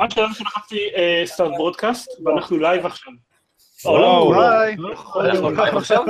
[0.00, 0.88] עד שלב שלחצתי
[1.24, 3.12] start broadcast, ואנחנו live עכשיו.
[3.84, 4.76] וואו, ביי.
[5.18, 6.04] אנחנו live עכשיו?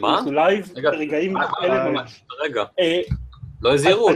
[0.00, 0.14] מה?
[0.14, 0.90] אנחנו live רגע.
[0.90, 2.24] ברגעים אה, אלה אה, ממש.
[2.40, 3.00] רגע, אה,
[3.62, 4.10] לא הזהירו.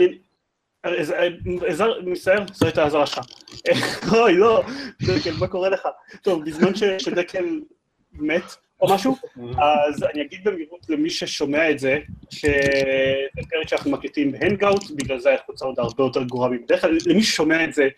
[2.02, 3.24] מצטער, זו הייתה האזהרה שלך.
[4.12, 4.62] אוי, לא,
[5.02, 5.88] דקל, מה קורה לך?
[6.22, 7.60] טוב, בזמן שדקל
[8.12, 8.42] מת
[8.80, 9.16] או משהו,
[9.58, 11.98] אז אני אגיד במהירות למי ששומע את זה,
[12.30, 12.52] שזה
[13.50, 17.64] פרק שאנחנו מקליטים בהנגאוט, בגלל זה האיכות סאונד הרבה יותר גרועה מבדרך כלל, למי ששומע
[17.64, 17.88] את זה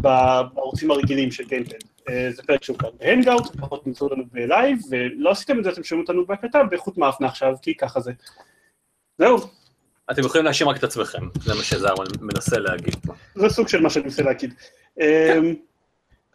[0.00, 1.78] בערוצים הרגילים של גיימפוד.
[2.08, 5.70] אה, זה פרק שהוא כאן בהנגאוט, לפחות תמצאו אותנו ב live, ולא עשיתם את זה,
[5.70, 8.12] אתם שומעים אותנו בהקלטה באיכות מאפנה עכשיו, כי ככה זה.
[9.18, 9.38] זהו,
[10.10, 12.96] אתם יכולים להאשים רק את עצמכם, זה מה שזהרון מנסה להגיד.
[13.34, 14.54] זה סוג של מה שאני מנסה להגיד.
[15.00, 15.54] אמ,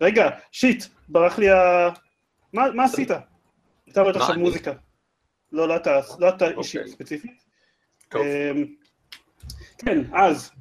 [0.02, 1.90] רגע, shit, ברח לי ה...
[2.54, 3.12] מה עשית?
[3.92, 4.40] אתה רואה עכשיו?
[4.40, 4.74] מוזיקה.
[5.52, 6.54] לא, לא אתה, לא אוקיי.
[6.58, 7.32] אישית ספציפית.
[8.16, 8.66] אמ,
[9.78, 10.52] כן, אז,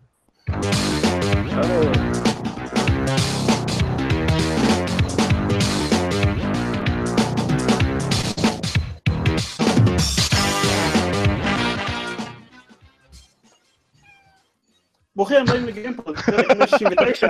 [15.17, 17.27] ברוכים הבאים לגיימפוד, פרק 169.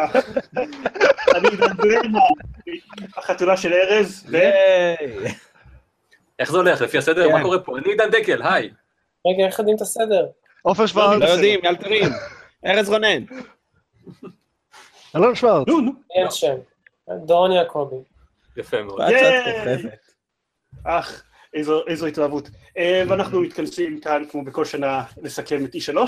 [1.34, 2.20] אני עידן ברמן,
[3.16, 4.36] החתולה של ארז, ו...
[6.38, 6.80] איך זה הולך?
[6.80, 7.28] לפי הסדר?
[7.28, 7.32] כן.
[7.32, 7.78] מה קורה פה?
[7.78, 8.70] אני עידן דקל, היי.
[9.26, 10.26] רגע, איך יודעים את הסדר?
[10.62, 12.08] עופר שוורץ, לא יודעים, אל תרים.
[12.66, 13.24] ארז רונן.
[15.16, 15.68] אלון שוורץ.
[15.68, 15.92] נו, נו.
[16.14, 16.54] אין שם.
[17.10, 17.96] דורון יעקבי.
[18.56, 19.00] יפה מאוד.
[19.00, 19.94] כוכבת.
[20.84, 21.22] אך,
[21.54, 22.50] איזו, איזו התלהבות.
[22.78, 25.98] אה, ואנחנו מתכנסים כאן, כמו בכל שנה, לסכם את E3.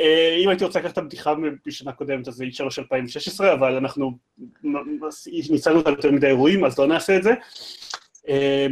[0.00, 1.34] אה, אם הייתי רוצה לקחת את הבדיחה
[1.66, 4.18] משנה קודמת, אז זה E3 2016, אבל אנחנו
[5.50, 7.30] ניצלנו אותה יותר מדי אירועים, אז לא נעשה את זה.
[8.28, 8.66] אה,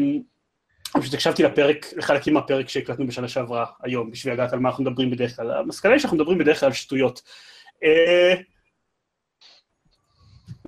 [1.00, 5.10] פשוט הקשבתי לפרק, לחלקים מהפרק שהקלטנו בשנה שעברה, היום, בשביל לדעת על מה אנחנו מדברים
[5.10, 5.50] בדרך כלל.
[5.50, 7.22] המסקנה היא שאנחנו מדברים בדרך כלל על שטויות.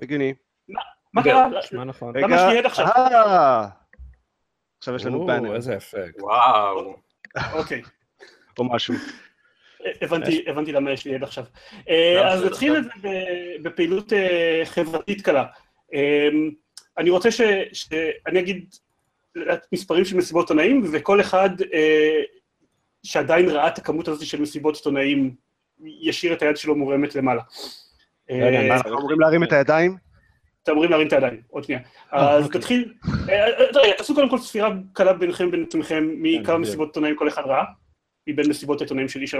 [0.01, 0.33] הגיוני.
[1.13, 1.47] מה קרה?
[1.47, 2.17] נשמע נכון.
[2.17, 3.80] למה שתהיה עד עכשיו?
[4.81, 6.21] אה, עכשיו יש לנו או, פאנל איזה אפקט.
[6.21, 6.95] וואו.
[7.53, 7.81] אוקיי.
[8.59, 8.93] או משהו.
[10.01, 11.43] הבנתי, הבנתי למה יש לי עד עכשיו.
[11.89, 13.09] אה, אז זה נתחיל את זה
[13.63, 15.45] בפעילות אה, חברתית קלה.
[15.93, 16.27] אה,
[16.97, 17.41] אני רוצה ש-
[17.73, 18.75] שאני אגיד
[19.73, 22.21] מספרים של מסיבות עיתונאים, וכל אחד אה,
[23.03, 25.35] שעדיין ראה את הכמות הזאת של מסיבות עיתונאים,
[26.01, 27.41] ישאיר את היד שלו מורמת למעלה.
[28.29, 29.95] לא יודע, אה, מה, אנחנו אמורים להרים את הידיים?
[30.63, 31.81] אתם אמורים להרים את הידיים, עוד שנייה.
[32.13, 32.59] אה, אז אוקיי.
[32.59, 32.93] נתחיל,
[33.29, 36.59] אה, אה, תעשו קודם כל ספירה קלה ביניכם ובין עצמכם, מכמה בדיוק.
[36.59, 37.63] מסיבות עיתונאים כל אחד ראה,
[38.27, 39.37] מבין מסיבות העיתונאים של E3.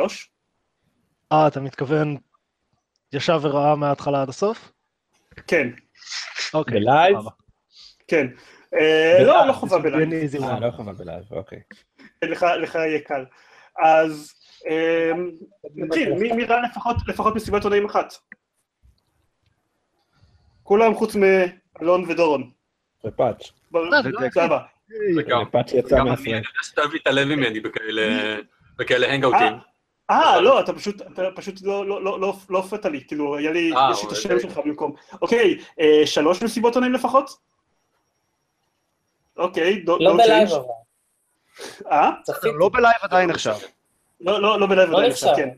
[1.31, 2.17] אה, אתה מתכוון
[3.13, 4.71] ישב וראה מההתחלה עד הסוף?
[5.47, 5.67] כן,
[6.53, 6.79] אוקיי.
[6.79, 7.17] ב live?
[8.07, 8.27] כן.
[9.25, 10.09] לא, לא חובה ב live.
[10.43, 10.59] אה.
[10.59, 11.59] לא חובה ב live, אוקיי.
[12.61, 13.25] לך יהיה קל.
[13.83, 14.33] אז
[15.75, 18.13] נתחיל, מי מי ראה לפחות- לפחות מסיבת עיתונאים אחת?
[20.63, 22.49] כולם חוץ מאלון ודורון.
[23.05, 23.51] ופאץ'.
[24.33, 24.59] סבבה.
[25.17, 26.35] וגם- פאץ' יצא אני מהפריים.
[26.35, 29.53] יודע שאתה אוהב להתעלם ממני בכאלה- הנגאוטים.
[30.09, 33.51] אה, לא, אתה פשוט, אתה פשוט לא, לא, לא, לא, לא הופעת לי, כאילו, היה
[33.51, 34.93] לי, אה, יש לי את אבל השם שלך במקום.
[35.21, 37.29] אוקיי, אה, שלוש מסיבות עונאים לפחות?
[39.37, 40.49] אוקיי, דו לא בלייב.
[40.49, 40.63] אבל.
[41.91, 42.09] אה?
[42.59, 43.55] לא בלייב עדיין עכשיו.
[44.21, 45.35] לא, לא, לא בלייב לא עדיין עכשיו.
[45.35, 45.49] כן.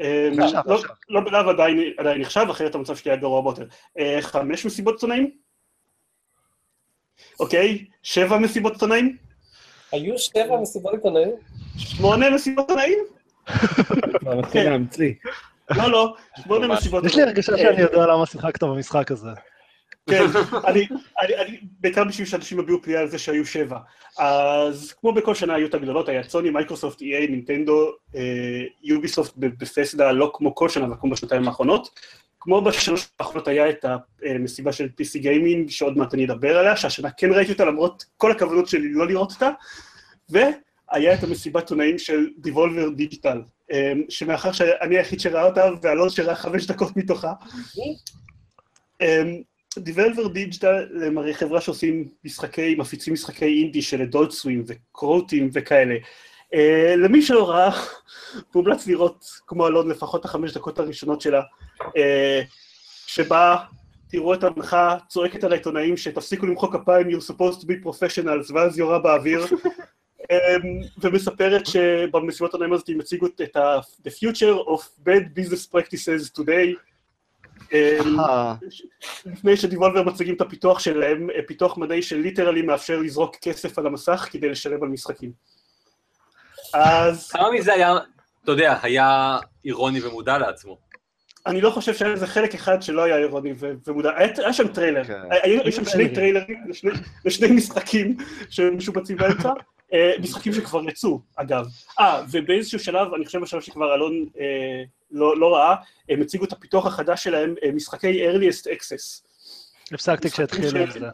[0.00, 0.88] אה, נחשב, לא- נחשב.
[1.08, 3.64] לא בלייב עדיין עדיין נחשב, אחרת המצב שלי היה גרוע יותר.
[3.98, 5.30] אה, חמש מסיבות עיתונאים?
[7.40, 9.16] אוקיי, שבע מסיבות עיתונאים?
[9.92, 11.30] היו שבע מסיבות עיתונאים?
[11.78, 12.98] שמונה מסיבות עיתונאים?
[14.20, 14.70] כבר מתחיל.
[14.70, 15.12] להמציא.
[15.70, 16.66] לא, לא, שמונה.
[16.68, 17.28] מסיבות יש לי עיתונאים.
[17.28, 19.28] הרגשה שאני יודע למה שיחקת במשחק הזה.
[20.06, 20.24] כן,
[20.68, 20.86] אני,
[21.22, 23.78] אני, אני, בעיקר בשביל שאנשים יביעו פליאה על זה שהיו שבע.
[24.18, 28.20] אז כמו בכל שנה היו את הגדולות, היה סוני, מייקרוסופט, EA, נינטנדו, אה,
[28.82, 32.00] יוביסופט בתסדה, לא כמו כל שנה, אבל כמו בשנתיים האחרונות.
[32.40, 33.84] כמו בשלוש האחרונות היה את
[34.22, 38.32] המסיבה של PC gaming, שעוד מעט אני אדבר עליה, שהשנה כן ראיתי אותה למרות כל
[38.32, 39.50] הכוונות שלי לא לראות אותה,
[40.28, 46.34] והיה את המסיבת עונאים של דיבולבר דיגיטל, אה, שמאחר שאני היחיד שראה אותה, ואלון שראה
[46.34, 47.32] חמש דקות מתוכה,
[49.78, 55.94] דיבלבר דיג'טל הם הרי חברה שעושים משחקי, מפיצים משחקי אינדי של אדולט סווים וקרוטים וכאלה.
[56.54, 57.70] Uh, למי שלא ראה,
[58.54, 61.42] מומלץ לראות כמו אלון לפחות החמש דקות הראשונות שלה,
[61.82, 61.90] uh,
[63.06, 63.56] שבה
[64.08, 68.78] תראו את המנחה צועקת על העיתונאים שתפסיקו למחוא כפיים, you're supposed to be professionals, ואז
[68.78, 70.66] יורה באוויר, um,
[71.02, 76.89] ומספרת שבמסיבת העיתונאים הזאת הם הציגו את ה- the future of bad business practices today,
[79.26, 83.78] לפני ש Devolver מציגים את הפיתוח שלהם, אה, פיתוח מדעי ש literally מאפשר לזרוק כסף
[83.78, 85.32] על המסך כדי לשלם על משחקים.
[86.74, 87.98] אז כמה מזה היה,
[88.44, 90.78] אתה יודע, היה אירוני ומודע לעצמו.
[91.46, 93.54] אני לא חושב שהיה איזה חלק אחד שלא היה אירוני
[93.86, 95.20] ומודע, היה, שם טריילר, כן.
[95.42, 96.64] היו שם שני טריילרים
[97.24, 98.16] לשני, משחקים
[98.50, 99.52] שמשובצים באמצע,
[99.92, 101.66] אה, משחקים שכבר יצאו אגב.
[102.00, 104.82] אה, ובאיזשהו שלב, אני חושב בשלב שכבר אלון אה,
[105.12, 105.74] לא, לא ראה,
[106.08, 109.26] הם הציגו את הפיתוח החדש שלהם, אה, משחקי earliest access.
[109.94, 111.08] הפסקתי כשהתחילו עם ש- זה.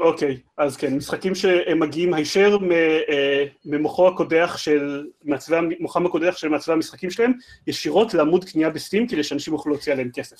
[0.00, 6.36] אוקיי, אז כן, משחקים שהם מגיעים הישר מ- אה, ממוחו הקודח של, מעצבי, מוחם הקודח
[6.36, 7.32] של מעצבי המשחקים שלהם,
[7.66, 10.36] ישירות לעמוד קנייה בסטים, כדי שאנשים יוכלו להוציא עליהם כסף.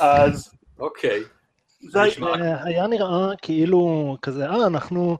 [0.00, 1.20] אז אוקיי.
[1.90, 5.18] זה אה, היה נראה כאילו כזה, אה, אנחנו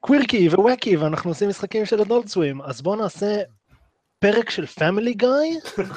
[0.00, 3.42] quirky ו wacky ואנחנו עושים משחקים של Adult Swim, אז בואו נעשה
[4.18, 5.28] פרק של Family Guy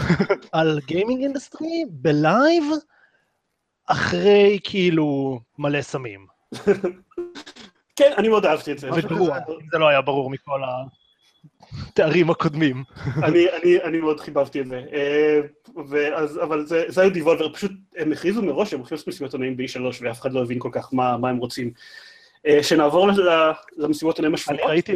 [0.51, 2.63] על gaming industry ב live,
[3.87, 6.27] אחרי כאילו מלא סמים.
[7.95, 8.89] כן, אני מאוד אהבתי את זה.
[9.71, 10.61] זה לא היה ברור מכל
[11.87, 12.83] התארים הקודמים.
[13.23, 14.81] אני, אני, אני מאוד חיבבתי את זה.
[14.93, 15.39] אה,
[15.89, 19.79] ואז, אבל זה, זה היה דיבולבר, פשוט הם הכריזו מראש הולכים לעשות מסיבות עונאים ב-E3
[20.01, 21.71] ואף אחד לא הבין כל כך מה, מה הם רוצים.
[22.47, 23.09] אה, שנעבור
[23.77, 24.69] למסיבות עונאים אני השבועות.
[24.69, 24.95] ראיתי,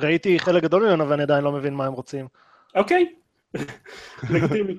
[0.00, 2.26] ראיתי חלק גדול ממנו ואני עדיין לא מבין מה הם רוצים.
[2.74, 3.06] אוקיי,
[4.30, 4.74] לגיטימי.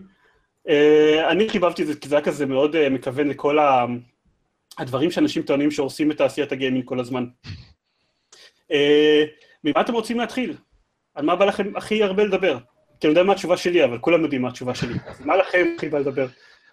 [0.69, 3.85] אה, אני חיבבתי את זה כי זה היה כזה מאוד אה, מכוון לכל ה-
[4.77, 7.25] הדברים שאנשים טוענים שהורסים את תעשיית הגיימינג כל הזמן.
[8.71, 9.23] אה,
[9.63, 10.57] ממה אתם רוצים להתחיל?
[11.15, 12.57] על מה בא לכם הכי הרבה לדבר?
[12.99, 14.93] כי אני יודע מה התשובה שלי, אבל כולם יודעים מה התשובה שלי.
[15.07, 16.27] אז מה לכם הכי בא לדבר?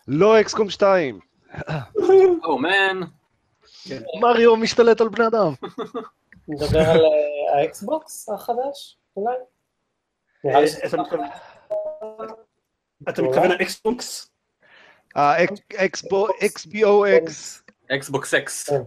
[0.08, 1.19] לא XCOM 2.
[2.45, 3.01] Oh man.
[4.20, 5.52] מריו משתלט על בני אדם.
[6.49, 7.00] נדבר על
[7.52, 9.35] האקסבוקס החדש, אולי?
[10.46, 10.64] אה,
[13.08, 14.31] אתה מתכוון- לאקסבוקס?
[15.17, 16.44] ה-XBOX.
[17.93, 18.70] אקסבוקס אקס.
[18.70, 18.82] כן.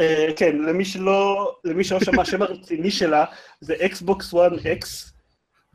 [0.00, 3.24] אה, כן, למי שלא, למי שלא שמע, השם הרציני שלה
[3.60, 4.38] זה אקסבוקס 1
[4.72, 5.12] אקס.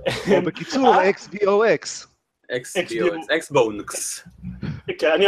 [0.07, 0.11] או
[0.45, 2.07] בקיצור, XBOX.
[3.35, 4.23] אקסבונקס.
[4.99, 5.27] כן, אני,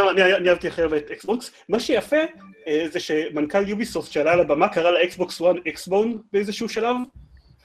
[0.50, 1.52] אהבתי הכי הרבה את אקסבוקס.
[1.70, 2.26] מה שיפה אה,
[2.92, 6.96] זה שמנכ"ל יוביסופט שעלה על הבמה קרא לאקסבוקס 1 Xbone באיזשהו שלב,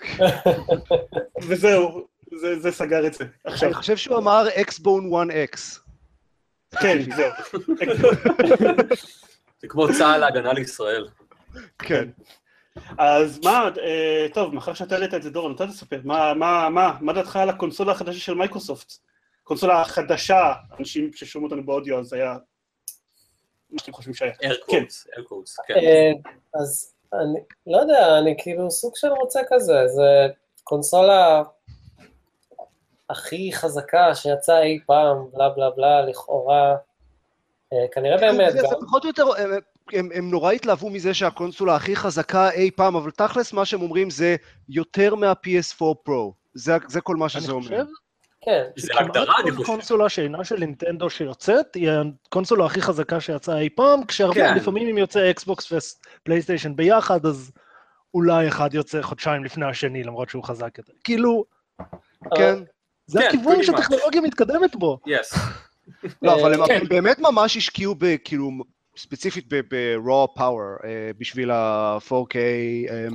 [1.48, 2.06] וזהו,
[2.36, 3.24] זה, זה סגר את זה.
[3.44, 5.80] עכשיו, אני חושב שהוא אמר Xbone 1X.
[6.80, 7.32] כן, זהו.
[9.60, 11.08] זה כמו צה"ל להגנה לישראל.
[11.78, 12.08] כן.
[12.98, 16.96] אז מה, אה, טוב, מאחר שאתה העלית את זה, דורון, אתה תספר, מה, מה, מה,
[17.00, 18.92] מה דעתך על הקונסולה החדשה של מייקרוסופט?
[19.42, 22.36] קונסולה החדשה, אנשים ששומעים אותנו באודיו, אז היה...
[23.70, 24.32] מה שאתם חושבים שהיה.
[24.42, 25.74] איירקוטס, איירקוטס, כן.
[25.74, 26.12] אה,
[26.54, 30.26] אז אני לא יודע, אני כאילו סוג של רוצה כזה, זה
[30.64, 31.42] קונסולה
[33.10, 36.76] הכי חזקה שיצאה אי פעם, בלה בלה בלה, לכאורה.
[37.72, 39.24] אה, כנראה באמת זה גם, פחות או יותר,
[39.92, 44.10] הם- הם, נורא התלהבו מזה שהקונסולה הכי חזקה אי פעם, אבל תכלס מה שהם אומרים
[44.10, 44.36] זה
[44.68, 46.32] יותר מה-PS4 Pro.
[46.54, 47.62] זה, זה כל מה אני שזה אומר.
[47.62, 47.84] חושב
[48.46, 49.66] כן, זה להגדרה, אני כל חושב.
[49.66, 51.90] קונסולה שאינה של נינטנדו שיוצאת, היא
[52.28, 54.54] הקונסולה הכי חזקה שיצאה אי פעם, כשהרבה, כן.
[54.54, 57.52] לפעמים אם יוצא אקסבוקס ופלייסטיישן ביחד, אז
[58.14, 60.92] אולי אחד יוצא חודשיים לפני השני, למרות שהוא חזק יותר.
[61.04, 61.44] כאילו,
[62.36, 62.54] כן.
[63.06, 63.62] זה כן, הכיוון.
[63.62, 64.98] שהטכנולוגיה מתקדמת בו.
[65.06, 65.34] יס.
[66.22, 66.78] לא, אבל הם, כן.
[66.80, 68.16] הם באמת ממש השקיעו ב...
[68.24, 68.50] כאילו,
[68.96, 73.06] ספציפית ב-raw power אה, בשביל ה-4K, אה,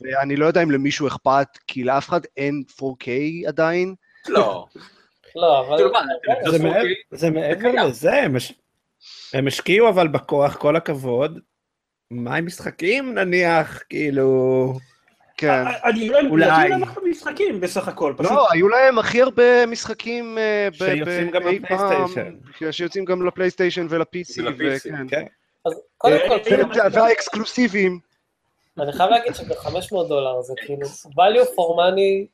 [0.00, 3.08] ואני לא יודע אם למישהו אכפת, כי לאף אחד אין 4K
[3.48, 3.94] עדיין.
[4.28, 4.66] לא.
[5.36, 5.76] לא, אבל...
[5.76, 5.90] כאילו
[7.10, 7.86] זה מעבר-.
[7.86, 8.52] לזה, הם הש-
[9.34, 11.38] הם השקיעו אבל בכוח, כל הכבוד.
[12.10, 14.72] מה עם משחקים נניח, כאילו...
[15.36, 15.64] כן.
[15.84, 16.46] אני לא אולי.
[16.46, 20.74] יודעים למה אנחנו משחקים בסך הכל, פשוט לא, היו להם הכי הרבה משחקים אה, ב-
[20.74, 22.34] שיוצאים ב- גם לפלייסטיישן.
[22.70, 25.08] שיוצאים גם לפלייסטיישן ול-PC, וכן.
[25.08, 25.24] כן.
[25.66, 27.98] אז קודם כל, אה, כאילו, אה, והאקסקלוסיביים.
[28.80, 32.26] אני חייב להגיד שב-500 דולר זה כאילו value for money,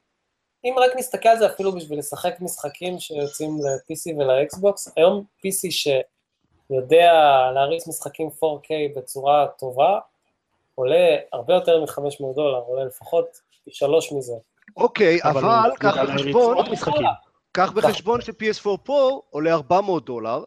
[0.65, 7.13] אם רק נסתכל על זה אפילו בשביל לשחק משחקים שיוצאים ל-PC ול-Xbox, היום PC שיודע
[7.55, 9.99] להריץ משחקים 4K בצורה טובה,
[10.75, 13.27] עולה הרבה יותר מ-500 דולר, עולה לפחות
[13.65, 14.35] פי שלוש מזה.
[14.77, 16.57] אוקיי, אבל קח בחשבון.
[17.53, 20.45] קח בחשבון ש-PS4 Pro עולה 400 דולר,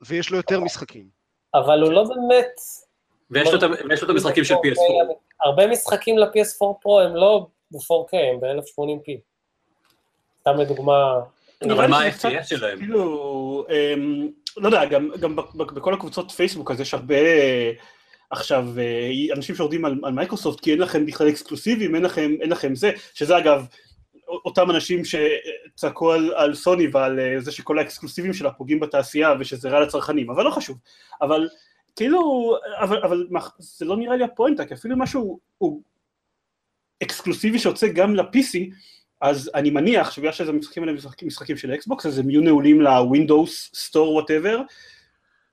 [0.00, 1.08] ויש לו יותר משחקים.
[1.54, 2.50] אבל הוא לא באמת...
[3.30, 5.12] ויש לו את ה- ויש לו את המשחקים של PS4.
[5.44, 9.27] הרבה משחקים ל-PS4 Pro הם לא ב-4K, הם ב-1080p.
[10.48, 11.20] סתם לדוגמה...
[11.64, 12.78] אבל מה קצת, שלהם?
[12.78, 17.16] כאילו, אמ, לא יודע, גם, בכל הקבוצות פייסבוק אז יש הרבה
[18.30, 22.50] עכשיו אה, אנשים שיורדים על, על מייקרוסופט כי אין לכם בכלל אקסקלוסיבים, אין לכם, אין
[22.50, 23.66] לכם זה, שזה אגב
[24.28, 29.68] אותם אנשים שצעקו על, על סוני ועל אה, זה שכל האקסקלוסיבים שלה פוגעים בתעשייה ושזה
[29.68, 30.78] רע לצרכנים, אבל לא חשוב.
[31.22, 31.48] אבל
[31.96, 35.82] כאילו, אבל, אבל מה, זה לא נראה לי הפואנטה, כי אפילו משהו הוא
[37.02, 38.58] אקסקלוסיבי שיוצא גם ל-PC,
[39.20, 42.80] אז אני מניח שבגלל שזה המשחקים האלה משחקים, משחקים של אקסבוקס, אז הם יהיו נעולים
[42.80, 44.60] ל Windows Store, whatever,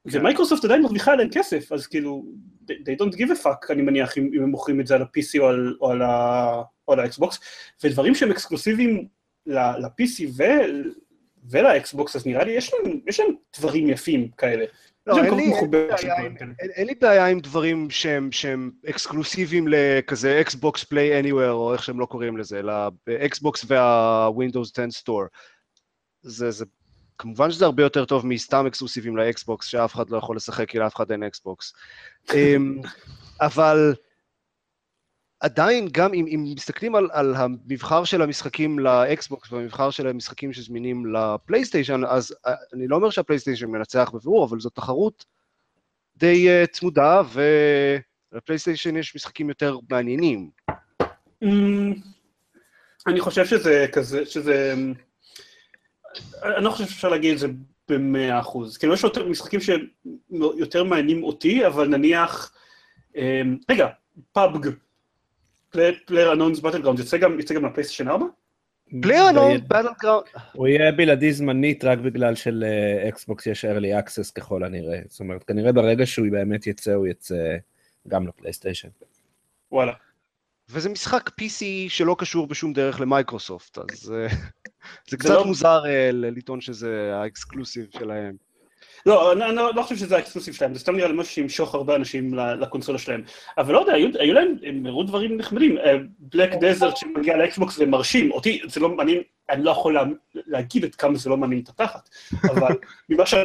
[0.05, 2.25] ומייקרוסופט עדיין מרוויחה עליהם כסף, אז כאילו,
[2.69, 5.39] they don't give a fuck, אני מניח, אם, אם הם מוכרים את זה על ה-PC
[5.39, 7.39] או על, או על, ה, או על האקסבוקס,
[7.83, 9.07] ודברים שהם אקסקלוסיביים
[9.45, 10.43] ל-PC ו,
[11.49, 14.65] ולאקסבוקס, אז נראה לי יש להם, יש להם דברים יפים כאלה.
[15.07, 16.51] לא, אין לי- אין בעיה עם- דברים כאלה.
[16.59, 21.83] אין אין לי בעיה עם דברים שהם, שהם אקסקלוסיביים לכזה Xbox Play Anywhere, או איך
[21.83, 22.61] שהם לא קוראים לזה,
[23.07, 25.27] לאקסבוקס וה-Windows 10 Store.
[26.21, 26.65] זה, זה,
[27.17, 30.95] כמובן שזה הרבה יותר טוב מסתם אקסקלוסיביים לאקסבוקס, שאף אחד לא יכול לשחק כי לאף
[30.95, 31.73] אחד אין אקסבוקס.
[32.33, 32.79] אמ,
[33.41, 33.93] אבל
[35.45, 41.05] עדיין, גם אם, אם מסתכלים על, על המבחר של המשחקים לאקסבוקס והמבחר של המשחקים שזמינים
[41.05, 45.25] לפלייסטיישן, אז אה, אני לא אומר שהפלייסטיישן מנצח בבירור, אבל זו תחרות
[46.17, 47.21] די אה, צמודה,
[48.31, 50.49] ולפלייסטיישן יש משחקים יותר מעניינים.
[51.43, 51.93] אמ,
[53.07, 54.73] אני חושב שזה כזה, שזה...
[54.73, 54.93] אמ,
[56.43, 57.47] אני לא חושב שאפשר להגיד את זה
[57.89, 58.77] במאה אחוז.
[58.77, 62.51] כאילו, יש יותר משחקים שיותר מעניינים אותי, אבל נניח...
[63.15, 63.87] אמ, רגע,
[64.31, 64.69] PUBG,
[66.05, 68.25] PlayerUnknown's Battlegrounds, יוצא גם יוצא גם לפלייסטיישן 4?
[69.01, 74.99] PlayerUnknown's Battlegrounds, הוא יהיה בלעדי זמנית רק בגלל שלאקסבוקס יש early access ככל הנראה.
[75.07, 77.57] זאת אומרת, כנראה ברגע שהוא באמת יצא, הוא יצא
[78.07, 78.89] גם לפלייסטיישן.
[79.71, 79.93] וואלה.
[80.69, 84.27] וזה משחק PC שלא קשור בשום דרך למייקרוסופט, אז אה,
[85.09, 88.35] זה קצת לא- מוזר אה, לטעון שזה ה exclusive שלהם.
[89.05, 91.75] לא, אני, אני לא חושב שזה ה exclusive שלהם, זה סתם נראה לי משהו שימשוך
[91.75, 93.23] הרבה אנשים לקונסולה שלהם.
[93.57, 95.77] אבל לא יודע, היו, היו להם, הם הראו דברים נחמדים.
[96.19, 100.85] Black Desert שמגיע לאקסבוקס זה מרשים, אותי זה לא מעניין, אני לא יכול לה, להגיד
[100.85, 102.09] עד כמה זה לא מעניין את התחת,
[102.43, 102.75] אבל
[103.09, 103.35] ממה ש...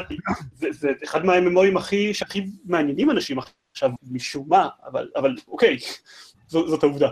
[0.55, 3.38] זה, זה אחד מה MMO אים הכי, שהכי מעניינים אנשים
[3.73, 5.76] עכשיו, משום מה, אבל, אבל אוקיי,
[6.49, 7.09] זאת העובדה.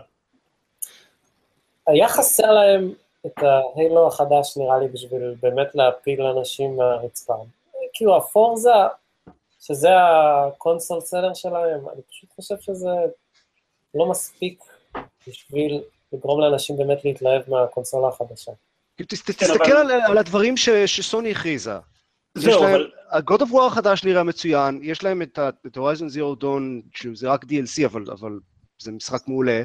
[1.86, 2.92] היה חסר להם
[3.26, 7.34] את ה Halo החדש, נראה לי, בשביל באמת להפיל אנשים מהרצפה.
[7.98, 8.70] כאילו, ה Forza,
[9.60, 12.88] שזה ה console seller שלהם, אני פשוט חושב שזה
[13.94, 14.64] לא מספיק
[15.28, 18.52] בשביל לגרום לאנשים באמת להתלהב מהקונסולה החדשה.
[18.96, 21.72] כן, תסתכל על- על הדברים ש- שסוני הכריזה.
[22.38, 22.90] יש זהו, להם, אבל...
[23.10, 26.62] ה-God of War החדש נראה מצוין, יש להם את ה- את Horizon Zero Dawn,
[26.94, 28.38] שזה רק DLC, אבל, אבל
[28.82, 29.62] זה משחק מעולה.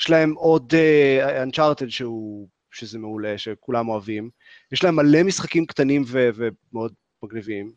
[0.00, 4.30] יש להם עוד uh, Uncharted שהוא, שזה מעולה, שכולם אוהבים.
[4.72, 7.70] יש להם מלא משחקים קטנים ו- ומאוד מגניבים.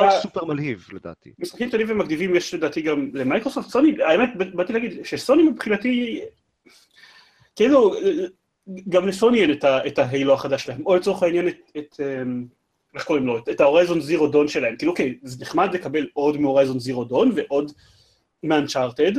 [0.00, 1.32] היה- סופר מלהיב, לדעתי.
[1.38, 6.20] משחקים קטנים ומגניבים יש לדעתי גם למייקרוסופט, סוני, האמת, באתי להגיד שסוני מבחינתי,
[7.56, 7.94] כאילו,
[8.88, 9.50] גם לסוני אין
[9.86, 12.44] את ה Halo החדש שלהם, או לצורך העניין את, את אמ,
[12.94, 16.36] איך קוראים לו, את ה Horizon Zero Dawn שלהם, כאילו אוקיי, זה נחמד לקבל עוד
[16.40, 17.72] מ Horizon Zero Dawn ועוד
[18.42, 19.12] מ Uncharted,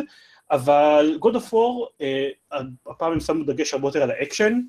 [0.52, 2.30] אבל God of War, אה,
[2.88, 4.60] הפעם הם שמו דגש הרבה יותר על האקשן,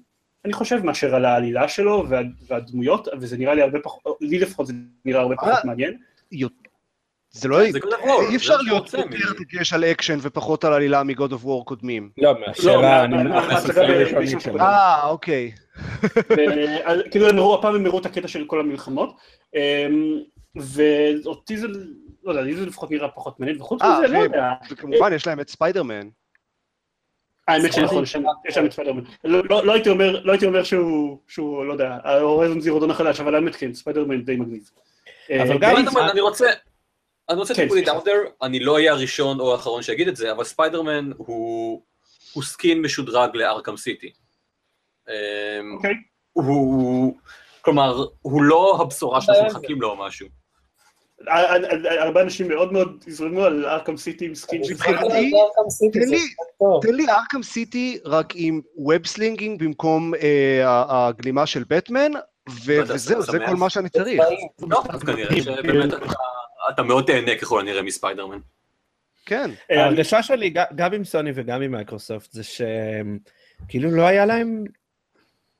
[0.44, 4.66] אני חושב, מאשר על העלילה שלו וה, והדמויות, וזה נראה לי הרבה פחות, לי לפחות
[4.66, 4.72] זה
[5.04, 5.96] נראה הרבה פחות מעניין.
[7.30, 7.60] זה לא...
[8.30, 12.10] אי אפשר להיות יותר דגש על אקשן ופחות על עלילה מ-God of War קודמים.
[12.18, 13.22] לא, מאשר לא, ה- מה- אני.
[13.22, 15.52] מה- אה, אוקיי.
[17.10, 19.16] כאילו הם הפעם הם הראו את הקטע של כל המלחמות,
[19.54, 19.60] אמ,
[20.56, 21.66] ואותי זה,
[22.24, 24.18] לא יודע, לי זה לפחות נראה פחות מעניין, וחוץ אה, מזה, לא.
[24.18, 26.08] יודע, וכמובן, יש להם את ספיידרמן.
[27.48, 28.04] האמת שנכון,
[28.48, 31.72] יש להם את ספיידרמן, לא לא- לא הייתי אומר, לא הייתי אומר שהוא, שהוא, לא
[31.72, 34.70] יודע, ה Horizon Zero Dawn החדש, אבל האמת כן, ספיידרמן די מגניב.
[35.30, 36.46] אבל אה, גם- ספיידרמן, אני רוצה...
[37.28, 40.16] אני רוצה to put it out there, אני לא אהיה הראשון או האחרון שיגיד את
[40.16, 41.82] זה, אבל ספיידרמן הוא
[42.42, 44.12] skin משודרג לארקם סיטי.
[45.08, 45.14] אמ,
[45.76, 45.94] אוקיי.
[46.32, 47.16] הוא...
[47.60, 50.28] כלומר, הוא לא הבשורה שאנחנו מחכים לו או משהו.
[52.00, 55.32] הרבה אנשים מאוד מאוד יזרמו על ארכם סיטי עם skin של מבחינתי.
[56.82, 62.22] תן לי- ארכם סיטי רק עם web slinging במקום אה, הגלימה של בטמן, אתה
[62.66, 63.38] וזהו, זה?
[63.46, 64.22] כל מה שאני צריך.
[64.70, 65.90] לא, אז כנראה שבאמת
[66.72, 68.38] אתה- מאוד תהנה ככל הנראה מספיידרמן.
[69.26, 69.50] כן.
[69.70, 74.64] אה, ההרגשה שלי, גם עם סוני וגם עם מייקרוסופט, זה שכאילו לא היה להם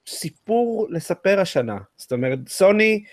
[0.06, 1.76] סיפור לספר השנה.
[1.96, 3.04] זאת אומרת, סוני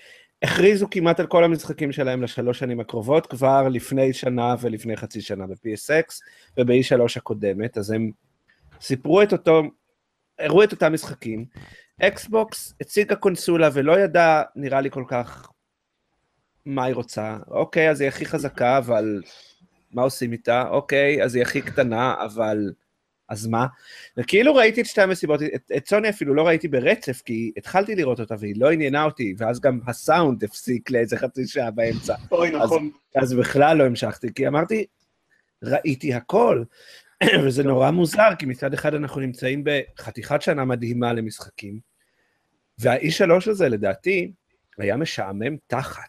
[0.42, 5.46] הכריזו כמעט על כל המשחקים שלהם לשלוש שנים הקרובות, כבר לפני שנה ולפני חצי שנה
[5.46, 6.20] ב-PSX
[6.58, 8.10] וב-E3 הקודמת, אז הם
[8.80, 9.62] סיפרו את אותו,
[10.38, 11.44] הראו את אותם משחקים.
[12.02, 15.50] אקסבוקס הציגה קונסולה ולא ידע, נראה לי כל כך,
[16.66, 17.36] מה היא רוצה.
[17.48, 19.22] אוקיי, אז היא הכי חזקה, אבל
[19.92, 20.68] מה עושים איתה?
[20.68, 22.72] אוקיי, אז היא הכי קטנה, אבל...
[23.28, 23.66] אז מה?
[24.16, 28.20] וכאילו ראיתי את שתי המסיבות, את, את סוני אפילו לא ראיתי ברצף, כי התחלתי לראות
[28.20, 32.14] אותה והיא לא עניינה אותי, ואז גם הסאונד הפסיק לאיזה חצי שעה באמצע.
[32.32, 32.90] אוי, נכון.
[33.16, 34.84] אז בכלל לא המשכתי, כי אמרתי,
[35.62, 36.62] ראיתי הכל.
[37.44, 41.78] וזה נורא מוזר, כי מצד אחד אנחנו נמצאים בחתיכת שנה מדהימה למשחקים,
[42.78, 44.32] וה-E3 הזה, לדעתי,
[44.78, 46.02] היה משעמם תחת.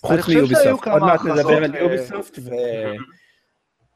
[0.00, 0.88] חוץ מיוביסופט.
[0.88, 2.50] עוד מעט נדבר על אה, יוביסופט, ו...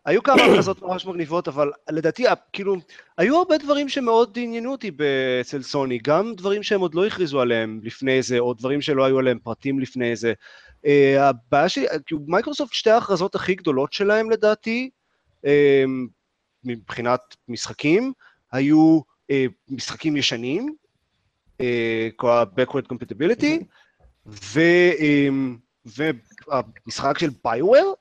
[0.04, 2.76] היו כמה הכרזות ממש מגניבות, אבל לדעתי, כאילו,
[3.19, 4.90] היו הרבה דברים שמאוד עניינו אותי
[5.40, 9.19] אצל סוני, גם דברים שהם עוד לא הכריזו עליהם לפני זה, או דברים שלא היו
[9.19, 10.33] עליהם פרטים לפני זה.
[10.87, 14.90] אה, הבעיה שלי, כאילו, מייקרוסופט, שתי ההכרזות הכי גדולות שלהם לדעתי,
[15.45, 15.85] אה,
[16.64, 18.12] מבחינת משחקים,
[18.52, 20.75] היו אה, משחקים ישנים,
[21.61, 23.64] אה, כל ה-Backward Compatibility,
[24.26, 24.61] ו,
[25.00, 25.28] אה,
[25.87, 27.92] והמשחק של ביוואר,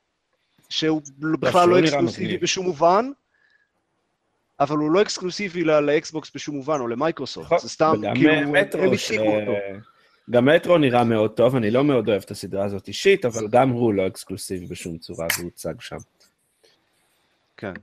[0.69, 1.01] שהוא
[1.39, 2.37] בכלל שהוא לא נראה אקסקלוסיבי.
[2.37, 3.05] בשום מובן,
[4.59, 9.53] אבל הוא לא אקסקלוסיבי לאקסבוקס בשום מובן, או למייקרוסופט, זה סתם, כאילו, הם ש- אותו.
[10.31, 13.69] גם מטרו נראה מאוד טוב, אני לא מאוד אוהב את הסדרה הזאת אישית, אבל גם
[13.69, 15.97] הוא לא אקסקלוסיבי בשום צורה, והוא הוצג שם.
[17.57, 17.73] כן.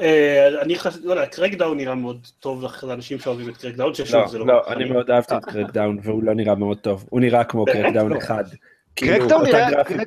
[0.00, 4.28] אה, אני חושב, לא יודע, קרקדאון נראה מאוד טוב לאנשים שאוהבים את קרקדאון, ששוב לא,
[4.28, 4.46] זה לא...
[4.46, 7.04] לא, אני מאוד אהבתי את קרקדאון, והוא לא נראה מאוד טוב.
[7.10, 7.64] הוא נראה כמו?
[7.64, 8.18] קרקדאון לא.
[8.18, 8.44] אחד.
[8.96, 10.04] כאילו, קרקדאון אותה נראה...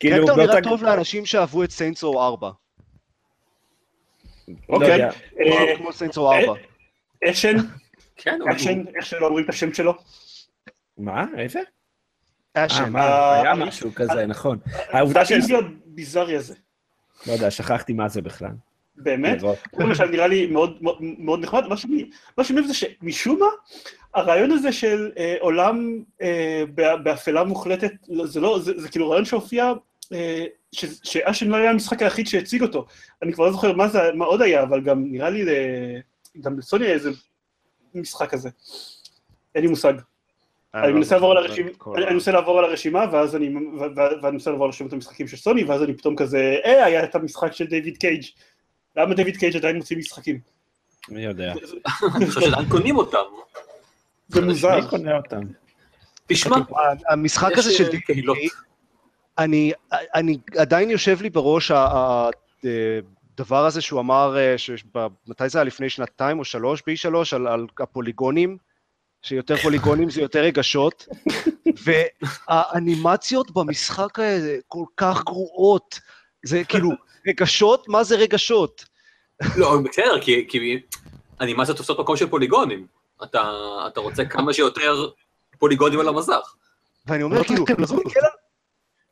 [0.00, 2.50] כאילו, באותה נראה טוב לאנשים שאהבו את סיינטס רו 4.
[4.48, 5.04] לא אוקיי.
[5.04, 6.54] אה, כמו סיינטס רו 4.
[7.24, 7.56] אשן,
[8.16, 9.94] כן, אשן, איך שלא אומרים את השם שלו.
[10.98, 11.26] מה?
[11.38, 11.60] איזה?
[12.56, 12.90] אה, אשן.
[12.90, 13.00] מה?
[13.00, 14.58] אה, היה משהו כזה, נכון.
[14.88, 15.32] העובדה ש...
[15.86, 16.54] הביזארי הזה.
[17.26, 18.52] לא יודע, שכחתי מה זה בכלל.
[18.96, 19.42] באמת?
[19.70, 20.78] הוא למשל נראה לי מאוד
[21.18, 22.04] מאוד- נחמד, מה שאני
[22.58, 23.46] אוהב זה שמשום מה,
[24.14, 29.10] הרעיון הזה של אה, עולם אה, בא- באפלה מוחלטת, לא, זה לא, זה, זה כאילו
[29.10, 29.72] רעיון שהופיע,
[30.12, 32.86] אה, ש- שאשן לא היה המשחק היחיד שהציג אותו.
[33.22, 36.00] אני כבר לא זוכר מה זה, מה עוד היה, אבל גם נראה לי, ל-
[36.40, 37.10] גם לסוני היה איזה
[37.94, 38.48] משחק כזה.
[39.54, 39.92] אין לי מושג.
[40.74, 43.54] אני מנסה לעבור על הרשימה, אני מנסה לעבור על הרשימה, ואז אני,
[44.22, 47.14] ואני מנסה לעבור על רשימת המשחקים של סוני, ואז אני פתאום כזה, אה, היה את
[47.14, 48.22] המשחק של דיוויד קייג'.
[48.96, 50.40] למה דיוויד קייג' עדיין מוציא משחקים?
[51.08, 51.52] מי יודע.
[52.16, 53.18] אני חושב שעדיין קונים אותם.
[54.28, 54.80] זה מוזר.
[54.80, 55.40] מי קונה אותם?
[56.26, 56.56] תשמע,
[57.08, 58.38] המשחק הזה של אה, דיוויד קהילות.
[59.38, 59.72] אני,
[60.14, 65.64] אני עדיין יושב לי בראש הדבר הזה שהוא אמר, אה, ש- ב- מתי זה היה?
[65.64, 68.56] לפני שנתיים או שלוש, ב-E3, על, על הפוליגונים,
[69.22, 71.08] שיותר פוליגונים זה יותר רגשות,
[71.84, 76.00] והאנימציות במשחק הזה כל כך גרועות.
[76.44, 76.90] זה כאילו,
[77.26, 77.88] רגשות?
[77.88, 78.84] מה זה רגשות?
[79.56, 80.80] לא, בסדר, כי- כי
[81.40, 82.86] אנימציות תופסות מקום של פוליגונים.
[83.24, 83.50] אתה
[83.86, 85.10] אתה רוצה כמה שיותר
[85.58, 86.54] פוליגונים על המסך.
[87.06, 88.00] ואני אומר, לא כאילו, צריכים לזוז.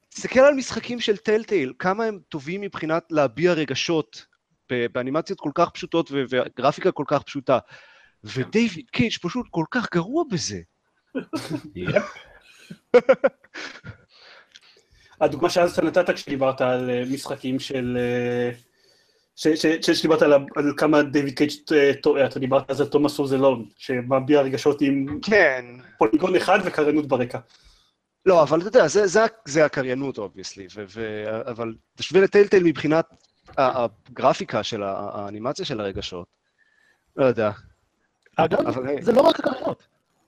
[0.08, 4.24] תסתכל על- משחקים של טלטייל, כמה הם טובים מבחינת להביע רגשות
[4.70, 7.58] באנימציות כל כך פשוטות וגרפיקה כל כך פשוטה.
[8.24, 10.60] ודייוויד קייג' פשוט כל כך גרוע בזה.
[15.22, 17.98] הדוגמה שאז אתה נתת כשדיברת על אה, משחקים של...
[18.00, 18.50] אה,
[19.36, 22.86] ש- ש- ש- שדיברת על, על כמה דיוויד קייג' אה, טועה, אתה דיברת אז על
[22.86, 25.64] תומאס רוזלון, שמביע רגשות עם כן.
[25.98, 27.38] פוליגון אחד וקריינות ברקע.
[28.26, 30.66] לא, אבל אתה יודע, זה, זה, זה הקריינות, obviously,
[31.46, 33.06] אבל תשווה לטלטייל מבחינת
[33.58, 36.26] הגרפיקה של האנימציה של הרגשות.
[37.16, 37.50] לא יודע.
[38.36, 39.02] אגב, אבל.
[39.02, 39.82] זה לא רק הקריינות.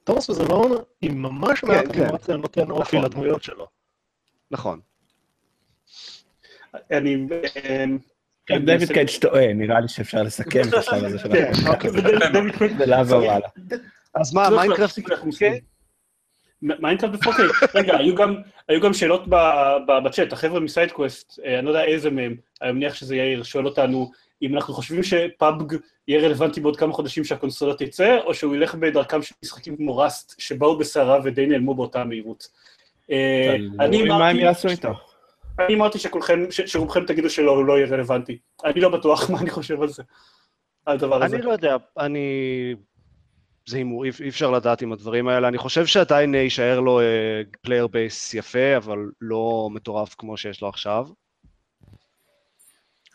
[0.05, 2.03] תומאס וז אלון, עם ממש מעט כן.
[2.03, 3.11] אנימציה, נותן אופי נכון.
[3.11, 3.67] לדמויות שלו.
[4.51, 4.81] נכון.
[6.93, 7.17] אני...
[7.57, 7.85] אה,
[8.47, 11.81] כן, דיוויד קייג' טועה, נראה לי שאפשר לסכם את השלב הזה של כן, הפרק.
[11.81, 13.49] קייג' ולעבור הלאה.
[14.15, 15.53] אז מה, מיינקראפט אנחנו עושים.
[16.63, 17.45] מיינקראפט ב-4K.
[17.75, 18.37] רגע, היו גם-
[18.69, 19.23] היו גם שאלות
[20.05, 24.11] בצ'אט, החבר'ה מסיידקווסט, אה, אני לא יודע איזה מהם, אני מניח שזה יאיר, שואל אותנו
[24.43, 25.77] אם אנחנו חושבים שפאבג
[26.09, 30.35] יהיה רלוונטי בעוד כמה חודשים שהקונסולה תצא, או שהוא ילך בדרכם של משחקים כמו ראסט,
[30.41, 32.49] שבאו בסערה ודי נעלמו באותה מהירות.
[33.11, 34.89] אה, אני רואים מה הם אמרתי- יעשו איתו.
[35.59, 38.39] אני אמרתי שכולכם, שרובכם תגידו שלא, הוא לא יהיה רלוונטי.
[38.65, 40.03] אני לא בטוח מה אני חושב על זה,
[40.87, 41.37] על הדבר הזה.
[41.37, 42.75] אני לא יודע, אני...
[43.67, 45.49] זה הימור, אי אפשר לדעת עם הדברים האלה.
[45.49, 47.01] אני חושב שעדיין אה, יישאר לו
[47.63, 51.07] player base יפה, אבל לא מטורף כמו שיש לו עכשיו.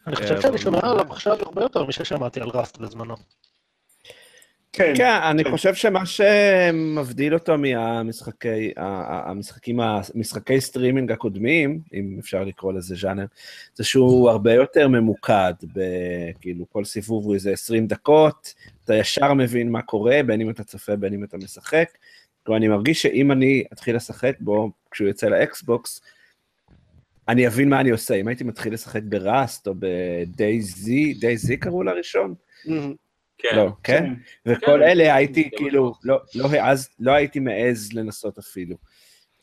[0.07, 3.15] אני אה, חושב שאני שומע עליו עכשיו הרבה יותר מששמעתי על ראסט בזמנו.
[4.73, 5.51] כן, כן, אני כן.
[5.51, 13.25] חושב שמה שמבדיל אותו מהמשחקי, המשחקים, המשחקי סטרימינג הקודמים, אם אפשר לקרוא לזה ז'אנר,
[13.75, 15.53] זה שהוא הרבה יותר ממוקד,
[16.41, 18.53] כאילו כל סיבוב הוא איזה 20 דקות,
[18.85, 21.89] אתה ישר מבין מה קורה, בין אם אתה צופה, בין אם אתה משחק.
[22.43, 26.01] כלומר, אני מרגיש שאם אני אתחיל לשחק בו, כשהוא יוצא לאקסבוקס,
[27.27, 28.15] אני אבין מה אני עושה.
[28.15, 32.33] אם הייתי מתחיל לשחק בראסט או בדייזי, דייזי קראו לראשון?
[33.39, 33.55] כן.
[33.55, 34.13] לא, כן?
[34.45, 34.81] וכל כן.
[34.81, 35.93] אלה הייתי כאילו.
[36.03, 38.75] לא, לא העז, לא הייתי מעז לנסות אפילו.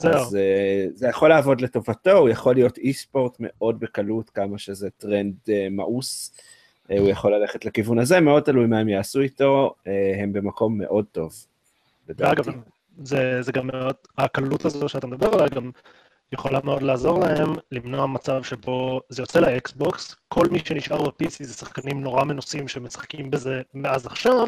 [0.04, 5.34] אז אה, זה יכול לעבוד לטובתו, הוא יכול להיות e-sport מאוד בקלות, כמה שזה טרנד
[5.48, 6.32] אה, מאוס.
[6.90, 9.74] אה, הוא יכול ללכת לכיוון הזה, מאוד תלוי מה הם יעשו איתו,
[10.22, 11.34] הם במקום מאוד טוב.
[12.08, 12.40] לדעתי.
[12.42, 12.60] ואגב,
[13.02, 15.70] זה, זה גם מאוד, הקלות הזו שאתה מדבר עליה גם
[16.32, 21.54] יכולה מאוד לעזור להם למנוע מצב שבו זה יוצא לאקסבוקס, כל מי שנשאר ב-PC זה
[21.54, 24.46] שחקנים נורא מנוסים שמשחקים בזה מאז עכשיו,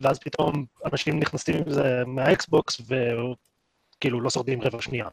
[0.00, 5.08] ואז פתאום אנשים נכנסים עם זה מהאקסבוקס וכאילו לא שורדים רבע שנייה.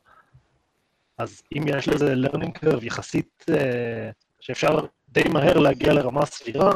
[1.17, 6.71] אז אם יש לזה learning curve יחסית אה, שאפשר די מהר להגיע לרמה סבירה,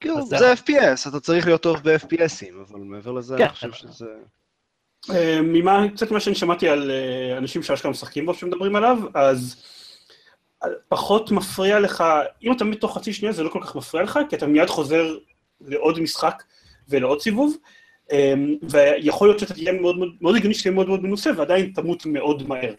[0.00, 3.44] כאילו, זה- זה FPS, אתה צריך להיות טוב ב-FPSים, אבל מעבר לזה, כן.
[3.44, 4.06] אני חושב שזה...
[5.10, 9.56] אה, ממה, קצת מה שאני שמעתי על אה, אנשים שאשכרה משחקים בו שמדברים עליו, אז
[10.64, 12.04] אה, פחות מפריע לך,
[12.42, 14.68] אם אתה מת תוך חצי שנייה זה לא כל כך מפריע לך, כי אתה מיד
[14.68, 15.16] חוזר
[15.60, 16.42] לעוד משחק
[16.88, 17.56] ולעוד סיבוב,
[18.70, 22.74] ויכול להיות שאתה תהיה מאוד מאוד, הגיוני שתהיה מאוד מאוד מנוסה ועדיין תמות מאוד מהר.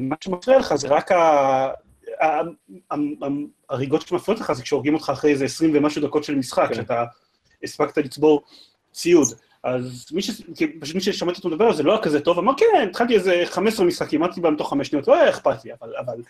[0.00, 1.16] מה שמפריע לך זה רק ה...
[1.16, 2.40] ה-
[2.90, 3.26] ה- ה-
[3.70, 6.74] הריגות שמפריעות לך זה כשהורגים אותך אחרי איזה 20 ומשהו דקות של משחק, כן.
[6.74, 7.04] שאתה
[7.62, 8.42] הספקת לצבור
[8.92, 9.28] ציוד.
[9.64, 10.30] אז מי ש...
[10.80, 13.42] פשוט מי ששמעתי אותו מדבר על זה לא היה כזה טוב, אמר כן, התחלתי איזה
[13.46, 16.22] 15 משחקים, אמרתי בהם תוך חמש שניות, לא היה אכפת לי, אבל, אבל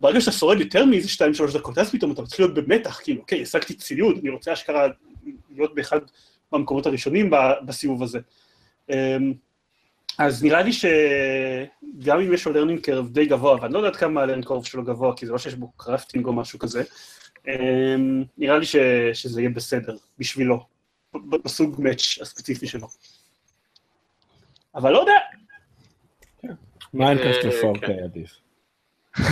[0.00, 1.08] ברגע שאתה שורד יותר מאיזה
[1.48, 4.86] 2-3 דקות, אז פתאום אתה מתחיל להיות במתח, כאילו, אוקיי, השגתי ציוד, אני רוצה אשכרה
[5.54, 5.98] להיות באחד
[6.52, 7.30] מהמקומות הראשונים
[7.64, 8.18] בסיבוב הזה.
[8.90, 9.32] אמ,
[10.18, 13.96] אז נראה לי שגם אם יש לו learning curve די גבוה, ואני לא יודע עד
[13.96, 16.82] כמה ה-learning curve שלו גבוה, כי זה לא שיש בו קרפטינג או משהו כזה,
[17.48, 18.76] אמ, נראה לי ש...
[19.12, 20.64] שזה יהיה בסדר בשבילו,
[21.44, 22.88] בסוג מאץ' הספציפי שלו.
[24.74, 25.12] אבל לא יודע,
[26.94, 27.96] מיינקראפט אה, ל-4K כן.
[28.04, 28.30] עדיף.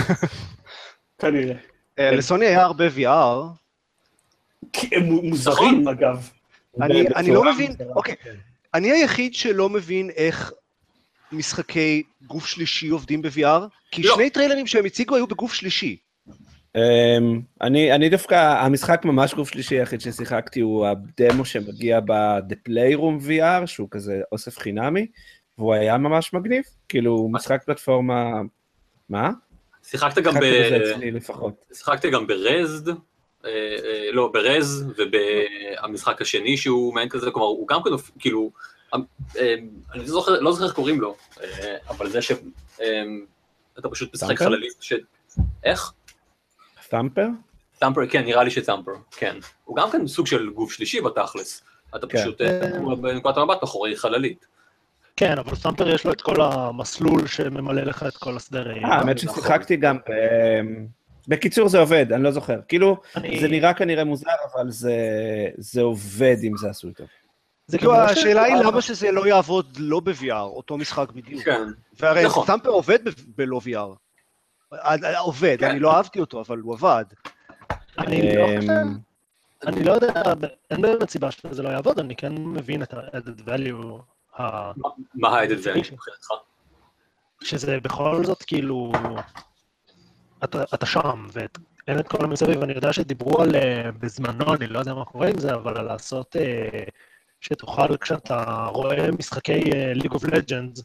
[1.18, 1.54] כנראה.
[1.98, 3.56] אה, לסוני היה הרבה VR,
[4.72, 6.30] כי הם מו- מוזרים, אגב.
[7.16, 8.14] אני, לא מבין, אוקיי.
[8.74, 10.52] אני היחיד שלא מבין איך
[11.32, 14.14] משחקי גוף שלישי עובדים ב-VR, כי לא.
[14.14, 15.96] שני טריילרים שהם הציגו היו בגוף שלישי.
[16.76, 23.28] אמ, אני אני דווקא, המשחק ממש גוף שלישי היחיד ששיחקתי הוא הדמו שמגיע ב-The Playroom
[23.28, 25.06] VR, שהוא כזה אוסף חינמי,
[25.58, 28.40] והוא היה ממש מגניב, כאילו משחק פלטפורמה,
[29.08, 29.30] מה?
[29.82, 30.44] שיחקת גם ב...
[31.72, 32.94] שיחקתי גם ברזד, אה,
[33.44, 38.50] אה, לא, ברז, ובמשחק השני שהוא מעין כזה, כלומר, הוא גם כאילו, כאילו,
[38.94, 38.98] אה,
[39.38, 39.54] אה,
[39.92, 44.38] אני לא זוכר, לא זוכר איך קוראים לו, אה, אבל זה שאתה פשוט משחק?
[44.38, 44.92] חללית, ש...
[45.64, 45.92] איך?
[46.90, 47.26] ת'אמפר?
[47.78, 49.36] טמפר, כן, נראה לי שטמפר, כן.
[49.64, 51.62] הוא גם כן סוג של גוף שלישי בתכלס.
[51.96, 52.18] אתה כן.
[52.18, 52.60] פשוט אה,
[53.00, 54.46] בנקודת המבט מאחורי חללית.
[55.16, 58.88] כן, אבל סאמפר יש לו את כל המסלול שממלא לך את כל ראייה.
[58.88, 59.42] אה, האמת נכון.
[59.42, 60.86] ששיחקתי גם, אמ,
[61.28, 65.82] בקיצור זה עובד, אני לא זוכר, כאילו, אני- זה נראה כנראה מוזר, אבל זה- זה
[65.82, 67.06] עובד אם זה עשוי טוב.
[67.66, 71.42] זה כאילו, לא השאלה היא למה שזה לא יעבוד לא ב-VR, אותו משחק בדיוק.
[71.44, 71.62] כן.
[72.00, 72.46] והרי נכון.
[72.46, 74.05] טמפר עובד ב- בלא VR.
[74.72, 75.70] אה, עובד, כן.
[75.70, 77.04] אני לא אהבתי אותו, אבל הוא עבד.
[77.98, 78.72] אני לא אמ, חושב,
[79.66, 80.12] אני לא יודע,
[80.70, 84.02] אין באמת סיבה שזה לא יעבוד, אני כן מבין את ה-added value,
[84.42, 84.72] ה-
[85.14, 86.28] מה ה-added value מבחינתך?
[87.42, 88.92] שזה בכל זאת כאילו,
[90.44, 94.78] אתה, אתה שם, ואין את כל המסביב, אני יודע שדיברו על, אה, בזמנו, אני לא
[94.78, 96.82] יודע מה קורה עם זה, אבל על לעשות, אה,
[97.40, 99.60] שתוכל כשאתה רואה משחקי
[99.94, 100.82] League of Legends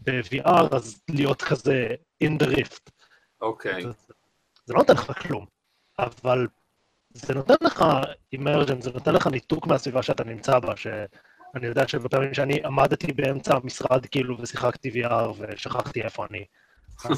[0.00, 1.88] ב-VR, אז להיות כזה
[2.24, 2.90] in the rift.
[3.40, 3.82] אוקיי.
[4.66, 5.46] זה לא נותן לך כלום,
[5.98, 6.46] אבל
[7.14, 7.84] זה נותן לך
[8.32, 13.56] אימרג'ן, זה נותן לך ניתוק מהסביבה שאתה נמצא בה, שאני יודע שבפעמים שאני עמדתי באמצע
[13.56, 16.44] המשרד כאילו ושיחקתי VR ושכחתי איפה אני.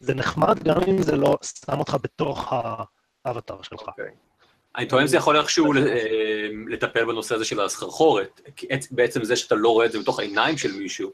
[0.00, 2.52] זה נחמד גם אם זה לא שם אותך בתוך
[3.24, 3.82] האבטר שלך.
[4.76, 8.40] אני טוען שזה יכול איכשהו אה, לטפל בנושא הזה של הסחרחורת,
[8.90, 11.10] בעצם זה שאתה לא רואה את זה בתוך העיניים של מישהו.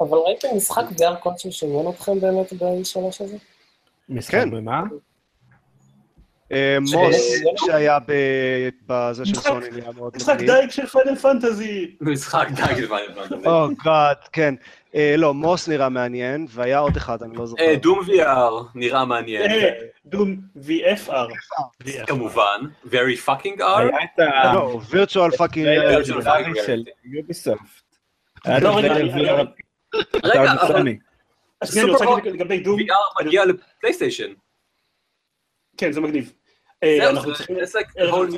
[0.00, 3.36] אבל ראיתם משחק VR כלשהו שעניין אתכם באמת ב-E3 הזה?
[4.08, 4.50] משחק כן.
[4.50, 4.82] במה?
[6.52, 10.36] אה, מוס שהיה ב- בזה של סוני נהיה מאוד משחק.
[10.38, 11.96] דייג של פיינל פנטזי.
[12.00, 12.98] משחק די גדול.
[13.46, 14.54] oh god, כן.
[14.94, 17.62] אה, לא, מוס נראה מעניין, והיה עוד אחד, אני לא זוכר.
[17.62, 19.50] אה, דום VR נראה מעניין,
[20.06, 21.32] דום VFR.
[22.06, 23.62] כמובן, very fucking R.
[23.62, 24.54] היה את ה...
[24.54, 25.66] לא, virtual fucking...
[25.66, 27.60] טריילר של של fucking של יוביסופט.
[28.44, 29.48] היה לא, את
[30.24, 30.98] רגע, אבל אני
[31.62, 34.32] רוצה סופר- להגיד לגבי דום, VR מגיע לפלייסטיישן.
[35.76, 36.32] כן, זה מגניב.
[36.82, 37.56] אה, אנחנו צריכים...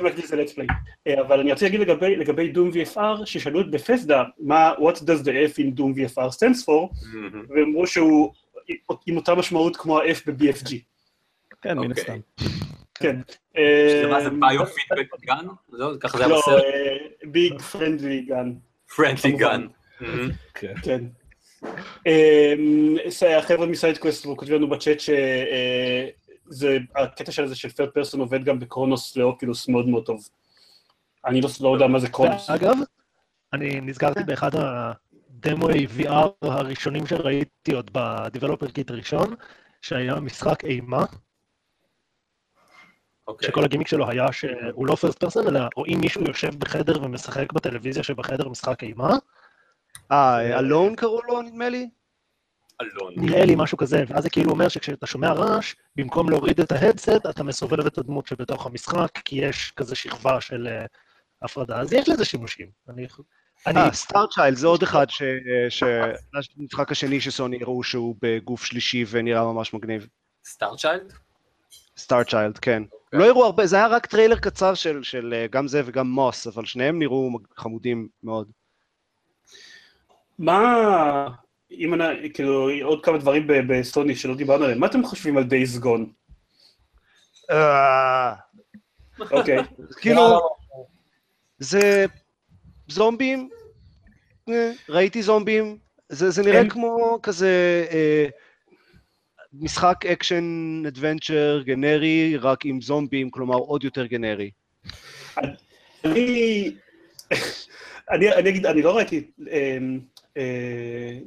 [0.03, 0.65] להקדיש את זה play.
[1.07, 1.79] אה, אבל אני רוצה להגיד
[2.19, 6.63] לגבי, דום VFR, ששאלו את בפסדה, מה, what does the F in דום VFR stands
[6.65, 7.45] for, מהמם.
[7.49, 8.33] והם אמרו שהוא
[9.05, 10.75] עם אותה משמעות כמו ה-F ב-BFG.
[11.61, 12.01] כן, מן אוקיי.
[12.03, 12.19] הסתם.
[12.99, 13.15] כן.
[13.53, 15.45] שזה מה זה ביו-פידבק גן?
[15.71, 16.63] זהו, ככה זה היה לא, בסרט?
[17.23, 18.53] ביג פרנדלי גן.
[18.95, 19.31] פרנדלי.
[19.31, 19.67] גן.
[20.83, 21.03] כן.
[22.05, 22.95] אמ,
[23.37, 29.17] החבר'ה מסיידקווסט כותבים לנו בצ'אט שזה, הקטע של זה של third person עובד גם בקרונוס
[29.17, 30.27] לאוקילוס מאוד מאוד טוב.
[31.25, 32.49] אני לא לא יודע מה זה קרונוס.
[32.49, 32.75] אגב,
[33.53, 39.35] אני נזכרתי באחד הדמוי VR הראשונים שראיתי עוד ב-Developer Kit הראשון,
[39.81, 41.05] שהיה משחק אימה,
[43.27, 43.47] אוקיי.
[43.47, 48.03] שכל הגימיק שלו היה שהוא לא first person, אלא רואים מישהו יושב בחדר ומשחק בטלוויזיה
[48.03, 49.17] שבחדר משחק אימה,
[50.11, 51.89] אה, אלון קראו לו, נדמה לי?
[52.81, 53.13] אלון.
[53.17, 56.77] נראה לי משהו כזה, ואז זה כאילו אומר שכשאתה שומע רעש, במקום להוריד את ה
[56.77, 60.85] headset, אתה מסובב את הדמות שבתוך המשחק, כי יש כזה שכבה של אה,
[61.41, 62.67] הפרדה, אז יש לזה שימושים.
[62.89, 63.07] אני...
[63.67, 63.79] אני...
[63.79, 65.23] אה, סטארצ'יילד זה עוד אחד ש...
[65.69, 65.83] ש-
[66.57, 70.07] המשחק השני שסוני הראו שהוא בגוף שלישי ונראה ממש מגניב.
[70.45, 71.13] סטארצ'יילד?
[71.97, 72.83] סטארצ'יילד, כן.
[73.13, 76.47] לא הראו הרבה, זה היה רק טריילר קצר של, של אה, גם זה וגם מוס,
[76.47, 78.51] אבל שניהם נראו חמודים מאוד.
[80.39, 81.27] מה,
[81.71, 85.83] אם אני, כאילו, עוד כמה דברים בסוני שלא דיברנו עליהם, מה אתם חושבים על Days
[85.83, 86.05] Gone?
[87.51, 88.33] אה,
[89.31, 89.57] אוקיי.
[90.01, 90.21] כאילו,
[91.59, 92.05] זה
[92.87, 93.49] זומבים,
[94.49, 95.77] אה, ראיתי זומבים,
[96.09, 98.25] זה, זה נראה כמו כזה אה,
[99.53, 104.51] משחק action adventure גנרי, רק עם זומבים, כלומר עוד יותר גנרי.
[106.05, 106.71] אני,
[108.11, 109.99] אני, אני אגיד, אני לא ראיתי, אמ,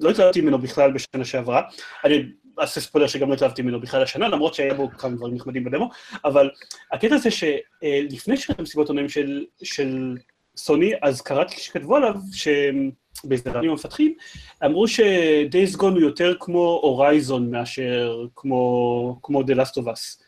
[0.01, 1.62] לא התלהבתי ממנו בכלל בשנה שעברה,
[2.05, 2.23] אני
[2.61, 5.90] אעשה ספוילר שגם לא התלהבתי ממנו בכלל השנה, למרות שהיה בו כמה דברים נחמדים בדמו,
[6.25, 6.51] אבל
[6.92, 10.16] הקטע זה שלפני שהיו מסיבות עיתונאים של, של
[10.57, 12.14] סוני, אז קראתי שכתבו עליו,
[13.46, 14.14] רעיון המפתחים,
[14.64, 20.23] אמרו ש-Days Gone הוא יותר כמו הורייזון מאשר כמו, כמו The Last of Us.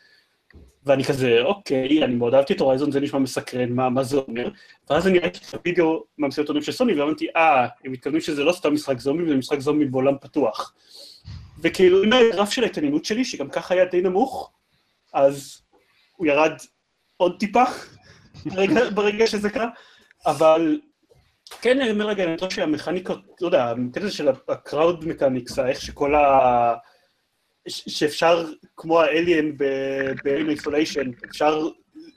[0.85, 4.49] ואני כזה, אוקיי, אני מאוד אהבתי את הורייזון, זה נשמע מסקרן, מה, מה זה אומר?
[4.89, 8.51] ואז אני ראיתי את הוידאו מהמסיבות עונים של סוני, ואמרתי, אה, הם מתכוונים שזה לא
[8.51, 10.73] סתם משחק זומבים, זה משחק זומבים בעולם פתוח.
[11.59, 14.51] וכאילו, עם הגרף של ההתעניינות שלי, שגם ככה היה די נמוך,
[15.13, 15.61] אז
[16.15, 16.51] הוא ירד
[17.17, 17.63] עוד טיפה
[18.45, 19.67] ברגע, ברגע שזה קרה,
[20.25, 20.79] אבל
[21.61, 26.15] כן, אני אומר רגע, אני חושב שהמכניקות, לא יודע, הקטע של הקראוד מקניקס, איך שכל
[26.15, 26.73] ה...
[27.67, 28.45] שאפשר,
[28.77, 31.67] כמו האליין ב-Alien איסוליישן, אפשר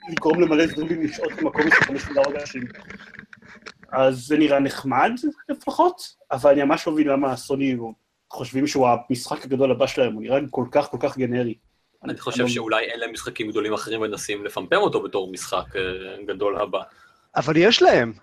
[0.09, 2.63] לגרום למלא זדומים לשהות במקום של של להרוג אנשים.
[3.91, 5.11] אז זה נראה נחמד
[5.49, 7.75] לפחות, אבל אני ממש לא מבין למה סוני
[8.31, 11.55] חושבים שהוא המשחק הגדול הבא שלהם, הוא נראה כל כך כל כך גנרי.
[12.03, 15.81] אני חושב שאולי אין להם משחקים גדולים אחרים ומנסים לפמפם אותו בתור משחק אה,
[16.25, 16.81] גדול הבא.
[17.35, 18.13] אבל יש להם,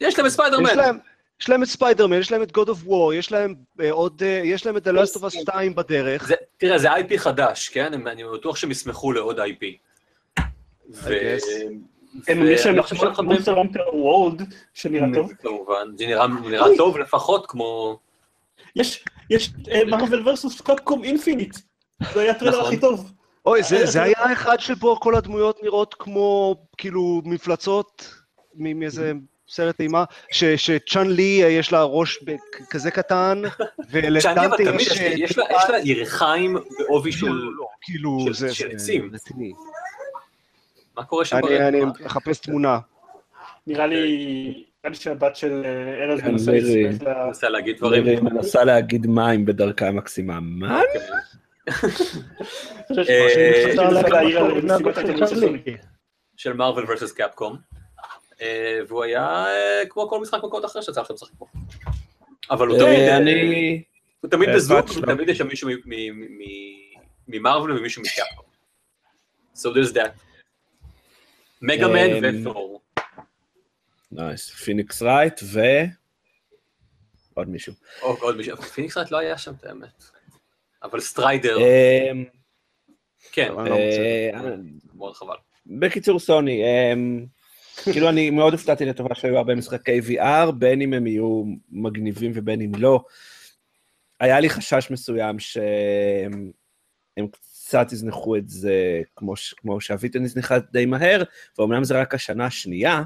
[0.00, 0.98] יש להם את ספיידרמן.
[1.40, 4.40] יש להם, את ספיידרמן, יש להם את God of War, יש להם אה, עוד, אה,
[4.44, 6.26] יש להם את The Last of Us 2 בדרך.
[6.26, 7.94] זה, תראה, זה IP חדש, כן?
[7.94, 9.64] הם- אני בטוח שהם ישמחו לעוד IP.
[12.28, 14.42] הם, יש להם מדברים- Monster Hunter World,
[14.74, 15.32] שנראה טוב.
[15.42, 16.26] כמובן, זה נראה,
[16.76, 17.98] טוב לפחות כמו...
[18.76, 19.50] יש, יש
[19.86, 20.60] Marvel vs.
[20.60, 21.56] Capcom Infinite,
[22.14, 22.68] זה היה הטריילר נכון.
[22.72, 23.12] הכי טוב.
[23.46, 28.14] אוי, זה, זה היה אחד שבו כל הדמויות נראות כמו, כאילו, מפלצות
[28.54, 29.12] מ- מאיזה
[29.48, 32.18] סרט אימה, ש- ש Chun-Li אה, יש לה ראש
[32.70, 33.42] כזה קטן,
[33.92, 34.86] תמיד יש...
[34.90, 37.26] יש לה- יש לה יש לה ירכיים בעובי של...
[37.26, 39.10] לא, לא, כאילו, זה עצים.
[40.96, 41.36] מה קורה שם?
[41.68, 42.78] אני מחפש תמונה.
[43.66, 43.96] נראה לי,
[44.84, 46.30] נראה לי שהבת של אה, ארז כן,
[47.26, 48.24] מנסה להגיד דברים.
[48.24, 50.40] מנסה להגיד מים בדרכה המקסימה.
[50.40, 50.80] מה?
[50.82, 51.00] אוקיי.
[51.68, 51.82] אני
[52.88, 55.80] חושב אה, שאני אפשר מנסה להגיד להעיר על משהו מסיבת מהגוף
[56.36, 57.56] של מארוול ורסס קפקום.
[58.88, 61.46] והוא היה אה, כמו כל משחק מכות אחר שיצא עכשיו לשחק בו.
[62.50, 62.88] אבל הוא תמיד...
[62.98, 63.82] אה, אה, אני...
[64.20, 64.78] הוא תמיד אה, בזוג.
[65.02, 68.46] ותמיד יש שם מישהו מ- מ- מ- ממרוויל ומישהו מקפקום.
[69.56, 70.10] So there's that.
[71.62, 72.82] Mega Man אמ, ו Thor.
[74.12, 74.50] Nice.
[74.50, 75.60] Phoenix Wright ו...
[77.34, 77.72] עוד מישהו.
[78.00, 78.56] עוד מישהו.
[78.56, 80.04] Phoenix Wright לא היה שם, את האמת.
[80.82, 82.24] אבל Strider, אמ,
[83.32, 83.76] כן, אני לא.
[83.76, 84.54] אה,
[84.94, 85.36] מאוד חבל.
[85.66, 87.26] בקיצור, סוני, אמ,
[87.92, 92.60] כאילו אני מאוד הופתעתי לטובה שהיו הרבה משחקי VR, בין אם הם יהיו מגניבים ובין
[92.60, 93.04] אם לא.
[94.20, 96.50] היה לי חשש מסוים שהם
[97.16, 101.22] הם קצת יזנחו את זה, כמו, ש- כמו שהוויטן הזניחה די מהר,
[101.58, 103.02] ואומנם זה רק השנה השנייה,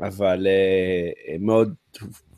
[0.00, 1.74] אבל uh, מאוד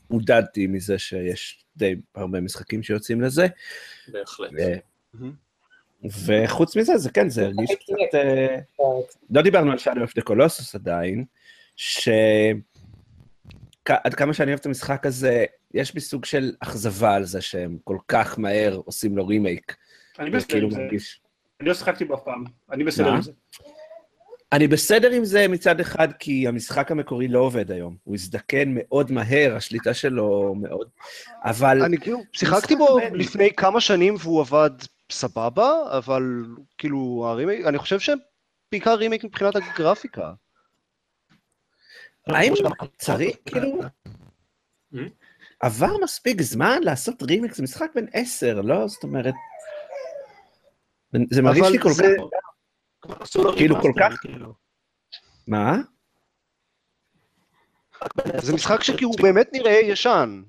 [0.09, 3.47] עודדתי מזה שיש די הרבה משחקים שיוצאים לזה.
[4.09, 4.51] בהחלט.
[4.61, 5.33] ו-
[6.27, 8.15] וחוץ מזה, זה כן, זה הרגיש קצת...
[8.15, 8.57] אה,
[9.31, 11.25] לא דיברנו על Shadow of the Colossus עדיין,
[11.77, 12.65] שעד
[14.17, 17.99] כמה שאני אוהב את המשחק הזה, יש בי סוג של אכזבה על זה שהם כל
[18.09, 19.77] כך מהר עושים לו רימייק.
[20.19, 21.21] אני בסדר וכאילו עם זה, מרגיש...
[21.61, 23.17] אני לא שיחקתי בו אף פעם, אני בסדר מה?
[23.17, 23.33] עם זה.
[24.53, 27.97] אני בסדר עם זה מצד אחד, כי המשחק המקורי לא עובד היום.
[28.05, 30.89] הוא הזדקן מאוד מהר, השליטה שלו מאוד...
[31.45, 31.83] אבל...
[31.83, 33.15] אני כאילו, שיחקתי בו מעניין.
[33.15, 34.71] לפני כמה שנים והוא עבד
[35.13, 36.23] סבבה, אבל
[36.79, 38.19] כאילו, הרימייק, אני חושב שהם
[38.73, 40.33] בעיקר רימייק מבחינת הגרפיקה.
[42.27, 42.53] האם
[42.99, 43.81] צריך, כאילו...
[44.95, 44.99] Hmm?
[45.61, 48.89] עבר מספיק זמן לעשות רימיקס, זה משחק בן עשר, לא?
[48.89, 49.35] זאת אומרת...
[51.31, 52.15] זה מרגיש לי כל זה-
[53.03, 53.37] כך...
[53.57, 54.21] כאילו, כל כך-
[55.47, 55.77] מה?
[58.39, 60.43] זה משחק שכאילו באמת נראה ישן.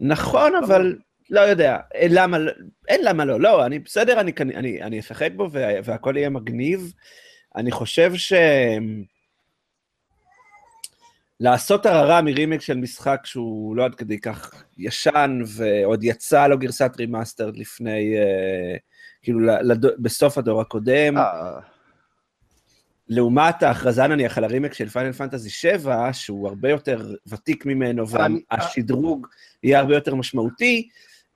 [0.00, 0.98] נכון, אבל
[1.30, 2.52] לא יודע, אה, למה, לא-
[2.88, 6.92] אין למה לא, לא, אני בסדר, אני, אני, אני אשחק בו וה, והכל יהיה מגניב.
[7.56, 8.32] אני חושב ש...
[11.40, 16.92] לעשות הררה מרימיק של משחק שהוא לא עד כדי כך ישן, ועוד יצא לו גרסת
[16.98, 18.76] רימאסטר לפני, אה,
[19.22, 19.38] כאילו.
[19.98, 21.58] בסוף הדור הקודם, אה,
[23.08, 28.40] לעומת ההכרזה נניח על הרימק של פיינל פנטזי 7, שהוא הרבה יותר ותיק ממנו, אני-
[28.50, 29.26] והשדרוג
[29.62, 30.88] יהיה הרבה יותר משמעותי,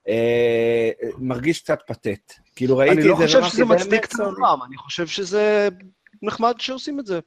[0.08, 2.32] אה, מרגיש קצת פתט.
[2.56, 4.20] כאילו ראיתי אני את לא זה חושב ואמרתי, שזה מצדיק את.
[4.20, 5.68] העולם, אני חושב שזה
[6.22, 7.20] נחמד שעושים את זה.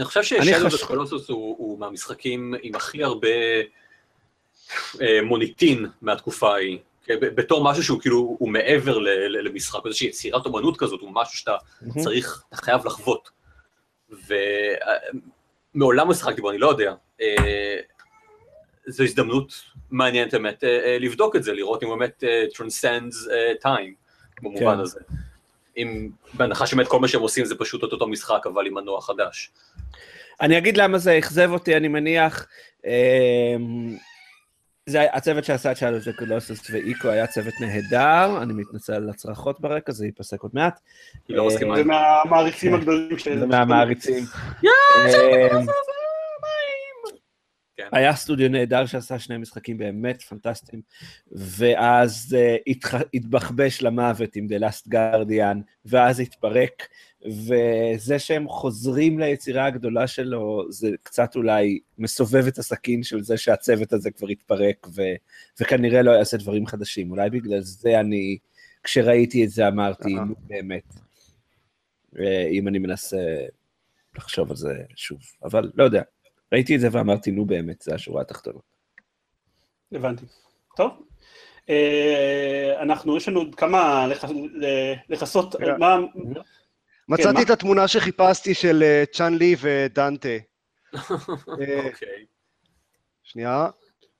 [0.00, 3.28] אני חושב ששלו חושב- וקולוסוס הוא, הוא מהמשחקים עם הכי הרבה
[5.00, 6.78] אה, מוניטין מהתקופה ההיא.
[7.04, 11.56] כן, בתור משהו שהוא כאילו, הוא מעבר למשחק, איזושהי יצירת אומנות כזאת, הוא משהו שאתה.
[11.98, 13.30] צריך, אתה חייב לחוות.
[15.74, 16.94] ומעולם לא שיחקתי בו, אני לא יודע.
[17.20, 17.76] אה,
[18.86, 19.52] זו הזדמנות
[19.90, 23.94] מעניינת באמת אה, אה, לבדוק את זה, לראות אם באמת אה, transcends אה, time,
[24.42, 24.80] במובן כן.
[24.80, 25.00] הזה.
[25.76, 29.50] אם, בהנחה שבאמת כל מה שהם עושים זה פשוט אותו משחק, אבל עם מנוע חדש.
[30.40, 32.46] אני אגיד למה זה אכזב אותי, אני מניח.
[32.86, 33.96] אמ,
[34.86, 39.60] זה הצוות שעשה את שאלו זה קולוסוס ואיקו היה צוות נהדר, אני מתנצל על הצרחות
[39.60, 40.80] ברקע, זה ייפסק עוד מעט.
[41.28, 41.76] היא לא מסכימה.
[41.76, 43.38] זה מהמעריצים הגדולים של...
[43.40, 44.24] זה מהמעריצים.
[44.64, 45.66] אמ,
[47.80, 47.96] כן.
[47.96, 50.82] היה סטודיו נהדר שעשה שני משחקים באמת פנטסטיים,
[51.32, 52.94] ואז uh, התח...
[53.14, 56.88] התבחבש למוות עם The Last Guardian, ואז התפרק,
[57.26, 63.92] וזה שהם חוזרים ליצירה הגדולה שלו, זה קצת אולי מסובב את הסכין של זה שהצוות
[63.92, 65.02] הזה כבר התפרק, ו...
[65.60, 67.10] וכנראה לא יעשה דברים חדשים.
[67.10, 68.38] אולי בגלל זה אני,
[68.82, 70.14] כשראיתי את זה אמרתי.
[70.14, 70.94] נו באמת,
[72.18, 73.18] אה, אם אני מנסה
[74.16, 76.02] לחשוב על זה שוב, אבל לא יודע.
[76.52, 78.58] ראיתי את זה ואמרתי, נו באמת, זה השורה התחתונה.
[79.92, 80.24] הבנתי.
[80.76, 81.02] טוב.
[81.70, 85.54] אה, אנחנו, יש לנו עוד כמה ל- לכסות.
[85.78, 85.96] מה...
[87.08, 87.42] מצאתי מה?
[87.42, 90.28] את התמונה שחיפשתי של אה, צ'אן לי ודנטה.
[90.94, 92.24] אה, אוקיי.
[93.22, 93.68] שנייה.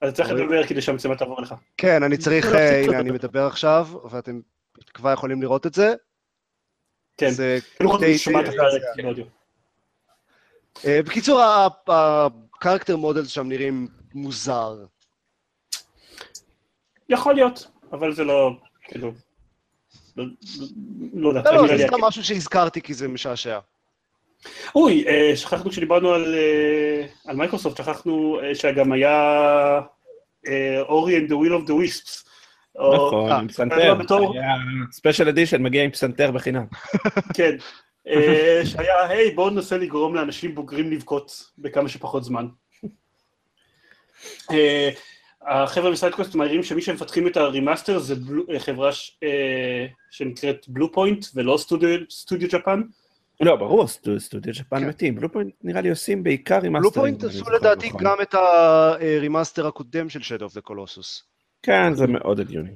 [0.01, 1.55] אז צריך לדבר כדי שהמצלמה תעבור לך.
[1.77, 3.11] כן, אני צריך, לא, אה, הנה, אני.
[3.11, 4.41] מדבר עכשיו, ואתם
[4.95, 5.95] כבר יכולים לראות את זה.
[7.17, 9.25] כן, זה כאילו די- שומעת את די- הפרק באודיו.
[9.25, 9.31] אה,
[10.87, 12.27] בקיצור, ה- ה-
[12.57, 14.77] ה character models שם נראים מוזר.
[17.09, 18.51] יכול להיות, אבל זה לא,
[18.83, 19.13] כאילו...
[20.17, 20.25] לא-
[21.15, 23.59] לא יודעת, לא, לא, זה לי סתם משהו שהזכרתי כי זה משעשע.
[24.75, 29.11] אוי, אה, שכחנו כשדיברנו על, אה, על מייקרוסופט, שכחנו אה, שגם היה
[30.49, 32.31] אה, Ori and the Will of the Wisps.
[32.77, 33.95] נכון, אה, עם פסנתר.
[34.93, 36.65] Special edition, מגיע עם פסנתר בחינם.
[37.35, 37.57] כן.
[38.09, 42.47] אה, שהיה, היי, בואו ננסה לגרום לאנשים בוגרים לבכות בכמה שפחות זמן.
[44.51, 44.91] אה,
[45.47, 48.91] החבר'ה מ Sidequest מעירים שמי שמפתחים את ה remaster זה Blue- אה, חברה
[50.11, 52.83] שנקראת Bluepoint ולא סטודיו סטודיו Japan.
[53.41, 54.89] לא, ברור, סטו- סטודיו Japan כן.
[54.89, 55.15] מתים.
[55.15, 60.21] Bluepoint נראה לי עושים בעיקר עם Bluepoint עשו לדעתי גם את ה remaster הקודם של
[60.21, 61.23] Shadow of the Colossus.
[61.63, 62.71] כן, זה מאוד הגיוני.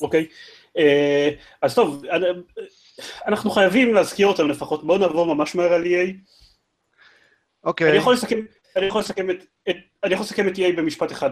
[0.00, 0.26] אוקיי.
[1.62, 2.02] אז טוב,
[3.26, 4.84] אנחנו חייבים להזכיר אותם לפחות.
[4.84, 6.14] בואו נעבור ממש מהר על EA.
[7.64, 7.88] אוקיי.
[7.88, 8.38] אני יכול לסכם,
[8.76, 11.30] אני יכול לסכם את, את, אני יכול לסכם את EA במשפט אחד.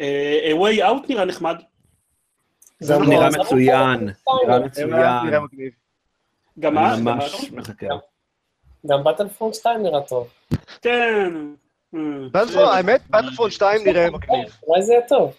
[0.00, 1.56] אה, A way out נראה נחמד.
[2.80, 4.08] זה נראה מצוין,
[4.46, 5.70] נראה מצוין.
[6.58, 6.96] גם מה?
[6.96, 7.50] ממש?
[7.52, 7.86] מחכה.
[8.86, 10.28] גם בטלפורט 2 נראה טוב.
[10.82, 11.32] כן.
[11.94, 12.00] אה,
[12.32, 14.56] בטלפון, האמת, בטלפון 2 נראה מגניב.
[14.66, 15.34] אולי זה יהיה טוב.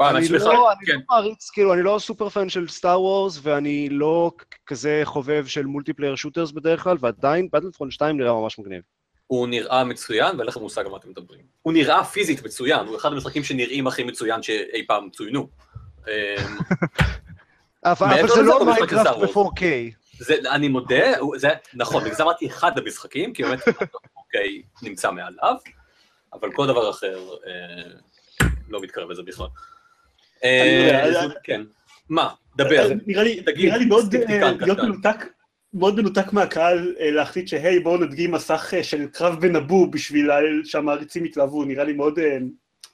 [0.00, 0.92] אני לא אני כן.
[0.92, 4.32] לא מעריץ, כאילו, אני לא סופר פן של סטאר וורס, ואני לא
[4.66, 8.82] כזה חובב של מולטיפלייר שוטרס בדרך כלל, ועדיין בטלפון 2 נראה ממש מגניב.
[9.26, 11.40] הוא נראה מצוין, ואין לכם מושג על מה אתם מדברים.
[11.62, 15.48] הוא נראה פיזית מצוין, הוא אחד המשחקים שנראים הכי מצוין שאי פעם צוינו.
[16.08, 16.12] אמ,
[17.84, 19.56] אבל זה לא מיינקראפט וורס.
[19.58, 19.62] ב-4K.
[20.18, 23.60] זה, אני מודה, זה, נכון, בגלל זה אמרתי אחד המשחקים, כי באמת,
[24.16, 25.54] אוקיי, נמצא מעליו,
[26.32, 27.90] אבל כל דבר אחר אה,
[28.68, 29.46] לא מתקרב לזה בכלל.
[31.44, 31.60] כן.
[32.08, 32.28] מה?
[32.56, 32.88] דבר.
[33.06, 34.52] נראה לי, תגיד, נראה לי מאוד אה.
[34.52, 35.26] מנותק,
[35.74, 40.30] מאוד מנותק מהקהל אה, להחליט שהי בואו נדגים מסך אה, של קרב בנבו בשביל
[40.64, 42.38] שהמעריצים יתלהבו, נראה לי מאוד אה,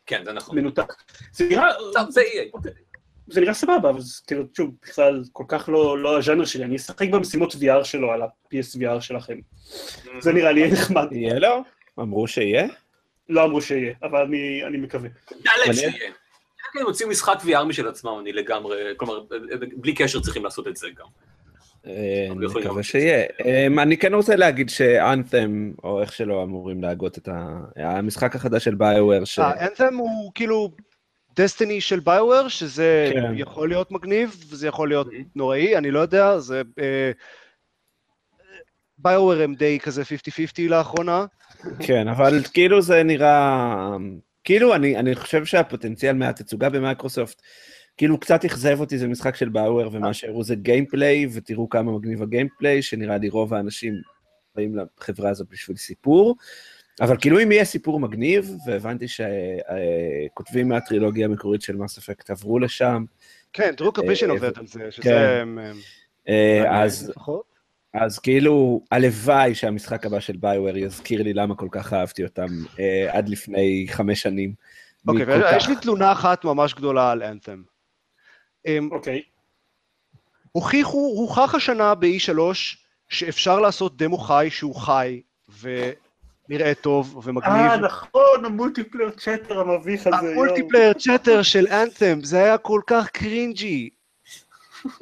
[0.07, 0.59] כן, זה נכון.
[0.59, 0.93] מנותק.
[1.33, 2.23] זה נראה, טוב, זה.
[2.55, 2.73] אוקיי.
[3.27, 6.77] זה נראה סבבה, אבל זה כאילו, שוב, בכלל כל כך לא, לא הז'אנר שלי, אני
[6.77, 9.39] אשחק במשימות VR שלו על ה-PSVR שלכם.
[10.21, 11.07] זה נראה לי נחמד.
[11.13, 11.63] יהיה לו?
[11.99, 12.67] אמרו שיהיה?
[13.29, 15.09] לא אמרו שיהיה, אבל אני, אני מקווה.
[15.31, 16.03] היה להם
[16.81, 19.21] הם הוציאו משחק VR משל עצמם, אני לגמרי, כלומר,
[19.77, 21.07] בלי קשר צריכים לעשות את זה גם.
[21.87, 22.85] אה, להיות.
[22.85, 23.27] שיהיה.
[23.45, 27.29] אמ, אני כן רוצה להגיד שאנתם, או איך שלא אמורים להגות את.
[27.77, 29.23] המשחק החדש של ביואר.
[29.39, 30.71] אה, אנת'ם הוא כאילו
[31.37, 33.33] דסטיני של ביואר, שזה כן.
[33.37, 35.25] יכול להיות מגניב, וזה יכול להיות Mhm.
[35.37, 36.63] נוראי, אני לא יודע, זה...
[38.99, 40.05] BioWare הם די כזה 50-50
[40.69, 41.25] לאחרונה.
[41.79, 43.97] כן, אבל כאילו זה נראה...
[44.45, 47.43] כאילו, אני, אני חושב שהפוטנציאל מהתצוגה במייקרוסופט,
[47.97, 52.23] כאילו קצת אכזב אותי, זה משחק של BioWare, ומה שהראו זה gameplay, ותראו כמה מגניב
[52.23, 53.95] ה gameplay, שנראה לי רוב האנשים
[54.55, 56.37] באים לחברה הזאת בשביל סיפור.
[57.01, 63.05] אבל כאילו אם יהיה סיפור מגניב, והבנתי שכותבים מהטרילוגיה המקורית של Mass Effect עברו לשם,
[63.53, 65.03] כן, Drew Karpyshyn אה, עובד על זה, שזה...
[65.03, 65.43] כן.
[65.43, 65.59] אמ,
[66.29, 67.13] אה, אז.
[67.95, 72.47] אז כאילו, הלוואי שהמשחק הבא של BioWare יזכיר לי למה כל כך אהבתי אותם
[72.81, 74.53] אה, עד לפני חמש שנים.
[75.09, 77.63] אוקיי, כך- ויש לי תלונה אחת ממש גדולה על Anthem.
[78.91, 79.23] אוקיי.
[80.53, 82.39] הוכיחו, הוכח השנה ב-E3
[83.09, 85.21] שאפשר לעשות דמו חי שהוא חי
[85.61, 87.73] ונראה טוב אה, ומגניב.
[87.85, 90.17] נכון, ה multiplayer chatter המביך הזה.
[90.17, 93.91] ה multiplayer chatter של Anthem, זה היה כל כך cringy.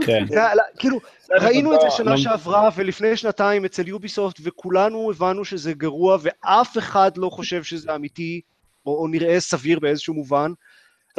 [0.02, 0.24] כן.
[0.78, 1.00] כאילו,
[1.30, 6.78] ראינו את זה שנה לא- שעברה ולפני שנתיים אצל Ubisoft וכולנו הבנו שזה גרוע ואף
[6.78, 8.40] אחד לא חושב שזה אמיתי
[8.86, 10.52] או, או נראה סביר באיזשהו מובן.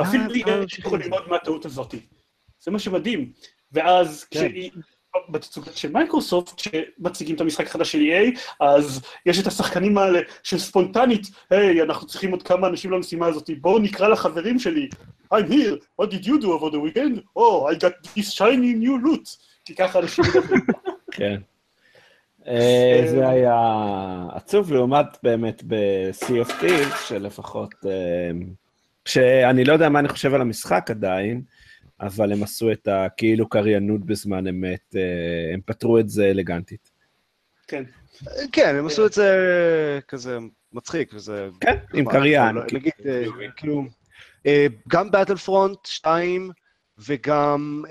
[0.01, 1.95] אפילו אה, לא אה, יכול ללמוד מהטעות הזאת.
[2.59, 3.31] זה מה שמדהים.
[3.71, 4.25] ואז
[5.29, 10.57] בתצוגה של מייקרוסופט, שמציגים את המשחק החדש של EA, אז יש את השחקנים האלה של
[10.57, 14.89] ספונטנית, היי, אנחנו צריכים עוד כמה אנשים למשימה הזאת, בואו נקרא לחברים שלי,
[15.33, 17.21] I'm here, what did you do over the weekend?
[17.37, 19.49] Oh, I got this shiny new loot.
[19.65, 20.61] כי ככה אנשים מדברים.
[21.11, 21.41] כן.
[22.47, 23.57] אה, זה היה
[24.33, 28.31] עצוב לעומת באמת ב-Sea of Thieves, שלפחות, אה,
[29.05, 31.41] שאני לא יודע מה אני חושב על המשחק עדיין,
[32.01, 36.91] אבל הם עשו את הכאילו קריינות בזמן אמת, אה, הם פתרו את זה אלגנטית.
[37.67, 37.83] כן.
[38.51, 40.37] כן, הם עשו את זה כזה
[40.73, 41.49] מצחיק וזה...
[41.59, 42.55] כן, עם קריין.
[42.55, 42.63] לא-.
[42.73, 42.93] נגיד,
[43.55, 43.83] כאילו,
[44.87, 46.51] גם באטל פרונט 2
[46.97, 47.83] וגם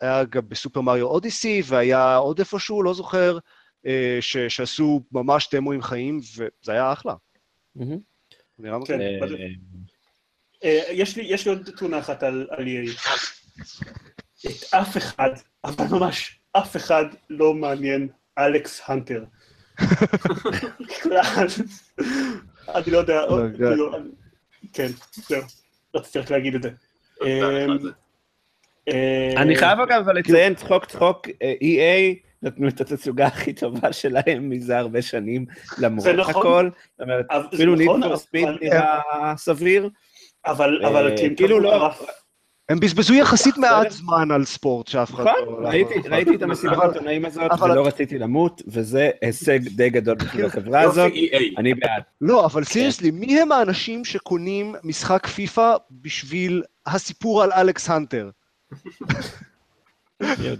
[0.00, 3.38] היה גם בסופר מריו אודיסי, והיה עוד איפשהו, לא זוכר,
[4.48, 7.14] שעשו ממש דמוים חיים, וזה היה אחלה.
[8.58, 8.98] נראה כן.
[10.64, 12.90] אה, יש לי יש לי עוד תלונה אחת על על EA.
[14.46, 15.30] את אף אחד,
[15.64, 18.08] אבל ממש אף אחד לא מעניין
[18.38, 19.24] אלכס הנטר.
[20.80, 21.46] בכלל.
[22.68, 23.56] אני לא יודע, God.
[23.56, 24.08] כאילו, אני-
[24.72, 24.90] כן,
[25.28, 25.42] זהו,
[25.94, 26.70] רציתי רק להגיד את זה.
[27.24, 27.88] זה?
[28.88, 33.92] אה, אני חייב אגב אבל לציין צחוק צחוק, אה, EA נתנו את התצוגה הכי טובה
[33.92, 35.46] שלהם מזה הרבה שנים,
[35.78, 36.30] למרות זה נכון.
[36.36, 36.70] הכל.
[36.92, 39.00] זאת אומרת, אבל- זה אפילו נכון, need for אבל- speed נראה
[39.36, 39.88] סביר.
[40.46, 41.90] אבל אבל אה, הם כאילו לא-.
[42.68, 43.90] הם בזבזו יחסית מעט.
[43.90, 45.68] זמן על ספורט שאף אחד נכון, לא...
[45.68, 50.14] ראיתי- ראיתי את המסיבת אבל- העיתונאים הזאת אבל- ולא רציתי למות, וזה הישג די גדול
[50.14, 51.12] בשביל החברה הזאת.
[51.58, 52.02] אני בעד.
[52.20, 58.30] לא, אבל סיריוסלי, מי הם האנשים שקונים משחק פיפא בשביל הסיפור על אלכס הנטר?
[60.20, 60.54] זה-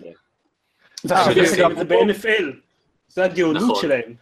[1.89, 2.45] ב-NFL.
[3.09, 3.83] זה הגאונות נכון.
[3.83, 4.15] שלהם.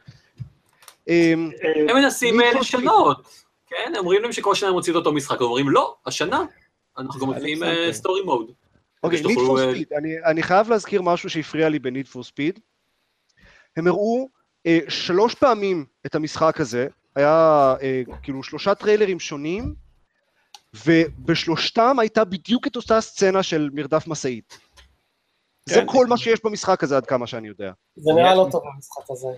[1.08, 3.41] אמ, אה, הם מנסים אה, לשנות.
[3.76, 6.44] כן, אומרים להם שכל שנה הם מוציאים את אותו משחק, אומרים לא, השנה
[6.98, 7.62] אנחנו גם מוציאים.
[7.92, 8.50] סטורי מוד.
[9.02, 12.14] אוקיי, כדי Need שתוכלו, for אה, Speed, אני, אני חייב להזכיר משהו שהפריע לי ב-Need
[12.14, 12.60] for Speed.
[13.76, 14.28] הם הראו
[14.66, 19.74] אה, שלוש פעמים את המשחק הזה, היה אה, כאילו שלושה טריילרים שונים,
[20.86, 24.58] ובשלושתם הייתה בדיוק את אותה סצנה של מרדף משאית.
[25.68, 25.86] זה כן.
[25.86, 27.72] כל מה שיש במשחק הזה עד כמה שאני יודע.
[27.96, 29.28] זה נראה לא טוב במשחק הזה,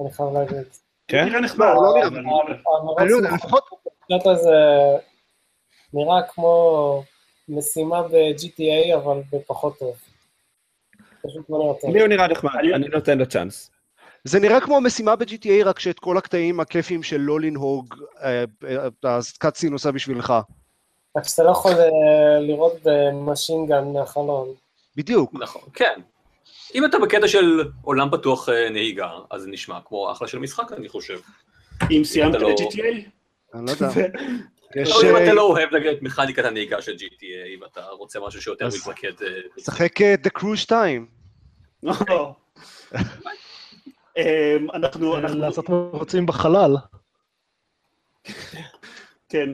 [0.00, 0.66] אני חייב להגיד.
[1.12, 1.24] כן?
[1.24, 1.66] נראה נחמד.
[1.66, 2.18] לא, נראה, אבל-
[2.98, 3.64] אני לא לפחות
[4.02, 4.50] מבחינת הזה
[5.92, 7.02] נראה כמו
[7.48, 9.96] משימה ב-GTA, אבל בפחות טוב.
[11.48, 11.90] לא נראה טוב.
[11.90, 13.70] לי הוא נראה נחמד, אני- נותן לו צ'אנס.
[14.24, 18.44] זה נראה כמו משימה ב-GTA, רק שאת כל הקטעים הכיפיים של לא לנהוג, אה,
[19.04, 20.32] אה, אז קאצין עושה בשבילך.
[21.16, 21.86] רק שאתה לא יכול אה,
[22.40, 24.48] לראות במשינגן מהחלון.
[24.96, 25.30] בדיוק.
[25.34, 26.00] נכון, כן.
[26.74, 30.72] אם אתה בקטע של עולם פתוח אה, נהיגה, אז זה נשמע כמו אחלה של משחק,
[30.72, 31.20] אני חושב.
[31.90, 33.08] אם סיימת אתה לא- את GTA?
[33.54, 33.88] אני לא יודע.
[34.76, 34.92] יש...
[34.92, 38.68] אבל אם אה, אתה לא אוהב את מכניקת הנהיגה של GTA, ואתה רוצה משהו שיותר
[38.68, 39.22] מתמקד...
[39.22, 39.62] אה.
[39.64, 41.06] שחק The Crew 2.
[41.82, 42.34] לא.
[44.18, 46.76] אמ, אנחנו, אנחנו, מבצעים בחלל.
[49.28, 49.48] כן,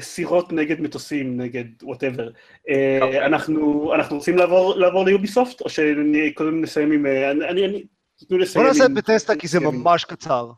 [0.00, 2.28] סירות נגד מטוסים, נגד וואטאבר.
[2.28, 3.26] אוקיי.
[3.26, 4.36] אנחנו אנחנו רוצים
[4.76, 7.06] לעבור ליוביסופט, או שקודם נסיים עם...
[7.06, 7.84] אה, אני,
[8.28, 10.50] תנו לסיים בוא נעשה עם- את בטסטה כי זה עם- ממש קצר.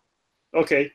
[0.55, 0.89] אוקיי.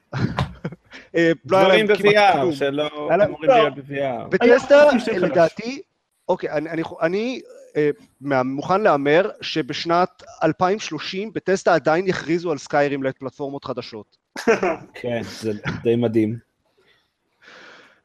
[1.15, 2.51] אה, לא דברים ב-VR.
[2.55, 2.87] שלא
[3.25, 3.55] אמורים לא.
[3.55, 4.27] להיות ב-VR.
[4.29, 4.83] בטסטה.
[5.17, 5.81] לדעתי,
[6.29, 7.41] אוקיי, אני, אני, אני
[7.77, 7.89] אה,
[8.21, 14.17] מה- מוכן להמר שבשנת 2030 בטסטה עדיין יכריזו על סקיירים לפלטפורמות חדשות.
[15.01, 15.51] כן, זה
[15.83, 16.46] די מדהים.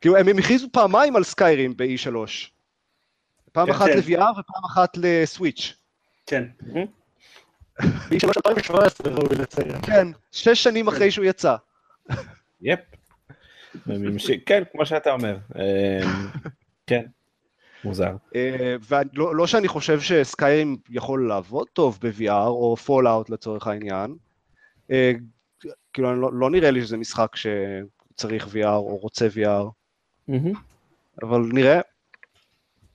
[0.03, 2.17] כאילו, הם הכריזו פעמיים על סקיירים ב-E3.
[3.53, 3.99] פעם כן, אחת כן.
[3.99, 5.75] ל-VR ופעם אחת ל Switch.
[6.27, 6.45] כן.
[8.09, 9.83] באיש 2017 ראוי לציין.
[9.83, 11.57] כן, שש שנים אחרי שהוא יצא.
[12.61, 12.81] Yep.
[14.47, 15.37] כן, כמו שאתה אומר.
[15.57, 16.29] אמ,
[16.87, 17.03] כן,
[17.85, 18.17] מוזר.
[18.35, 24.17] אה, ולא לא שאני חושב ש Skyrim יכול לעבוד טוב ב-VR, או Fallout לצורך העניין.
[24.91, 25.13] אה,
[25.93, 29.82] כאילו, לא, לא נראה לי שזה משחק שצריך VR או רוצה VR.
[31.23, 31.81] אבל נראה.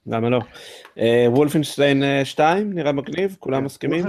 [0.08, 0.40] למה לא?
[0.98, 4.06] אה, וולפנשטיין אה, 2, נראה מגניב, כולם מסכימים?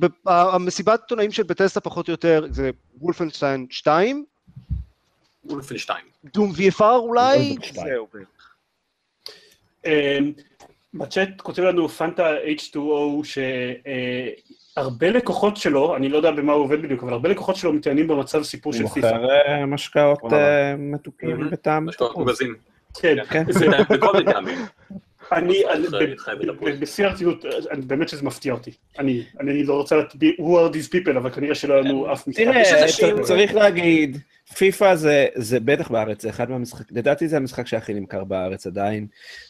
[0.00, 4.24] ב- המסיבת עיתונאים של בטסטה פחות או יותר זה וולפנשטיין 2,
[5.44, 6.04] וולפנשטיין.
[6.34, 7.56] דום VFR אולי.
[7.72, 8.08] זהו.
[9.84, 10.32] אמ,
[10.94, 13.24] בצ'אט כותב לנו פנטה H2O
[14.78, 18.08] שהרבה לקוחות שלו, אני לא יודע במה הוא עובד בדיוק, אבל הרבה לקוחות שלו מתעניינים
[18.08, 19.12] במצב סיפור הוא של פיפ"א.
[19.12, 20.36] מוכר אה, משקאות וואלה.
[20.38, 21.50] אה, מתוקים מהמם.
[21.50, 21.86] בטעם.
[21.86, 22.16] משקאות.
[22.16, 22.54] מוגזים.
[23.00, 23.44] כן, כן.
[23.90, 24.58] בכל מיני טעמים.
[25.32, 25.62] אני,
[26.80, 28.70] בשיא הרצינות, אני- באמת שזה מפתיע אותי.
[28.98, 32.28] אני אני לא רוצה לדעת who are these people, אבל כנראה שלא היה לנו אף
[32.28, 32.42] משחק.
[32.44, 32.62] תראה,
[33.22, 34.18] צריך להגיד,
[34.54, 39.06] פיפא זה, זה בטח בארץ, זה אחד מהמשחקים, לדעתי זה המשחק שהכי נמכר בארץ עדיין,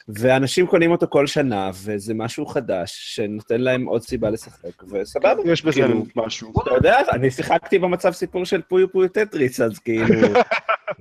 [0.09, 5.33] ואנשים קונים אותו כל שנה, וזה משהו חדש, שנותן להם עוד סיבה לשחק, וסבבה.
[5.45, 6.53] יש בזה כאילו, משהו.
[6.63, 10.07] אתה יודע, אני שיחקתי במצב סיפור של פויו פויו טטריס, אז כאילו,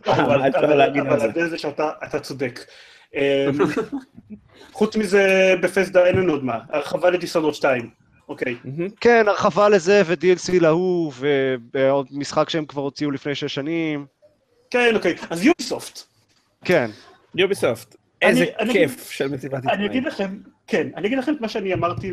[0.06, 1.26] אבל אפשר אבל- להגיד אבל על זה?
[1.26, 2.60] ההבדל זה שאתה אתה צודק.
[3.16, 3.22] אמ,
[4.72, 7.89] חוץ מזה, בפסדה אין לנו עוד מה, הרחבה לדיסונורד 2.
[8.30, 8.55] אוקיי.
[9.01, 11.11] כן, הרחבה לזה ו-DLC להוא,
[11.73, 14.05] ועוד משחק שהם כבר הוציאו לפני שש שנים.
[14.69, 15.15] כן, אוקיי.
[15.30, 15.99] אז יוביסופט.
[16.65, 16.89] כן.
[17.36, 19.91] יוביסופט, אני- איזה אני- כיף של מסיבת אני עיתונאים.
[19.91, 22.11] אגיד לכם, כן, אני אגיד לכם את מה שאני אמרתי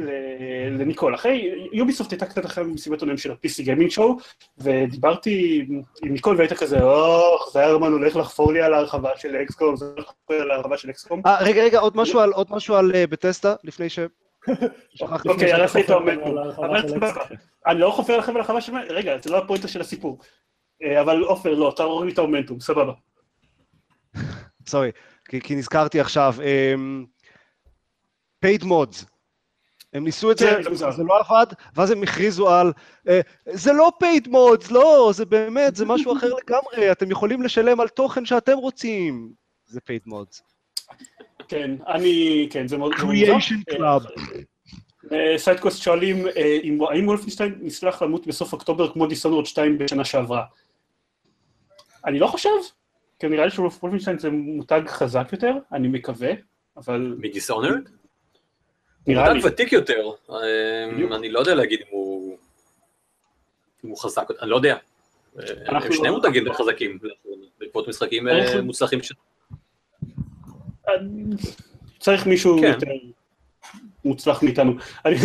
[0.70, 1.14] לניקול.
[1.14, 4.16] אחרי, יוביסופט הייתה קצת אחרי מסיבת עונאים של ה-PC גיימינג שואו,
[4.58, 5.66] ודיברתי
[6.02, 9.84] עם ניקול והייתה כזה, אוח, זה הרמן הולך לחפור לי על ההרחבה של אקסקום, זה
[9.84, 11.22] הולך לחפור לי על ההרחבה של אקסקום.
[11.26, 13.98] אה, רגע, רגע, עוד משהו על, עוד משהו על אה, בטסטה, לפני ש...
[15.28, 16.38] אוקיי, הרסת לי את האומנטום.
[16.38, 17.11] אבל סבבה.
[17.11, 17.36] אקסקום.
[17.66, 18.72] אני לא חופר לכם על הרחבה של...
[18.76, 20.18] רגע, זה לא הפואנטה של הסיפור.
[20.82, 22.93] אה, אבל עופר, לא, תערור לי את האומנטום, סבבה.
[24.66, 24.90] סורי,
[25.24, 26.34] כי, כי נזכרתי עכשיו.
[26.43, 27.05] אמ,
[28.45, 29.05] paid mods.
[29.93, 30.90] הם ניסו את כן, זה, זה מוזר.
[30.90, 32.72] זה לא עבד, ואז הם הכריזו על,
[33.09, 33.20] אה,
[33.53, 37.88] זה לא paid mods, לא, זה באמת, זה משהו אחר לגמרי, אתם יכולים לשלם על
[37.88, 39.32] תוכן שאתם רוצים.
[39.66, 40.43] זה paid mods.
[41.49, 42.47] כן, אני...
[42.51, 42.93] כן, זה מאוד...
[43.03, 43.99] מאוד Creation מוזר.
[43.99, 44.20] Club.
[45.12, 50.05] אה, Sidequest שואלים אה, אם- האם Wolfenstein נשלח למות בסוף אוקטובר כמו Dishonored 2 בשנה
[50.05, 50.45] שעברה.
[52.07, 52.49] אני לא חושב,
[53.18, 56.30] כי נראה לי ש Wolfenstein זה מותג חזק יותר, אני מקווה,
[56.76, 57.88] אבל מדיסונרד?
[59.07, 59.34] נראה לי.
[59.34, 60.11] מותג ותיק יותר.
[60.93, 61.12] בדיוק.
[61.12, 62.36] אני לא יודע להגיד אם הוא...
[63.84, 64.76] אם הוא חזק, אני לא יודע.
[65.66, 66.99] הם שני מותגים חזקים,
[67.61, 69.12] בעקבות משחקים אה, מוצלחים ש...
[70.89, 70.95] אה,
[71.99, 72.66] צריך מישהו כן.
[72.66, 72.91] יותר
[74.05, 74.72] מוצלח מאיתנו.
[75.05, 75.16] אני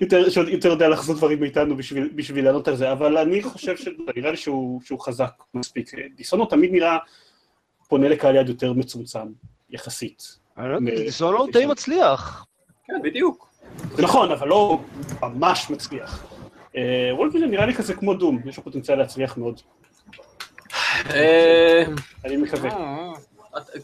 [0.00, 4.30] יותר, יותר יודע לחזות דברים מאיתנו בשביל, בשביל לענות על זה, אבל אני חושב שנראה
[4.30, 5.90] לי שהוא, שהוא חזק מספיק.
[6.16, 6.98] דיסונורד תמיד נראה
[7.88, 9.26] פונה לקהל יד יותר מצומצם,
[9.70, 10.38] יחסית.
[10.56, 12.46] לא דיסונורד די מצליח.
[12.86, 13.52] כן, בדיוק.
[13.94, 14.80] זה נכון, אבל לא
[15.22, 16.24] ממש מצליח.
[16.76, 19.60] אה, וולפנשטיין נראה לי כזה כמו דום, יש לו פוטנציאל להצליח מאוד.
[21.10, 21.82] אה,
[22.24, 22.70] אני מקווה.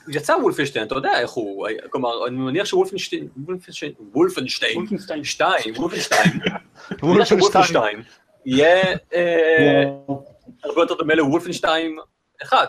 [0.09, 5.25] יצא וולפנשטיין, אתה יודע איך הוא, כלומר, אני מניח שוולפנשטיין, וולפנשטיין, וולפנשטיין, וולפנשטיין.
[5.25, 6.31] שתיים, וולפנשטיין,
[7.03, 8.03] וולפנשטיין.
[8.47, 8.83] יהיה
[9.15, 10.25] אה, וואו.
[10.65, 11.97] הרבה יותר דומה ל Wolfenstein
[12.43, 12.67] אחד.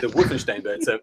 [0.00, 0.96] זה Wolfenstein בעצם.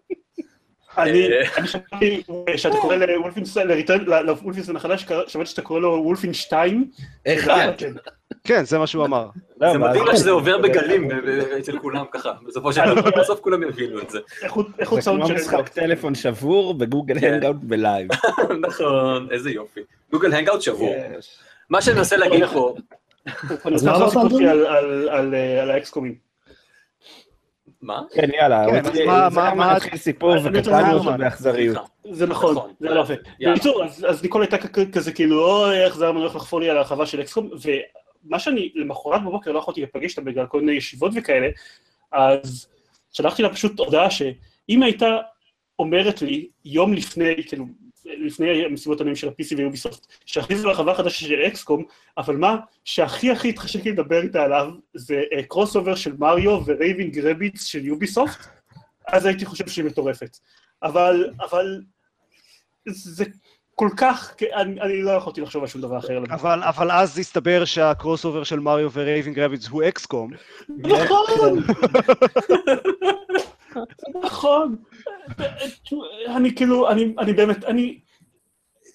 [0.98, 1.42] אני אה.
[1.56, 2.22] אני שמעתי
[2.56, 6.84] שאתה קורא ל Wolfenstein החדש, שמעתי שאתה קורא לו וולפנשטיין.
[7.26, 7.72] אחד.
[7.78, 7.92] כן.
[8.44, 9.28] כן, זה מה שהוא אמר.
[9.60, 11.08] לא, זה מדהים לך שזה עובר בגלים
[11.58, 14.18] אצל כולם ככה, בסופו של דבר, בסוף כולם יבינו את זה.
[14.42, 17.32] איכות איכות זה סאונד כמו של משחק טלפון שבור בגוגל כן.
[17.32, 18.08] Hangout בלייב.
[18.68, 19.80] נכון, איזה יופי.
[20.12, 20.94] גוגל הנגאוט שבור.
[21.70, 22.74] מה שאני מנסה להגיד פה,
[23.74, 26.29] אז מה אמרת, אה, על האקסקומים.
[27.82, 28.00] מה?
[28.14, 31.76] כן, יאללה, כן, מה- מתחיל סיפור וקטענו אותו באכזריות.
[31.76, 32.14] סליחה.
[32.16, 32.70] זה נכון, נכון.
[32.80, 33.14] זה לא יפה.
[33.50, 34.56] בקיצור, אז ניקול הייתה
[34.92, 37.50] כזה כאילו, אוי, איך זה היה הולך לחפור לי על ההרחבה של אקסקום,
[38.24, 41.48] מה שאני למחרת בבוקר לא יכולתי להיפגש איתה בגלל כל מיני ישיבות וכאלה,
[42.12, 42.66] אז
[43.12, 45.18] שלחתי לה פשוט הודעה שאם הייתה
[45.78, 47.64] אומרת לי יום לפני, כאילו,
[48.04, 51.84] לפני המסיבות עיתונאים של ה-PC ויוביסופט, שהכריזו על הרחבה חדשה של XCOM,
[52.18, 57.18] אבל מה שהכי הכי התחשק לי לדבר איתה עליו, זה crossover של מריו ו Raving
[57.18, 58.46] Rabbids של יוביסופט,
[59.08, 60.38] אז הייתי חושב שהיא מטורפת.
[60.82, 61.82] אבל, אבל,
[62.86, 63.24] זה
[63.74, 66.18] כל כך, אני, אני לא יכולתי לחשוב על שום דבר אחר.
[66.30, 70.30] אבל, אבל אז הסתבר שה crossover של מריו ו Raving Rabbids הוא XCOM.
[70.68, 71.62] נכון!
[74.22, 74.76] נכון.
[76.36, 78.00] אני כאילו, אני, באמת, אני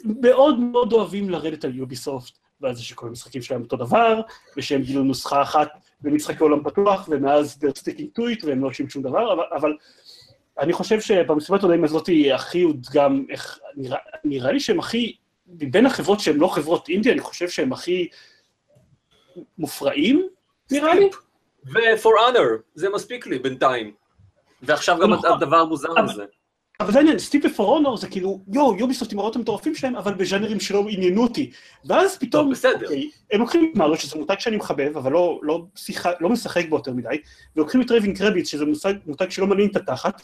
[0.03, 4.21] מאוד מאוד אוהבים לרדת על יוביסופט, ועל זה שכל המשחקים שלהם אותו דבר,
[4.57, 5.69] ושהם גילו נוסחה אחת
[6.01, 9.77] במשחקי עולם פתוח, ומאז they're sticking to it, והם לא עושים שום דבר, אבל,
[10.59, 13.25] אני חושב שבמסיבת עולם הזאת הכי הודגם,
[14.23, 15.15] נראה, לי שהם הכי,
[15.47, 18.07] מבין החברות שהן לא חברות אינדי, אני חושב שהם הכי
[19.57, 20.27] מופרעים,
[20.71, 21.09] נראה לי.
[21.65, 23.93] ו-For Honor, זה מספיק לי בינתיים.
[24.65, 25.31] ועכשיו גם נכון.
[25.31, 26.23] הדבר המוזר אבל- הזה.
[26.79, 29.95] אבל זה העניין, Steep ו For Honor זה כאילו, יואו, יוביסופט עם הרעיונות המטורפים שלהם,
[29.95, 31.51] אבל בז'אנרים שלא עניינו אותי.
[31.85, 32.83] ואז פתאום, בסדר.
[32.85, 36.65] אוקיי, הם לוקחים את מריו, שזה מותג שאני מחבב, אבל לא, לא, שיחה, לא משחק
[36.69, 37.15] בו יותר מדי,
[37.55, 40.21] ולוקחים את Raving Rabbids, שזה מושג, מותג שלא מעניין את התחת,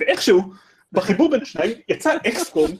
[0.00, 0.42] ואיכשהו,
[0.92, 2.70] בחיבור בין השניים, יצא XCOM,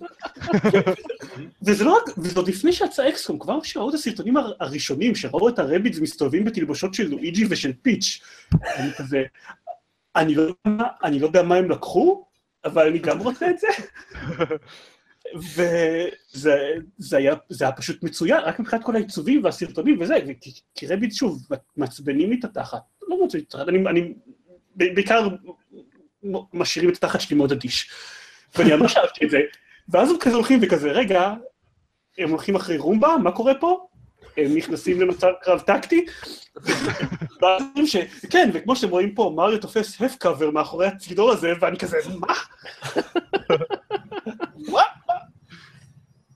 [1.67, 5.49] וזה לא רק, וזה עוד לפני שיצא XCOM, כבר כשראו את הסרטונים הר- הראשונים, שראו
[5.49, 8.21] את ה Rabbids מסתובבים בתלבושות של לואיג'י ושל פיץ',
[8.77, 9.23] אני כזה,
[10.17, 10.45] אני לא,
[11.05, 12.25] אני לא יודע מה הם לקחו,
[12.65, 13.69] אבל אני גם רוצה את זה.
[15.35, 16.57] וזה
[16.97, 20.19] זה היה, זה היה פשוט מצוין, רק מבחינת כל העיצובים והסרטונים וזה,
[20.75, 21.43] כי, רביט שוב,
[21.77, 24.15] משעבנים לי את התחת, לא רוצה להתראה, אני, אני
[24.75, 25.29] בעיקר
[26.53, 27.91] משאירים את התחת שלי מאוד אדיש.
[28.57, 29.41] ואני ממש אהבתי את זה,
[29.89, 31.35] ואז הם כזה הולכים וכזה, רגע,
[32.19, 33.87] הם הולכים אחרי רומבה, מה קורה פה?
[34.37, 36.07] הם נכנסים למצב קרב טקטי.
[38.31, 42.35] כן, וכמו שאתם רואים פה, מריו תופס הפ קאבר מאחורי הצינור הזה, ואני כזה, מה?
[44.69, 44.83] מה?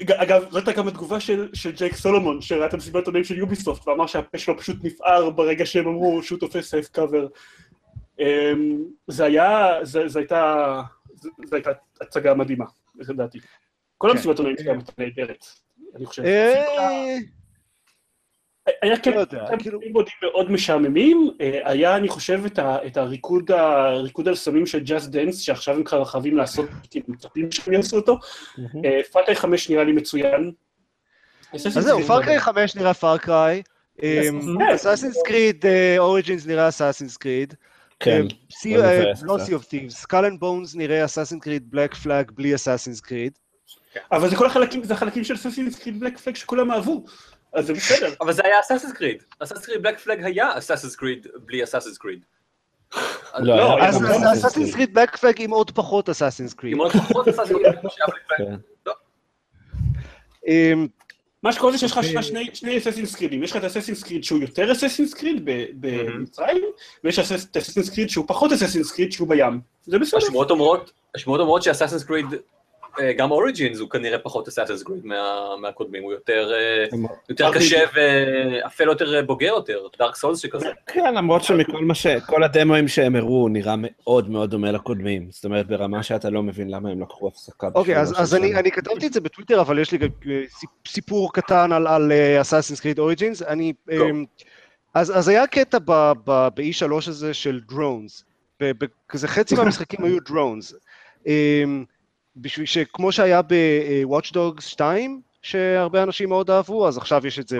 [0.03, 3.39] אג- אגב, זו הייתה גם התגובה של, של ג'ייק סולומון, שראה את המסיבת עיתונאים של
[3.39, 7.27] יוביסופט, ואמר שהפה שלו פשוט נפער ברגע שהם אמרו שהוא תופס סייף קאבר.
[8.21, 10.83] אמ, זה היה, זה, זה הייתה,
[11.15, 11.71] זה, זה הייתה
[12.01, 12.65] הצגה מדהימה,
[12.99, 13.39] לדעתי.
[13.99, 14.17] כל כן.
[14.17, 15.45] המסיבת עיתונאים שלהם הייתה נהדרת,
[15.97, 16.23] אני חושב.
[18.69, 23.51] אה, היה כן, לא כמה כאילו- לימודים מאוד משעממים, אה, היה אני חושב את הריקוד
[24.29, 28.19] על סמים של Just Dance, שעכשיו הם כבר חייבים לעשות, כאילו מצפים שהם יעשו אותו.
[28.85, 30.53] אה, Far Cry 5 נראה לי מצוין.
[31.53, 33.63] אז זהו, פארקריי 5 נראה פארקריי,
[33.99, 34.35] כן.
[34.75, 35.65] Assassin's Creed
[35.99, 37.55] Origins נראה Assassin's Creed,
[38.01, 38.23] כן.
[38.67, 39.39] לא מבאס לא.
[39.39, 43.33] Sea of Thieves, Skull and Bones נראה Assassin's Creed Black Flag בלי Assassin's Creed.
[44.13, 47.05] אבל זה כל החלקים, זה החלקים של ססינס קריד בלק פלג שכולם אהבו,
[47.57, 48.15] אז זה בסדר.
[48.21, 49.23] אבל זה היה Assassin's Creed.
[49.39, 52.25] Assassin's Creed Black Flag היה Assassin's Creed בלי Assassin's Creed.
[53.39, 53.79] לא, לא,
[54.33, 54.75] אסאסינס Creed.
[54.77, 56.73] קריד בלק פלאג עם עוד פחות אסאסינס קריד.
[56.73, 58.49] עם עוד פחות אסאסינס קריד שהיה בלק פלג.
[58.49, 58.55] כן.
[60.47, 60.87] אמ,
[61.43, 62.01] מה שקורה זה שיש לך
[62.55, 66.63] שני- Assassin's Creedים, יש לך את Assassin's Creed שהוא יותר Assassin's Creed ב- במצרים,
[67.05, 69.61] ויש את Assassin's Creed שהוא פחות Assassin's Creed שהוא בים.
[69.87, 70.19] זה בסדר.
[71.15, 72.27] השמועות אומרות, ש Assassin's Creed,
[73.17, 76.85] גם Origins הוא כנראה פחות Assassin's Creed מה- מהקודמים, הוא יותר אה,
[77.29, 80.69] יותר קשה ואפילו יותר בוגר יותר, Dark Souls שכזה.
[80.87, 82.07] כן, למרות שמכל מה ש...
[82.07, 85.29] כל הדמואים שהם הראו נראה מאוד מאוד דומה לקודמים.
[85.31, 87.69] זאת אומרת, ברמה שאתה לא מבין למה הם לקחו הפסקה.
[87.75, 91.73] אוקיי, אז, אני, כתבתי את זה בטוויטר, אבל יש לי גם אה, סיפ- סיפור קטן
[91.73, 93.43] על, Assassin's Creed Origins.
[93.43, 93.73] אני...
[93.93, 94.25] אמ,
[94.95, 98.25] אז, אז היה קטע ב- ב- ב-E3 הזה של drones.
[99.09, 100.75] כזה חצי מהמשחקים היו drones.
[102.37, 107.49] אמ, בשביל שכמו שהיה ב-Watch Dogs 2, שהרבה אנשים מאוד אהבו, אז עכשיו יש את
[107.49, 107.59] זה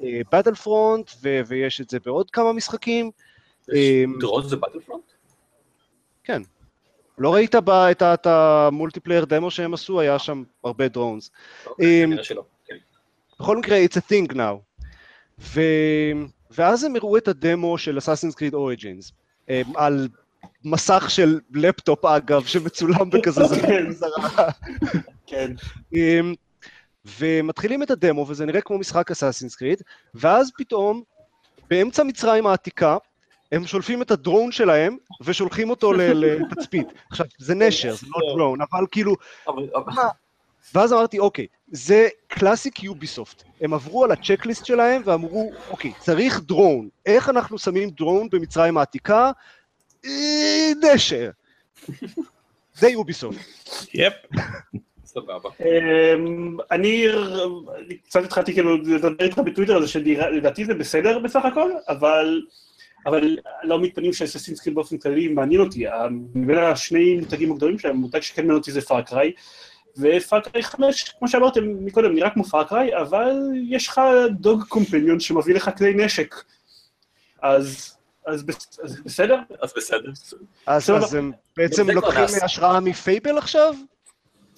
[0.00, 3.10] ב Battlefront, ויש את זה בעוד כמה משחקים.
[3.74, 5.04] אמ, drone זה Battlefront?
[7.18, 7.70] לא ראית ב-
[8.02, 11.30] את ה multiplayer demo שהם עשו, היה שם הרבה drones.
[11.66, 12.10] אוקיי, אמ.
[12.66, 12.76] כן.
[13.40, 14.82] בכל מקרה, it's a thing now.
[15.38, 15.60] ו...
[16.50, 19.12] ואז הם הראו את הדמו של אסאסינס קריד אוריג'ינס,
[19.74, 20.08] על
[20.64, 23.90] מסך של לפטופ אגב, שמצולם בכזה כן.
[23.90, 24.48] זרה.
[25.26, 25.52] כן.
[25.94, 26.34] אמ,
[27.18, 29.82] ומתחילים את הדמו, וזה נראה כמו משחק אסאסינס קריד,
[30.14, 31.02] ואז פתאום,
[31.70, 32.96] באמצע מצרים העתיקה,
[33.52, 36.88] הם שולפים את הדרון שלהם, ושולחים אותו לתצפית.
[37.10, 39.14] עכשיו, זה נשר, זה לא דרון, אבל כאילו,
[40.74, 43.42] ואז אמרתי, אוקיי, זה קלאסיק יוביסופט.
[43.60, 46.88] הם עברו על הצ'קליסט שלהם ואמרו, אוקיי, צריך דרון.
[47.06, 49.30] איך אנחנו שמים דרון במצרים העתיקה?
[50.82, 51.30] נשר.
[52.74, 53.38] זה יוביסופט.
[53.94, 54.12] יפ.
[55.04, 55.50] סבבה.
[55.60, 57.06] אמ, אני
[57.86, 62.42] אני קצת התחלתי כאילו לדבר איתך בטוויטר על זה שלדעתי זה בסדר בסך הכל, אבל
[63.06, 65.84] אבל לא מתפנים שאססינס קריד באופן כללי מעניין אותי.
[66.34, 69.32] מבין השני מותגים הגדולים שלהם, המותג שכן מעניין אותי זה Far Cry,
[69.98, 73.32] ו Far Cry 5, כמו שאמרתם מקודם, נראה כמו Far Cry, אבל
[73.68, 74.00] יש לך
[74.30, 76.34] dog companion שמביא לך כלי נשק.
[77.42, 77.95] אז,
[78.26, 79.36] אז, בס- אז בסדר?
[79.60, 80.10] אז בסדר.
[80.66, 80.90] אז.
[80.90, 82.24] אז הם בעצם זה לוקחים.
[82.42, 83.74] השראה מ Fable עכשיו?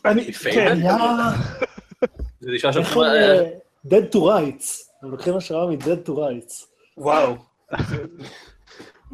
[0.05, 0.83] אני, Fable?
[0.83, 2.07] כן.
[2.41, 2.81] זה נשמע שם...
[2.81, 3.03] הם...
[3.03, 3.43] אה,
[3.87, 4.89] Dead to Rights.
[5.03, 6.65] הם לוקחים השראה מ-Dead to Rights.
[6.97, 7.37] וואו.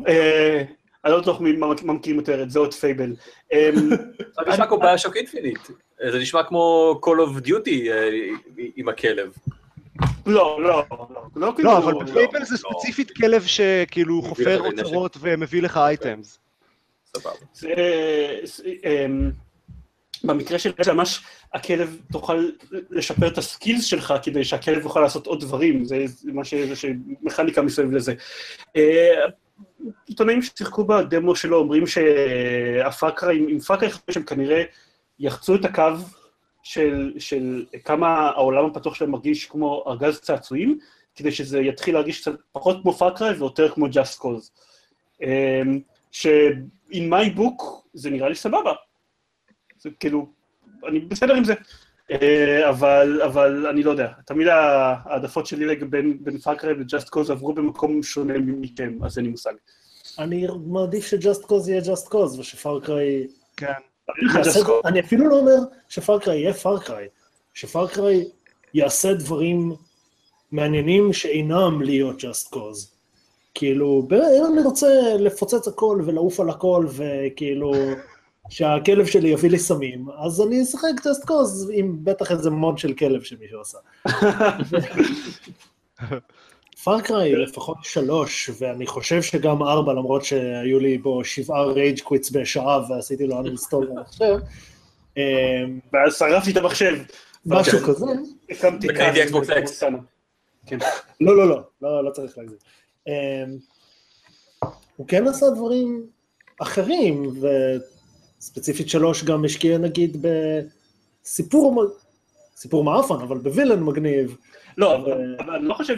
[0.09, 0.63] אה,
[1.05, 3.15] אני לא בטוח מי מה מה מכירים יותר את זה או את Fable.
[3.53, 5.59] אמ, זה נשמע כמו BioShock Infinite.
[6.13, 8.09] זה נשמע כמו Call of Duty אה,
[8.77, 9.33] עם הכלב.
[10.27, 12.71] לא, לא, לא, לא, כאילו, לא, אבל ב Fable זה לא.
[12.71, 14.61] ספציפית כלב שכאילו חופר.
[14.61, 16.39] אוצרות ומביא לך items.
[17.17, 17.31] סבבה.
[18.85, 19.31] אמ,
[20.25, 21.23] במקרה של זה ממש
[21.55, 22.49] הכלב תוכל
[22.91, 26.55] לשפר את הסקילס שלך כדי שהכלב יוכל לעשות עוד דברים, זה מה ש...
[26.55, 26.85] זה ש-
[27.23, 28.15] מכניקה מסביב לזה.
[28.77, 29.11] אה,
[30.07, 34.63] עיתונאים ששיחקו בדמו שלו אומרים שהפאקרה, עם פאקרה חמש הם כנראה
[35.19, 35.83] יחצו את הקו
[36.65, 40.79] של, של כמה העולם הפתוח שלהם מרגיש כמו ארגז צעצועים,
[41.15, 44.51] כדי שזה יתחיל להרגיש קצת פחות כמו פאקרה ויותר כמו Just Cause.
[45.23, 48.73] אמ, ש-in my book זה נראה לי סבבה.
[49.79, 50.27] זה כאילו,
[50.89, 51.55] אני בסדר עם זה.
[52.11, 57.09] אה, אבל, אבל אני לא יודע, תמיד העדפות שלי בין, בין Far Cry ו Just
[57.09, 59.55] Cause עברו במקום שונה מכם, אז אין לי מושג.
[60.19, 63.27] אני מעדיף ש Just Cause יהיה Just Cause, וש Far Cry...
[63.57, 63.94] כן.
[64.85, 67.09] אני אפילו לא אומר שפארקריי יהיה פארקריי,
[67.55, 68.25] שפארקריי
[68.75, 69.73] יעשה דברים
[70.53, 72.95] מעניינים שאינם להיות Just Cause.
[73.55, 77.73] כאילו, אם אני רוצה לפוצץ הכל ולעוף על הכל, וכאילו,
[78.49, 82.93] שהכלב שלי יביא לי סמים, אז אני אשחק Just Cause עם בטח איזה מוד של
[82.95, 83.79] כלב שמישהו עשה.
[86.85, 92.31] Far Cry לפחות שלוש, ואני חושב שגם ארבע, למרות שהיו לי בו שבעה rage quits
[92.31, 94.37] בשעה ועשיתי לו uninstall במחשב.
[95.17, 95.23] אמ,
[95.93, 96.95] ואז שרפתי את המחשב.
[97.47, 98.07] משהו כזה.
[98.51, 99.33] הקמתי וקניתי.
[99.33, 99.99] במונטנה.
[100.67, 100.79] כן.
[101.21, 102.59] לא, לא, לא, לא, לא צריך להגזים.
[103.09, 103.13] אמ,
[104.97, 106.07] הוא כן עשה דברים
[106.61, 107.31] אחרים,
[108.41, 110.27] וספציפית שלוש גם השקיע נגיד
[111.23, 111.87] בסיפור,
[112.57, 114.37] סיפור מעפן, אבל ב villain מגניב.
[114.79, 115.97] לא, אבל- אני לא חושב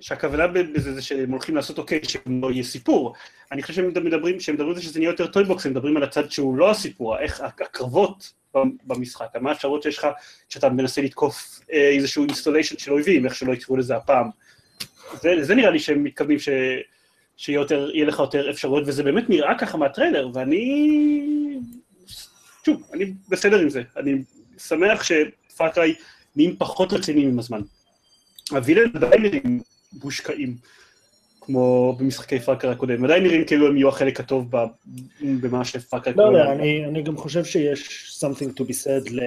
[0.00, 3.14] שהכוונה בזה זה שהם הולכים לעשות אוקיי, שלא יהיה סיפור.
[3.52, 5.96] אני חושב שהם מדברים, שהם מדברים על זה שזה נהיה יותר toy box, הם מדברים
[5.96, 8.32] על הצד שהוא לא הסיפור, איך הקרבות
[8.84, 10.06] במשחק, מה האפשרות שיש לך
[10.48, 14.30] כשאתה מנסה לתקוף אה, איזשהו installation של אויבים, איך שלא יקראו לזה הפעם.
[15.20, 16.48] זה, נראה לי שהם מתכוונים ש...
[17.36, 17.64] שיהיה
[18.06, 21.58] לך יותר אפשרויות, וזה באמת נראה ככה מהטריילר, ואני...
[22.64, 23.82] שוב, אני בסדר עם זה.
[23.96, 24.14] אני
[24.58, 25.02] שמח
[25.56, 25.94] ש Far Cry
[26.36, 27.60] נהיים פחות רציניים עם הזמן.
[28.50, 29.60] ה villains עדיין נראים
[30.02, 30.56] מושקעים,
[31.40, 34.66] כמו במשחקי Far Cry הקודמים, עדיין נראים כאילו הם יהיו החלק הטוב ב-
[35.40, 39.12] במה ש Far Cry לא יודע, אני, אני גם חושב שיש something to be said
[39.12, 39.20] ל...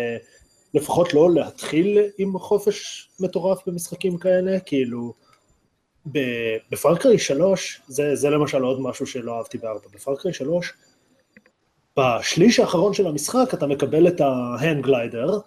[0.73, 5.13] לפחות לא להתחיל עם חופש מטורף במשחקים כאלה, כאילו,
[6.71, 10.33] ב Far Cry 3, זה, זה למשל עוד משהו שלא אהבתי בארבע, ב Far Cry
[10.33, 10.73] 3,
[11.97, 15.39] בשליש האחרון של המשחק אתה מקבל את ה hang glider,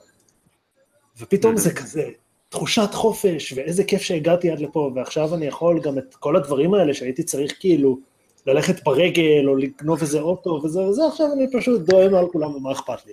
[1.23, 2.09] ופתאום זה כזה
[2.49, 6.95] תחושת חופש, ואיזה כיף שהגעתי עד לפה, ועכשיו אני יכול גם את כל הדברים האלה
[6.95, 7.99] שהייתי צריך כאילו
[8.47, 12.73] ללכת ברגל, או לגנוב איזה אוטו וזה וזה, עכשיו אני פשוט דואה מעל כולם ומה
[12.73, 13.13] אכפת לי.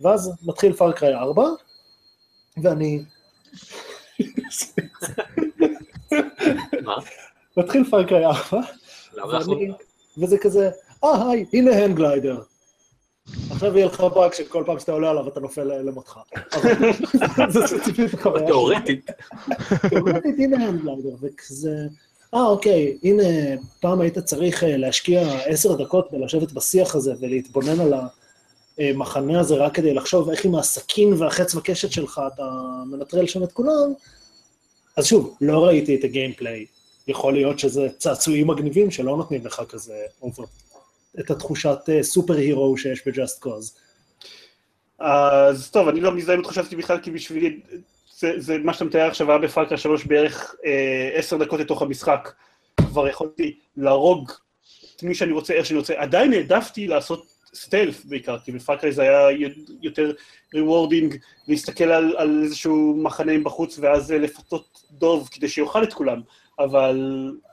[0.00, 1.44] ואז מתחיל Far Cry 4,
[2.62, 3.02] ואני...
[6.84, 6.94] מה?
[7.56, 8.38] מתחיל Far Cry 4,
[9.14, 9.52] למה אנחנו...
[9.52, 9.72] ואני,
[10.18, 10.70] וזה כזה,
[11.04, 12.42] אה, היי, הנה hang glider.
[13.50, 16.18] עכשיו יהיה לך באג שכל פעם שאתה עולה עליו אתה נופל למותך.
[17.52, 18.38] זה ספציפית החוויה.
[18.38, 18.46] שלי.
[18.46, 19.10] תיאורטית.
[19.88, 21.86] תיאורטית, הנה hang glider, וכזה,
[22.34, 23.22] אה, אוקיי, הנה,
[23.80, 27.94] פעם היית צריך אה, להשקיע עשר דקות בלשבת בשיח הזה ולהתבונן על
[28.78, 32.42] המחנה הזה רק כדי לחשוב איך עם הסכין והחץ וקשת שלך אתה
[32.86, 33.92] מנטרל שם את כולם.
[34.96, 36.66] אז שוב, לא ראיתי את ה gameplay.
[37.08, 40.44] יכול להיות שזה צעצועים מגניבים שלא נותנים לך כזה over,
[41.20, 43.78] את התחושת אה, super hero שיש ב Just Cause.
[44.98, 47.60] אז טוב, אני לא מזדהה עם התחושה הזאת בכלל, כי בשבילי,
[48.18, 51.60] זה, זה מה שאתה מתאר עכשיו היה ב Far Cry 3 בערך אה, עשר דקות
[51.60, 52.32] לתוך המשחק.
[52.76, 54.30] כבר יכולתי להרוג
[54.96, 55.94] את מי שאני רוצה, איך שאני רוצה.
[55.96, 59.48] עדיין העדפתי לעשות stealth בעיקר, כי ב Far Cry זה היה
[59.82, 60.12] יותר
[60.54, 61.16] rewarding,
[61.48, 66.20] להסתכל על, על איזשהו מחנה בחוץ, ואז אה, לפתות דוב כדי שיאכל את כולם.
[66.58, 67.47] אבל אה,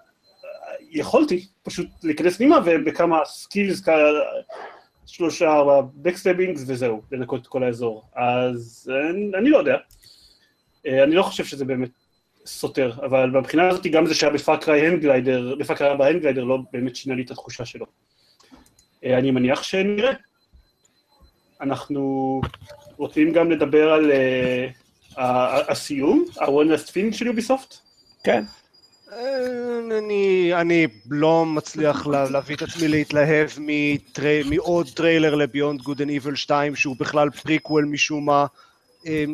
[0.91, 3.83] יכולתי פשוט להיכנס פנימה, ובכמה skills,
[5.05, 8.03] שלושה, ארבע backstabbings וזהו, לנקות את כל האזור.
[8.15, 9.75] אז אני, אני לא יודע.
[10.87, 11.89] אה, אני לא חושב שזה באמת
[12.45, 15.91] סותר, אבל מבחינה הזאת גם זה שהיה ב Far Cry hang glider, ב Far Cry
[15.91, 17.85] הבא hang glider לא באמת שינה לי את התחושה שלו.
[19.05, 20.11] אה, אני מניח שנראה.
[21.61, 22.41] אנחנו
[22.97, 24.11] רוצים גם לדבר על
[25.17, 27.75] ה- הסיום, ה-one last thing של Ubisoft?
[28.23, 28.43] כן.
[29.11, 36.01] אני, אני לא מצליח לה, להביא את עצמי להתלהב מטרי, מעוד טריילר ל Beyond Good
[36.01, 38.45] and Evil 2 שהוא בכלל פריקוול משום מה
[39.07, 39.25] אה,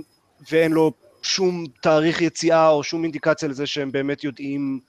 [0.51, 0.91] ואין לו
[1.22, 4.80] שום תאריך יציאה או שום אינדיקציה לזה שהם באמת יודעים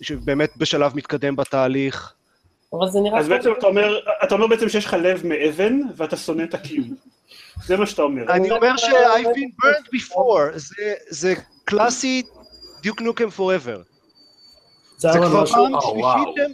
[0.00, 2.12] שבאמת בשלב מתקדם בתהליך.
[2.72, 3.20] אבל זה נראה...
[3.20, 6.94] אז בעצם אתה אומר, אתה אומר בעצם שיש לך לב מאבן ואתה שונא את הקיום.
[7.66, 8.32] זה מה שאתה אומר.
[8.32, 12.22] אני אומר ש- I've been burned before, זה, זה קלאסי
[12.82, 13.97] Duke Nukem Forever.
[14.98, 15.50] זה זה כבר ממש...
[15.50, 16.34] פעם אה, שלישית.
[16.36, 16.52] שהם...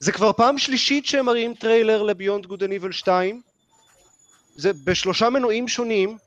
[0.00, 3.40] זה כבר פעם שלישית שהם מראים טריילר ל Beyond Good and Evil 2.
[4.56, 6.18] זה בשלושה מנועים שונים,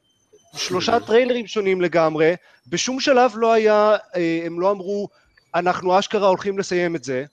[0.56, 2.34] שלושה טריילרים שונים לגמרי,
[2.68, 5.08] בשום שלב לא היה, אה, הם לא אמרו,
[5.56, 7.26] אנחנו אשכרה הולכים לסיים את זה.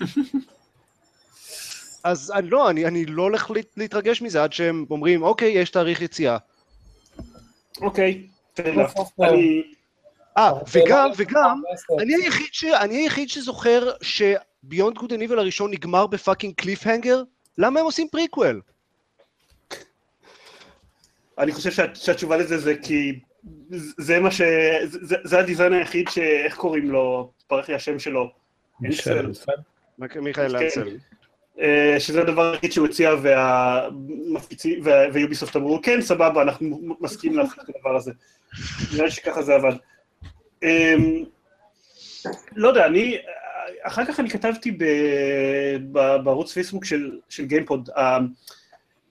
[2.04, 5.70] אז אני לא, אני, אני לא הולך להת- להתרגש מזה עד שהם אומרים, אוקיי, יש
[5.70, 6.36] תאריך יציאה.
[7.80, 8.26] אוקיי.
[8.58, 9.62] בסוף, אני...
[10.36, 12.64] אה, וגם, לא, וגם, לא, אני היחיד, ש...
[12.64, 17.22] אני היחיד שזוכר ש Beyond Good and Evil הראשון נגמר ב fucking cliffhanger?
[17.58, 18.60] למה הם עושים פריקוול?
[21.38, 23.20] אני חושב שה- שהתשובה לזה זה כי
[23.98, 24.40] זה מה ש...
[24.84, 26.18] זה, זה ה design היחיד ש...
[26.18, 27.30] איך קוראים לו?
[27.50, 28.30] ברח לי השם שלו.
[30.00, 30.64] מישל כן.
[30.64, 30.96] אנסל.
[31.60, 33.14] אה, שזה הדבר היחיד שהוא הציע
[35.12, 38.12] ו Ubisoft אמרו כן סבבה אנחנו מסכימים לעשות את הדבר הזה.
[38.92, 39.72] נראה לי שככה זה עבד.
[40.64, 41.24] אמ,
[42.56, 43.18] לא יודע, אני,
[43.82, 44.84] אחר כך אני כתבתי ב-
[45.92, 47.88] ב- בערוץ פייסבוק של, של גיימפוד,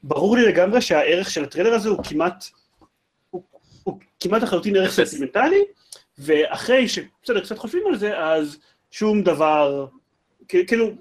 [0.03, 2.45] ברור לי לגמרי שהערך של הטריילר הזה הוא כמעט,
[3.29, 3.43] הוא,
[3.83, 5.11] הוא כמעט לחלוטין ערך אפס.
[5.11, 5.61] סנטימנטלי,
[6.17, 8.57] ואחרי שבסדר, קצת חושבים על זה, אז
[8.91, 9.85] שום דבר,
[10.47, 10.91] כאילו,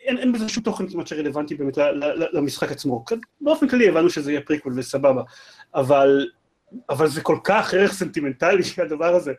[0.00, 3.04] אין, אין בזה שום תוכן כמעט שרלוונטי באמת ל- ל- ל- למשחק עצמו.
[3.40, 5.22] באופן כללי הבנו שזה יהיה פריקוול וסבבה,
[5.74, 6.28] אבל,
[6.90, 9.32] אבל זה כל כך ערך סנטימנטלי, הדבר הזה.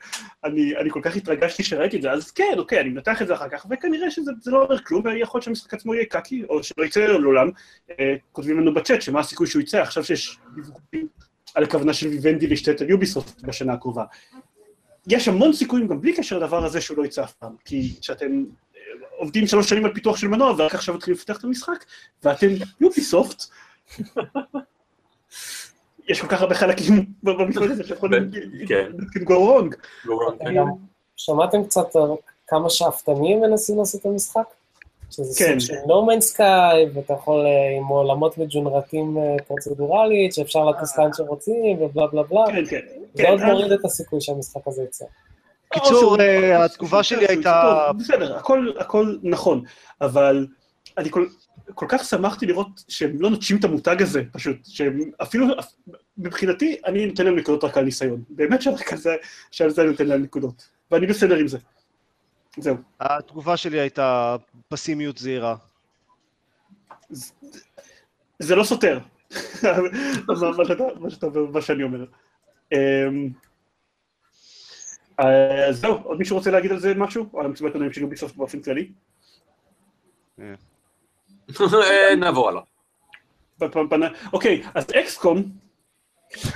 [0.43, 3.33] אני, אני כל כך התרגשתי שראיתי את זה, אז כן, אוקיי, אני מנתח את זה
[3.33, 6.63] אחר כך, וכנראה שזה זה לא אומר כלום, ויכול להיות שהמשחק עצמו יהיה קקי, או
[6.63, 7.49] שלא יצא לעולם.
[7.89, 11.07] אה, כותבים לנו בצ'אט שמה הסיכוי שהוא יצא, עכשיו שיש דיווחים
[11.55, 14.03] על הכוונה של ויוונדי להשתלט על יוביסופט בשנה הקרובה.
[15.07, 18.43] יש המון סיכויים גם בלי קשר לדבר הזה שהוא לא יצא אף פעם, כי כשאתם
[18.75, 18.81] אה,
[19.17, 21.85] עובדים שלוש שנים על פיתוח של מנוע, ורק עכשיו מתחילים לפתח את המשחק,
[22.23, 22.47] ואתם
[22.81, 23.43] יוביסופט,
[26.09, 28.31] יש כל כך הרבה חלקים במשפט הזה שיכולים
[28.67, 28.91] כן.
[29.17, 29.75] go wrong.
[30.39, 30.55] כן.
[31.15, 32.09] שמעתם קצת על
[32.47, 34.43] כמה שאפתנים מנסים לעשות את המשחק?
[35.11, 35.59] שזה כן.
[35.59, 40.97] סוג של No Man's Sky, ואתה יכול אה, עם עולמות מג'ונרטים אה, פרוצדורלית, שאפשר לטוס
[40.97, 42.45] לאן שרוצים, ובלה בלה בלה.
[42.47, 42.79] כן, כן.
[43.13, 45.05] זה כן, עוד מוריד את הסיכוי שהמשחק הזה יצא.
[45.73, 47.87] קיצור, אה, התגובה שלי הייתה...
[47.99, 49.63] בסדר, הכל, הכל נכון,
[50.01, 50.47] אבל
[50.97, 51.09] אני
[51.75, 55.45] כל, כך שמחתי לראות שהם לא נוטשים את המותג הזה, פשוט, שהם אפילו,
[56.17, 58.23] מבחינתי, אני נותן להם נקודות רק על ניסיון.
[58.29, 59.15] באמת שרק על זה,
[59.51, 60.69] שעל זה אני נותן להם נקודות.
[60.91, 61.57] ואני בסדר עם זה.
[62.57, 62.75] זהו.
[62.99, 64.35] התגובה שלי הייתה
[64.67, 65.55] פסימיות זהירה.
[68.39, 68.99] זה לא סותר.
[70.27, 72.05] מה מה שאתה- מה שאתה אומר, מה שאני אומר.
[72.73, 73.29] אמ,
[75.17, 77.29] אז זהו, עוד מישהו רוצה להגיד על זה משהו?
[77.33, 78.91] או על המסיבת עיניים של יוביסופט באופן כללי?
[81.83, 82.61] אה, נעבור הלאה.
[84.33, 85.43] אוקיי, אז אקסקום,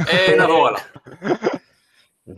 [0.09, 0.81] אה, נעבור הלאה.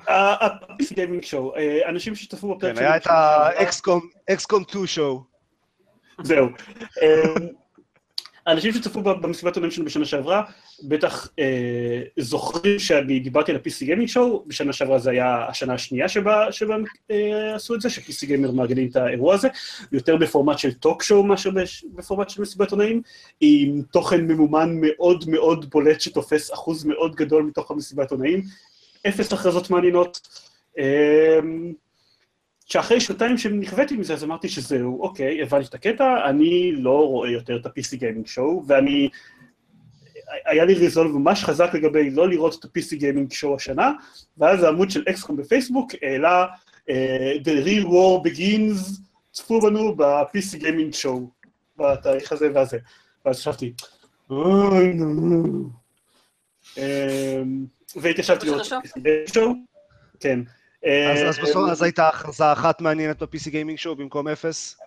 [0.07, 1.53] ה-PC גיימינג שואו,
[1.85, 5.23] אנשים שהשתתפו בפרק כן, היה את האקסקום 2 שואו.
[6.23, 6.49] זהו.
[8.45, 10.43] האנשים שצפו במסיבת עונאים שלנו בשנה שעברה,
[10.83, 16.09] בטח אה, זוכרים שאני דיברתי על ה-PC גיימינג שואו, בשנה שעברה זה היה השנה השנייה
[16.09, 16.75] שבה, שבה
[17.11, 19.47] אה, עשו את זה, ש-PC גיימר מארגנים את האירוע הזה,
[19.91, 21.49] יותר בפורמט של talk show מאשר
[21.95, 23.01] בפורמט של מסיבת עיתונאים,
[23.41, 28.41] עם תוכן ממומן מאוד מאוד בולט שתופס אחוז מאוד גדול מתוך המסיבת עיתונאים,
[29.07, 30.27] אפס הכרזות מעניינות.
[30.77, 31.73] אמ,
[32.66, 37.57] שאחרי שנתיים שנכוויתי מזה, אז אמרתי שזהו, אוקיי, הבנתי את הקטע, אני לא רואה יותר
[37.57, 39.09] את ה- PC Gaming Show, ואני...
[40.45, 43.91] היה לי resolve ממש חזק לגבי לא לראות את ה- PC Gaming Show השנה,
[44.38, 46.45] ואז העמוד של XCOM בפייסבוק העלה
[46.89, 49.01] אה, The real war begins,
[49.32, 51.29] צפו בנו ב-PC Gaming Show,
[51.78, 52.78] בתאריך הזה והזה.
[53.26, 53.74] ואז חשבתי,
[54.30, 55.70] אוי נו.
[56.78, 58.72] אמ, והתיישבתי לראות את?
[58.72, 59.51] ה-PC Gaming Show,
[60.20, 60.39] כן.
[60.86, 64.79] אז אה, אז בסוף, אז הייתה הכרזה אחת מעניינת ב-PC Gaming Show במקום אפס?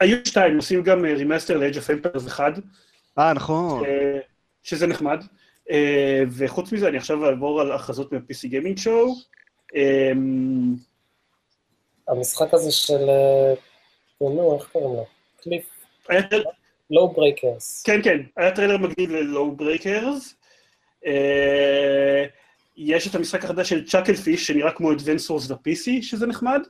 [0.00, 2.52] היו שתיים, עושים גם remaster ל-Age of Empires 1,
[3.18, 3.84] אה, נכון.
[3.84, 4.18] אה,
[4.62, 5.24] שזה נחמד.
[5.70, 9.14] אה, וחוץ מזה, אני עכשיו אעבור על הכרזות מה-PC Gaming Show.
[9.76, 10.12] אה,
[12.08, 13.08] המשחק הזה של...
[13.08, 13.54] אה,
[14.20, 15.06] נו, איך קוראים לו?
[15.42, 15.70] Cliff,
[16.90, 17.82] LawBreakers.
[17.86, 20.34] כן, כן, היה טריילר מגניב ל LawBreakers.
[22.82, 26.60] יש את המשחק החדש של Chucklefish, שנראה כמו Source ב-PC, שזה נחמד.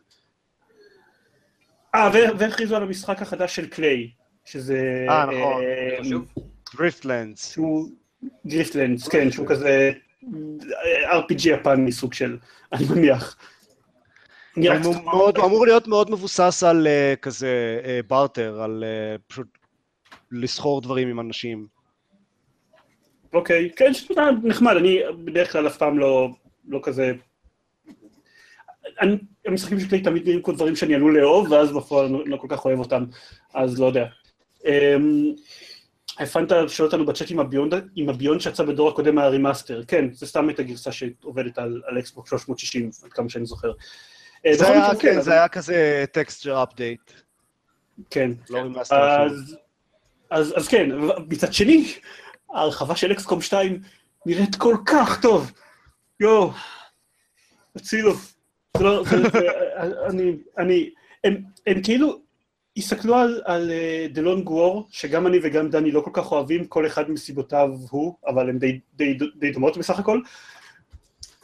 [1.95, 4.11] אה, והכריזו על המשחק החדש של Klei,
[4.45, 5.07] שזה...
[5.09, 5.63] אה, נכון.
[5.63, 6.25] אה, חשוב.
[6.77, 7.53] Griftlands.
[7.53, 7.89] שהוא
[8.47, 9.93] Griftlands, כן, שהוא כזה
[10.25, 12.39] אה, RPG יפני סוג של,
[12.73, 13.37] אני מניח.
[14.55, 19.47] הוא אמור להיות מאוד מבוסס על אה, כזה אה, בארטר, על אה, פשוט
[20.33, 21.80] לסחור דברים עם אנשים.
[23.33, 26.29] אוקיי, כן, שזה נחמד, אני בדרך כלל אף פעם לא,
[26.69, 27.13] לא כזה...
[29.01, 29.17] אני,
[29.47, 32.47] המשחקים של Klei תמיד נראים כמו דברים שאני עלול לאהוב, ואז בפועל אני לא כל
[32.51, 33.05] כך אוהב אותם,
[33.55, 34.07] אז לא יודע.
[34.67, 35.33] אמ,
[36.19, 37.75] הפנת שואל אותנו בצ'אט עם ה Beyond,
[38.09, 41.99] ה Beyond שיצא בדור הקודם מה remaster, כן, זה סתם את הגרסה שעובדת על, על
[41.99, 43.73] Xbox 360, עד כמה שאני זוכר.
[44.47, 47.11] אה, זה היה, כן, אז- זה היה כזה texture update.
[48.11, 48.31] כן.
[48.51, 49.41] לא remaster אפילו.
[49.41, 49.57] אז,
[50.31, 50.89] אז, אז כן,
[51.29, 51.93] מצד שני,
[52.55, 53.81] ההרחבה של XCOM 2
[54.27, 55.53] נראית כל כך טוב.
[56.21, 56.51] יואו,
[57.77, 58.13] הצילו.
[58.77, 59.17] זה לא, זה,
[60.07, 60.91] אני, אני,
[61.25, 62.21] הם, הם כאילו
[62.77, 63.71] הסתכלו על, על
[64.15, 68.15] The Long War, שגם אני וגם דני לא כל כך אוהבים, כל אחד מסיבותיו הוא,
[68.27, 70.21] אבל הן די, די, די דומות בסך הכל.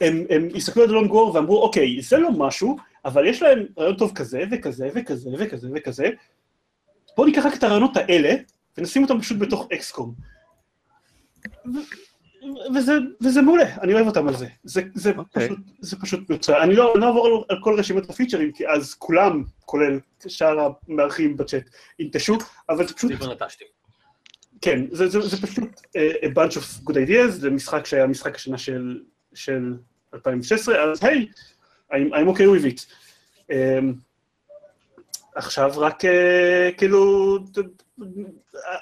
[0.01, 3.97] הם, הם הסתכלו על Long War ואמרו, אוקיי, זה לא משהו, אבל יש להם רעיון
[3.97, 6.09] טוב כזה וכזה וכזה וכזה וכזה,
[7.15, 8.35] בואו ניקח רק את הרעיונות האלה,
[8.77, 10.13] ונשים אותם פשוט בתוך אקסקום.
[12.75, 14.47] וזה, וזה מעולה, אני אוהב אותם על זה.
[14.63, 15.47] זה, זה, אוקיי.
[15.47, 16.61] פשוט, זה פשוט מצוין.
[16.61, 20.71] אני לא, אני לא אעבור על, על כל רשימת הפיצ'רים, כי אז כולם, כולל שאר
[20.87, 22.37] המארחים בצ'אט, ינטשו,
[22.69, 23.11] אבל זה פשוט.
[24.61, 28.35] כן, זה, זה, זה פשוט uh, a bunch of good ideas, זה משחק שהיה משחק
[28.35, 28.99] השנה של,
[29.33, 29.73] של
[30.13, 31.27] 2016, אז היי,
[31.91, 32.85] I'm, I'm okay with it.
[33.49, 33.53] Um,
[35.35, 36.07] עכשיו רק uh,
[36.77, 37.39] כאילו,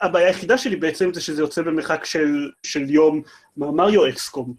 [0.02, 3.22] הבעיה היחידה שלי בעצם זה שזה יוצא במרחק של, של יום
[3.58, 4.54] מהמריו אקסקום,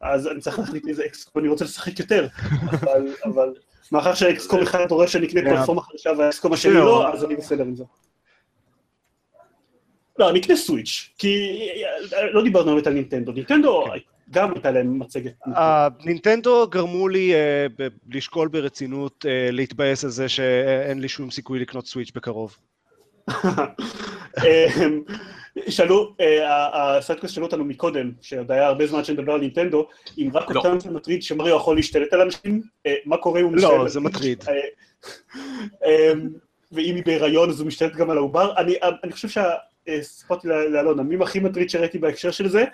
[0.00, 2.26] אז אני צריך להחליט איזה אקסקום אני רוצה לשחק יותר,
[2.70, 3.54] אבל, אבל
[3.92, 5.56] מאחר שהאקסקום אחד דורש שאני אקנה כן.
[5.56, 6.74] פלטפורמה חדשה והאקסקום השני.
[6.74, 7.84] לא, אז אני בסדר עם זה.
[10.18, 11.58] לא, אני אקנה סוויץ', כי
[12.32, 13.84] לא דיברנו באמת על נינטנדו, נינטנדו
[14.30, 15.32] גם הייתה להם מצגת.
[16.04, 17.66] נינטנדו גרמו לי אה,
[18.08, 22.56] לשקול ברצינות אה, להתבאס על זה שאין לי שום סיכוי לקנות סוויץ' בקרוב.
[23.30, 25.02] אמ,
[25.68, 29.86] שאלו, אה, ה Sidequest שאלו אותנו מקודם, שעוד היה הרבה זמן שנדבר על נינטנדו,
[30.18, 30.60] אם רק לא.
[30.60, 33.88] אותם זה מטריד שמריו יכול להשתלט על אנשים, אה, מה קורה אם הוא משתלט לא,
[33.88, 34.00] זה?
[34.00, 34.44] מטריד.
[34.48, 34.54] אה,
[35.84, 36.28] אמ,
[36.72, 38.56] ואם היא בהיריון אז הוא משתלט גם על העובר.
[38.56, 38.74] אני
[39.04, 39.28] אני חושב
[39.88, 42.64] שסיפרתי לאלון, המים הכי מטריד שראיתי בהקשר של זה,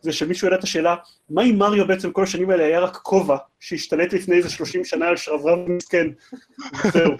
[0.00, 0.96] זה שמישהו ידע את השאלה,
[1.30, 5.08] מה אם מריו בעצם כל השנים האלה היה רק כובע שהשתלט לפני איזה 30 שנה
[5.08, 6.06] על שרברב מסכן?
[6.92, 7.12] זהו.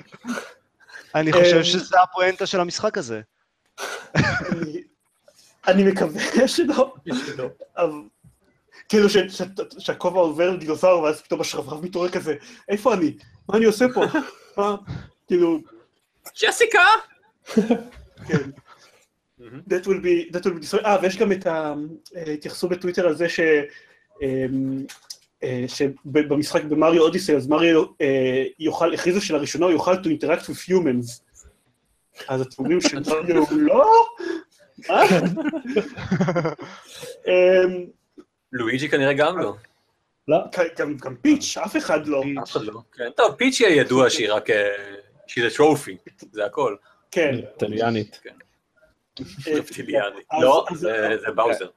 [1.14, 3.20] אני אה, חושב שזה הפואנטה של המשחק הזה.
[5.68, 6.94] אני- מקווה שלא,
[8.88, 9.42] כאילו ש- ש-
[9.78, 12.34] שהכובע עובר לדינוסאור ואז פתאום השרברב מתעורר כזה,
[12.68, 13.16] איפה אני?
[13.48, 14.04] מה אני עושה פה?
[14.56, 14.76] מה?
[15.26, 15.60] כאילו,
[16.42, 16.84] ג'סיקה!
[18.28, 18.50] כן.
[19.40, 20.84] That will be, that will be.
[20.86, 21.74] אה, ויש גם את ה...
[22.16, 23.40] אה, התייחסו בטוויטר על זה ש...
[25.44, 30.70] אה, שבמשחק במריו אודיסי, אז מריו אה, יוכל, הכריזו שלראשונה הוא יוכל to interact with
[30.70, 31.20] humans.
[32.28, 34.06] אז אתם אומרים שמריו לא?
[34.88, 35.02] מה?
[37.26, 37.86] אמ,
[38.52, 39.54] לואיג'י כנראה גם לא.
[40.28, 40.38] לא?
[40.78, 42.22] גם גם פיץ', אף אחד לא.
[42.42, 42.80] אף אחד לא.
[42.92, 43.10] כן.
[43.16, 44.50] טוב, פיצ'י ידוע שהיא רק...
[44.50, 44.94] אה,
[45.26, 45.96] שהיא זה טרופי,
[46.32, 46.76] זה הכל.
[47.10, 47.40] כן.
[47.58, 48.20] טליאנית.
[48.28, 48.32] אה,
[49.58, 50.16] רפטיליאני.
[50.30, 51.68] אז- לא, זה זה באוזר.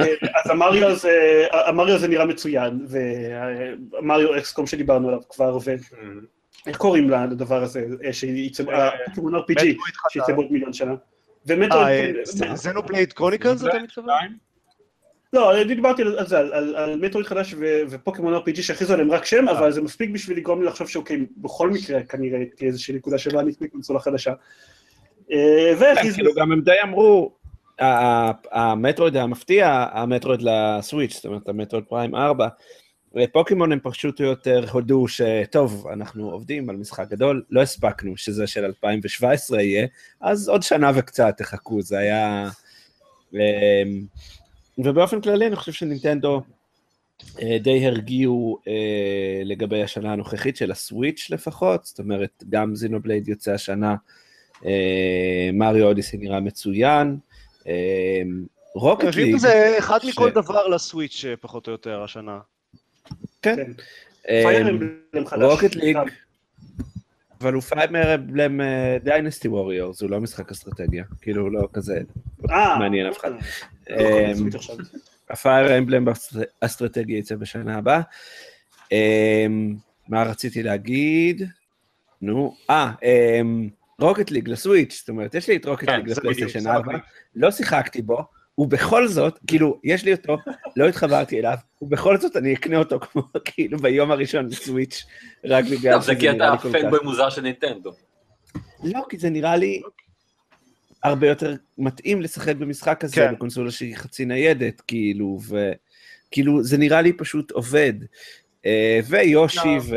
[0.00, 0.04] אה,
[0.44, 7.62] אז המריו הזה, המריו הזה נראה מצוין, והמריו אקסקום שדיברנו עליו כבר, ואיך קוראים לדבר
[7.62, 8.62] הזה, אה, שייצא,
[9.06, 9.76] הפוקימון RPG, מטרואיד
[10.10, 10.34] שייצא חדש.
[10.36, 10.94] בעוד מיליון שנה.
[11.46, 14.36] ומטרואיד, אה, כן, זה- זנובלייד קרוניקלס אתה מתכוון?
[15.32, 19.10] לא, אני דיברתי על זה, על- על על מטרואיד חדש ו- ופוקימון RPG שהכריזו עליהם
[19.10, 22.94] רק שם, אבל זה מספיק בשביל לגרום לי לחשוב שאוקיי, בכל מקרה כנראה תהיה איזושהי
[22.94, 24.32] נקודה שבה אני אקנה קונסולה חדשה.
[25.32, 27.32] אה, והכריזו, כאילו גם הם די אמרו,
[27.78, 32.48] המטרואיד המפתיע, המטרואיד לסוויץ', זאת אומרת המטרואיד פריים 4,
[33.32, 38.64] פוקימון הם פשוט יותר הודו שטוב, אנחנו עובדים על משחק גדול, לא הספקנו שזה של
[38.64, 39.86] 2017 יהיה,
[40.20, 42.48] אז עוד שנה וקצת תחכו, זה היה...
[43.34, 43.38] אמ,
[44.78, 46.42] ובאופן כללי אני חושב שנינטנדו
[47.42, 53.52] אה, די הרגיעו אה, לגבי השנה הנוכחית של הסוויץ' לפחות, זאת אומרת, גם זינובלייד יוצא
[53.52, 53.94] השנה,
[54.66, 57.16] אה, מריו Odyssey נראה מצוין,
[58.74, 62.38] Rocket מביאים League, זה אחד מכל דבר ל Switch אה, פחות או יותר השנה.
[63.42, 63.72] כן, כן.
[65.42, 66.06] Rocket League, סתם.
[67.40, 68.60] אבל הוא Fire Emblem
[69.04, 72.00] Dynasty Warriors, הוא לא משחק אסטרטגיה, כאילו הוא לא כזה
[72.50, 73.30] אה, מעניין אף אחד.
[73.90, 74.48] לא אמ.
[75.30, 78.00] ה Fire Emblem באסטרטגיה יצא בשנה הבאה.
[78.92, 79.74] אמ,
[80.08, 81.42] מה רציתי להגיד?
[82.22, 82.92] נו, אה,
[84.00, 86.86] רוקט ליג לסוויץ', זאת אומרת, יש לי את רוקט כן, ליג זה לפלייסטיישן זה 4,
[86.86, 87.00] מגניב.
[87.34, 88.24] לא שיחקתי בו,
[88.58, 90.36] ובכל זאת, כאילו, יש לי אותו,
[90.76, 95.04] לא התחברתי אליו, ובכל זאת אני אקנה אותו כמו, כאילו, ביום הראשון לסוויץ',
[95.44, 96.82] רק בגלל זה שזה כי נראה אתה לי כל כך...
[96.82, 97.92] פנבוי מוזר של נינטנדו.
[98.84, 99.82] לא, כי זה נראה לי
[101.02, 103.34] הרבה יותר מתאים לשחק במשחק הזה כן.
[103.34, 107.92] בקונסולה שהיא חצי ניידת, כאילו, וכאילו, זה נראה לי פשוט עובד.
[108.66, 109.96] אה, ויושי לא.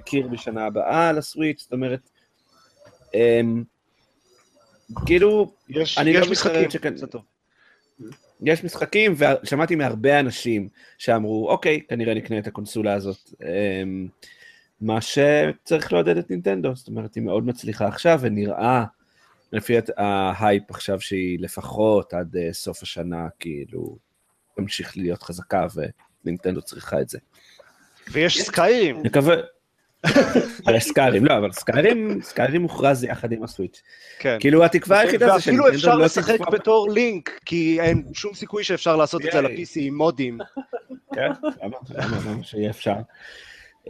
[0.00, 2.10] וקיר בשנה הבאה לסוויץ', זאת אומרת,
[5.06, 6.94] כאילו, יש אני לא יש משחקים, מתחרט שכן-.
[8.42, 13.30] יש משחקים, ושמעתי מהרבה אנשים שאמרו, אוקיי, כנראה נקנה את הקונסולה הזאת.
[13.42, 14.08] אמ,
[14.80, 18.84] מה שצריך לעודד את נינטנדו, זאת אומרת, היא מאוד מצליחה עכשיו, ונראה,
[19.52, 23.96] לפי ההייפ עכשיו, שהיא לפחות עד אה, סוף השנה, כאילו,
[24.56, 25.66] תמשיך להיות חזקה,
[26.24, 27.18] ונינטנדו צריכה את זה.
[28.12, 29.02] ויש סקיירים.
[29.02, 29.34] נקווה...
[30.66, 33.82] על סקיירים, לא, אבל סקיירים, סקיירים מוכרז יחד עם הסוויץ'.
[34.18, 34.36] כן.
[34.40, 38.64] כאילו, התקווה היחידה זה ואפילו שנינטנדו אפשר לא לשחק בתור לינק, כי אין שום סיכוי
[38.64, 39.56] שאפשר לעשות את זה ייי.
[39.56, 40.38] ל-PC עם מודים.
[41.14, 41.30] כן,
[41.62, 41.76] למה?
[41.90, 42.44] למה?
[42.44, 42.94] שיהיה אפשר?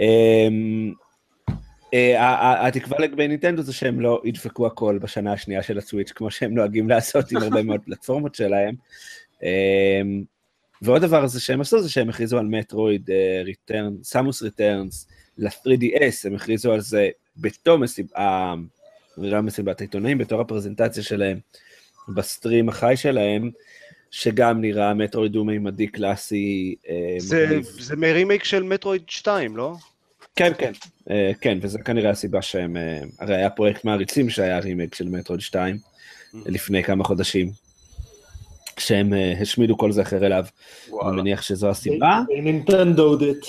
[0.01, 0.93] אמ,
[1.95, 6.55] אה, התקווה לגבי נינטנדו זה שהם לא ידפקו הכל בשנה השנייה של הסוויץ', כמו שהם
[6.55, 8.75] נוהגים לעשות עם הרבה מאוד פלטפורמות שלהם.
[9.43, 10.23] אמ,
[10.83, 13.11] ועוד דבר זה שהם עשו זה שהם הכריזו על Metroid
[13.45, 15.09] Return, Samus Returns
[15.39, 18.13] ל-3DS, הם הכריזו על זה בתום מסיבת,
[19.19, 21.39] לא מסיבת העיתונאים, בתור הפרזנטציה שלהם
[22.09, 23.51] ב stream החי שלהם,
[24.11, 26.75] שגם נראה Metroid דו-מימדי קלאסי.
[26.89, 27.65] אה, זה- מגניב.
[27.81, 29.75] זה מרימייק של Metroid 2, לא?
[30.37, 30.73] כן, כן,
[31.11, 35.41] אה, כן, וזה כנראה הסיבה שהם, אה, הרי היה פרויקט מעריצים שהיה רימייק של Metroid
[35.41, 35.79] 2
[36.35, 37.51] לפני כמה חודשים,
[38.79, 40.45] שהם אה, השמידו כל זכר אליו,
[41.03, 41.17] אני.
[41.17, 42.21] מניח שזו הסיבה.
[42.43, 43.47] נינטנדו דט.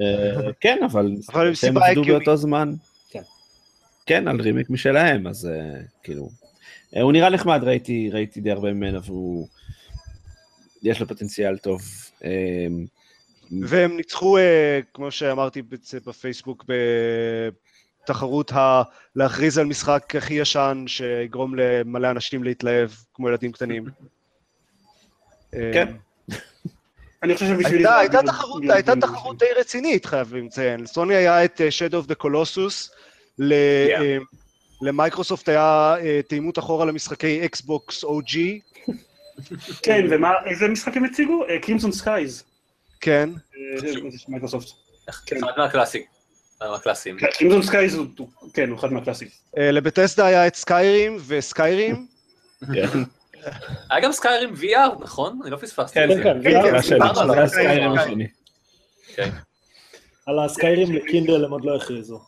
[0.00, 1.12] אה, כן, אבל
[1.54, 2.04] סיבה עבדו.
[2.04, 2.74] באותו זמן.
[3.10, 3.22] כן.
[4.06, 6.28] כן, על רימייק משלהם, אז אה, כאילו,
[6.96, 9.48] אה, הוא נראה נחמד, ראיתי ראיתי די הרבה ממנו, והוא,
[10.82, 11.80] יש לו פוטנציאל טוב.
[13.62, 14.36] והם ניצחו,
[14.94, 15.62] כמו שאמרתי
[16.06, 16.64] בפייסבוק,
[18.02, 18.82] בתחרות ה...
[19.16, 23.84] להכריז על משחק הכי ישן שיגרום למלא אנשים להתלהב, כמו ילדים קטנים.
[25.50, 25.88] כן.
[27.24, 27.76] אני חושב שבשבילי...
[27.76, 30.80] הייתה, הייתה תחרות, הייתה תחרות די רצינית, חייבים לציין.
[30.80, 32.90] לסוני היה את אה, Shadow of the Colossus.
[33.52, 34.16] אה,
[34.82, 38.38] למייקרוסופט היה אה, תאימות אחורה למשחקי Xbox OG,
[39.84, 41.44] כן, ומה, איזה משחק הם הציגו?
[41.62, 42.44] Crimson Skies.
[43.00, 43.30] כן.
[44.28, 44.68] מייקרוסופט.
[45.26, 45.36] כן.
[45.36, 46.02] אחד מהקלאסים.
[46.60, 47.16] מהקלאסים.
[47.38, 48.06] Crimson Skies הוא,
[48.54, 49.28] כן, הוא אחד מהקלאסים.
[49.58, 52.06] אה, ל Bethesda היה את Skyrim ו Skyrim.
[53.44, 53.50] כן,
[53.90, 55.38] היה גם Skyrim VR, נכון?
[55.42, 56.22] אני לא פספסתי כן, את זה.
[56.22, 57.34] כן, כן, כן, זה השני, דיברנו עליו.
[57.34, 57.98] זה ה Skyrim כן.
[57.98, 58.26] השני.
[60.26, 62.20] על ה Skyrim ל Kindle הם עוד לא הכריזו.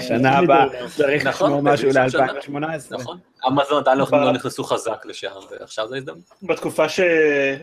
[0.00, 0.66] שנה הבאה
[0.96, 2.26] צריך נכון, לשמור משהו בדיוק שנה.
[2.66, 2.94] ל-2018.
[2.94, 3.18] נכון.
[3.48, 6.22] אמזון עדיין לא- לא נכנסו חזק לשם, ועכשיו זה הזדמנות.
[6.42, 7.00] בתקופה, ש...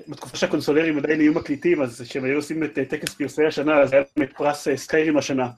[0.08, 3.94] בתקופה שהקונסולרים עדיין היו מקליטים, אז כשהם היו עושים את אה, טקס פרסי השנה, אז
[3.94, 5.48] היה להם את פרס אה, סקיירים השנה.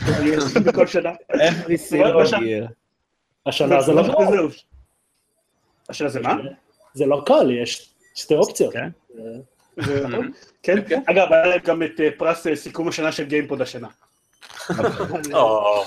[0.00, 1.10] הם היו עושים בכל שנה.
[1.32, 2.66] every single בשנה- year.
[3.46, 4.02] השנה זה לא
[5.88, 6.36] השנה זה מה?
[6.94, 8.72] זה לא קל, יש שתי אופציות.
[8.72, 8.88] כן.
[9.76, 10.30] זה נכון?
[10.62, 10.78] כן?
[11.06, 13.88] אגב, היה להם גם את אה, פרס אה, סיכום השנה של גיימפוד השנה.
[15.34, 15.84] או,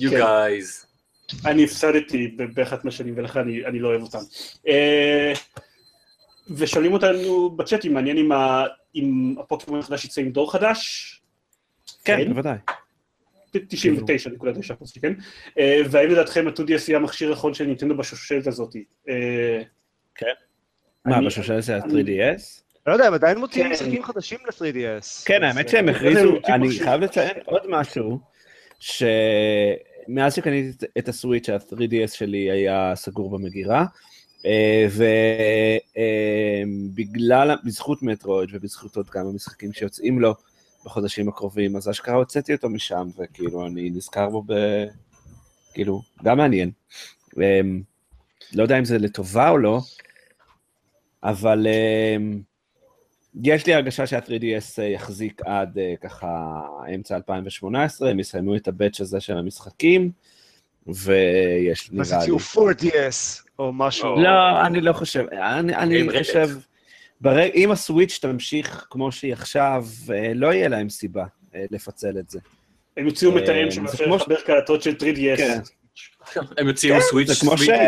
[0.00, 0.22] you כן.
[0.22, 0.86] guys.
[1.46, 4.18] אני הפסדתי באחת מהשנים, ולכן אני, אני לא אוהב אותם.
[4.68, 5.32] אה,
[6.56, 8.30] ושואלים אותנו בצ'אט אם מעניין
[8.94, 11.20] אם, הפוקימון החדש יצא עם דור חדש.
[12.04, 12.28] כן, כן.
[12.28, 12.56] בוודאי.
[13.56, 13.58] 99.9
[14.74, 15.12] אחוז, כן?
[15.58, 18.76] אה, והאם לדעתכם ה-2DS יהיה המכשיר האחרון של נינטנדו בשושלת הזאת?
[19.08, 19.62] אה,
[21.04, 21.82] מה, אני- בשושלת של אני-
[22.32, 22.42] ה-3DS?
[22.86, 23.72] לא יודע, הם עדיין מוציאים כן.
[23.72, 25.24] משחקים חדשים ל-3DS.
[25.26, 26.70] כן, האמת שהם זה הכריזו, אני.
[26.78, 28.20] חייב לציין עוד משהו,
[28.80, 33.84] שמאז שקניתי את- הסוויץ', ה-3DS שלי היה סגור במגירה,
[34.46, 34.86] אה,
[36.96, 40.34] ובגלל, בזכות מטרואיד ובזכות עוד כמה משחקים שיוצאים לו
[40.84, 44.52] בחודשים הקרובים, אז אשכרה הוצאתי אותו משם, וכאילו אני נזכר בו ב...
[45.74, 46.70] כאילו, גם מעניין.
[47.40, 47.60] אה,
[48.52, 49.80] לא יודע אם זה לטובה או לא,
[51.22, 52.16] אבל אה,
[53.42, 56.60] יש לי הרגשה שה-3DS יחזיק עד אה, ככה
[56.94, 60.10] אמצע 2018, הם יסיימו את הבאץ' הזה של המשחקים,
[60.86, 62.28] ויש אז נראה לי...
[62.28, 64.16] יוציאו 4DS, או משהו.
[64.16, 65.24] לא, אני לא חושב.
[65.32, 66.18] אני, רשת.
[66.18, 66.48] חושב,
[67.20, 71.24] ברג, אם הסוויץ' תמשיך כמו שהיא עכשיו, אה, לא יהיה להם סיבה
[71.54, 72.38] אה, לפצל את זה.
[72.96, 75.36] הם יוציאו אה, מתאם שמאפשר לחבר קלטות של 3DS.
[75.36, 75.60] כן.
[76.58, 77.60] הם יוציאו סוויץ' זה כמו ש...
[77.60, 77.80] סוויץ'.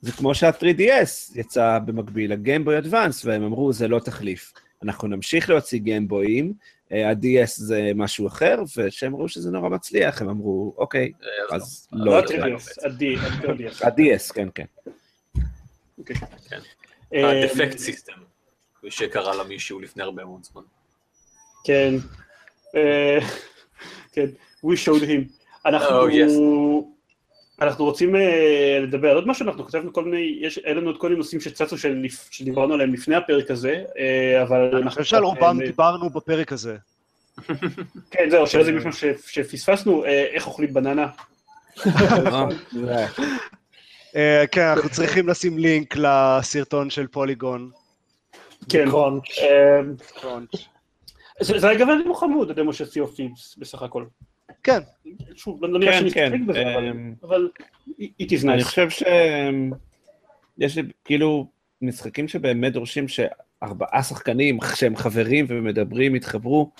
[0.00, 4.52] זה כמו שה-3DS יצא במקביל לגיימבוי אדוונס, והם אמרו, זה לא תחליף.
[4.82, 6.52] אנחנו נמשיך להוציא גיימבויים,
[6.90, 11.12] ה-DS זה משהו אחר, וכשהם ראו שזה נורא מצליח, הם אמרו, אוקיי,
[11.50, 12.04] אז לא.
[12.04, 12.46] לא לא יקרה.
[12.46, 13.86] ה-3DS, ה-DS.
[13.86, 14.64] ה-DS, כן, כן.
[17.14, 18.12] אה, הדפקט סיסטם,
[18.78, 20.62] כפי שקרא לה מישהו לפני הרבה מאוד זמן.
[21.64, 21.94] כן.
[22.76, 23.18] אה,
[24.12, 24.26] כן,
[24.66, 25.32] we showed him.
[25.66, 26.08] אנחנו...
[26.08, 26.32] Oh, yes.
[27.62, 31.00] אנחנו רוצים אה, לדבר על עוד משהו, אנחנו כתבנו כל מיני, יש, היה לנו עוד
[31.00, 35.24] כל מיני נושאים שצצו של, שדיברנו עליהם לפני הפרק הזה, אה, אבל אני חושב שעל
[35.24, 36.76] רובם אה, דיברנו בפרק הזה.
[38.10, 41.06] כן, זהו, שאלה זה מישהו ש- שפספסנו, אה, איך אוכלים בננה.
[44.16, 47.70] אה, כן, אנחנו צריכים לשים לינק לסרטון של פוליגון.
[48.68, 48.84] כן.
[48.90, 49.24] קרונץ'.
[49.40, 49.80] אה,
[51.58, 54.04] זה גם אני חמוד, הדמו של סי אוף טיבס, בסך הכל.
[54.62, 54.78] כן.
[55.34, 57.48] שוב, לא נראה כן, שנסתפק כן, בזה, אבל- אמ, אבל
[58.00, 58.64] it is אני.
[58.64, 61.46] חושב שיש לי כאילו
[61.82, 66.70] משחקים שבאמת דורשים שארבעה שחקנים שהם חברים ומדברים, יתחברו,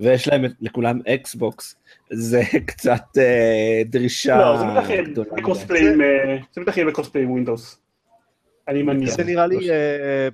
[0.00, 1.76] ויש להם לכולם Xbox,
[2.10, 5.02] זה קצת אה, דרישה לא, זה בטח יהיה.
[5.36, 6.36] ב cross-play עם, אה,
[7.26, 7.80] Windows.
[8.68, 9.16] אני מניח.
[9.16, 10.28] זה נראה לי אה,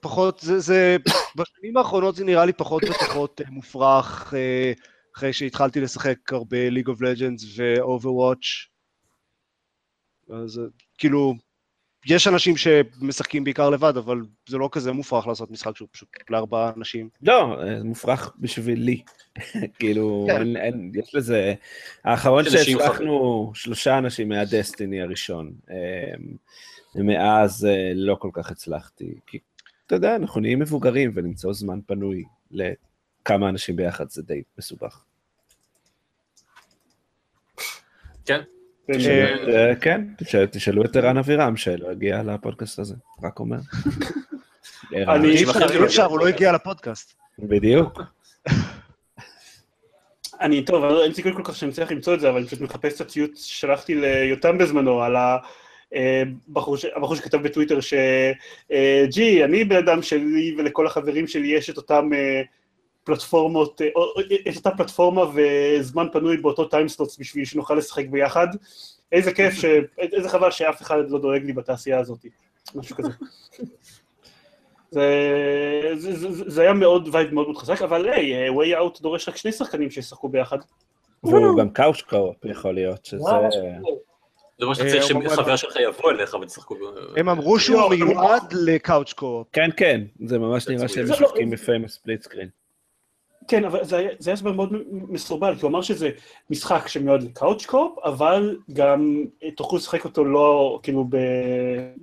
[0.00, 0.96] פחות, זה, זה,
[1.36, 4.72] בשנים האחרונות זה נראה לי פחות ופחות אה, מופרך, אה,
[5.16, 8.68] אחרי שהתחלתי לשחק הרבה ליג אוף לג'נדס ו-Overwatch.
[10.30, 10.64] אז אה,
[10.98, 11.34] כאילו,
[12.06, 16.72] יש אנשים שמשחקים בעיקר לבד, אבל זה לא כזה מופרך לעשות משחק שהוא פשוט לארבעה
[16.76, 17.08] אנשים.
[17.22, 19.02] לא, אה, זה מופרך בשבילי.
[19.78, 20.36] כאילו, כן.
[20.36, 21.54] אין, אין, יש לזה...
[22.04, 25.52] האחרון שהצלחנו שלושה אנשים מהדסטיני הראשון.
[25.70, 26.14] אה,
[26.94, 29.14] ומאז אה, לא כל כך הצלחתי.
[29.26, 29.38] כי,
[29.86, 35.04] אתה יודע, אנחנו נהיים מבוגרים ולמצוא זמן פנוי לכמה אנשים ביחד, זה די מסובך.
[38.24, 38.59] כן, אה, אה,
[39.80, 43.56] כן, תשאל- תשאלו את ערן אבירם שלא הגיע לפודקאסט הזה, רק אומר.
[44.94, 47.14] אני- אי אפשר, אחרים אי אפשר, הוא לא הגיע לפודקאסט.
[47.38, 48.00] בדיוק.
[50.40, 52.60] אני, טוב, אבל אין סיכוי כל כך שאני מצליח למצוא את זה, אבל אני פשוט
[52.60, 57.94] מחפש את הציוץ ששלחתי ליותם בזמנו, על הבחור, ש- הבחור שכתב בטוויטר ש...
[58.72, 62.42] אה, gee, אני בן אדם שלי ולכל החברים שלי יש את אותם אה,
[63.04, 68.46] פלטפורמות, אה, או- את אותה פלטפורמה וזמן פנוי באותו time slots בשביל שנוכל לשחק ביחד.
[69.12, 69.64] איזה כיף, ש...
[69.98, 72.26] איזה חבל שאף אחד לא דואג לי בתעשייה הזאת,
[72.74, 73.08] משהו כזה.
[74.90, 75.06] זה,
[75.94, 79.28] זה, זה, זה היה מאוד vibe מאוד מאוד חזק, אבל היי, A Way Out דורש
[79.28, 80.58] רק שני שחקנים שישחקו ביחד.
[81.24, 83.22] והוא גם couch co-op יכול להיות, שזה...
[84.60, 86.76] זה מה אה, שצריך שחבר שלך יבוא אליך ותשחקו.
[87.16, 89.44] הם אמרו שהוא לא, מיועד ל-couch co-op.
[89.52, 92.48] כן, כן, זה ממש נראה שהם זה לא- משחקים ב-famous split screen.
[93.50, 96.10] כן, אבל זה היה, זה היה הסבר מאוד מסורבל, כי הוא אמר שזה
[96.50, 101.16] משחק שמיועד ל-couch co-op, אבל גם אה, תוכלו לשחק אותו לא, כאילו, ב-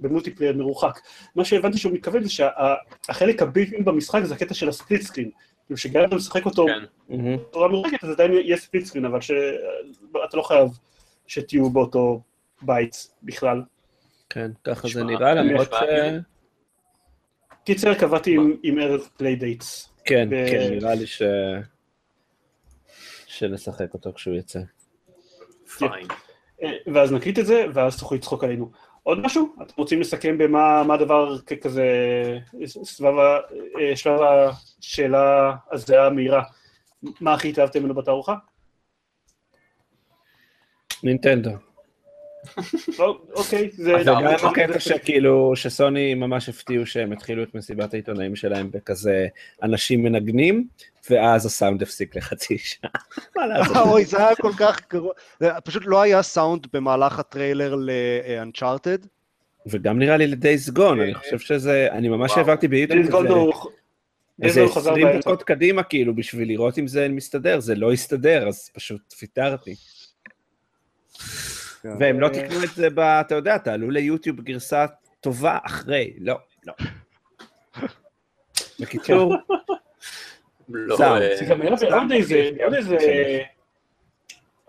[0.02, 1.00] ב-multiplayer מרוחק.
[1.36, 5.30] מה שהבנתי שהוא מתכוון זה שהחלק הבלתי במשחק זה הקטע של ה-split screen.
[5.66, 6.84] כאילו שגם אם אתה משחק אותו כן,
[7.50, 10.70] בצורה מרוחקת, אז עדיין יהיה split screen, אבל שאתה לא חייב
[11.28, 12.22] שתהיו באותו
[12.62, 13.62] בית בכלל.
[14.30, 15.76] כן, ככה זה נראה, למרות ש...
[17.66, 19.90] קיצר, קבעתי עם- עם ארז play dates.
[20.08, 21.22] כן, ב- כן, נראה לי ש...
[23.26, 24.60] שנשחק אותו כשהוא יצא.
[25.78, 26.08] fine.
[26.64, 28.72] אה, ואז נקליט את זה, ואז תוכלו לצחוק עלינו.
[29.04, 29.56] עוד משהו?
[29.62, 31.86] אתם רוצים לסכם במה מה הדבר כזה,
[32.66, 33.40] סבב, ה-
[33.80, 34.20] אה, שלב
[34.80, 36.44] השאלה הזהה המהירה,
[37.22, 38.36] מה הכי התאהבתם ממנו בתערוכה?
[41.04, 41.50] נינטנדו.
[43.34, 43.94] אוקיי, זה...
[44.04, 49.28] זה גם הקטע שכאילו, שסוני ממש הפתיעו שהם התחילו את מסיבת העיתונאים שלהם בכזה
[49.64, 50.68] אנשים מנגנים,
[51.10, 52.90] ואז הסאונד הפסיק לחצי שעה.
[53.36, 53.76] מה לעשות?
[53.88, 55.14] אוי, זה היה כל כך גרוע.
[55.64, 59.08] פשוט לא היה סאונד במהלך הטריילר ל-Uncharted.
[59.68, 62.32] וגם נראה לי לדייס גון, אני חושב שזה, אני ממש.
[62.38, 63.54] העברתי ביוטיוב איזה- הוא...
[64.42, 65.20] איזה דייז גולד חזר 20 באמצע.
[65.20, 69.02] דקות קדימה כאילו, בשביל לראות אם זה מסתדר, זה לא הסתדר, אז פשוט
[71.94, 72.04] פיטרתי.
[72.04, 74.86] והם לא תיקנו את זה, ב- אתה יודע, תעלו ליוטיוב גרסה
[75.22, 76.36] טובה אחרי, לא,
[76.66, 76.74] לא.
[78.80, 79.36] בקיצור,
[80.70, 80.98] לא.
[81.02, 82.98] אה, גם היה לו עוד איזה, עוד איזה...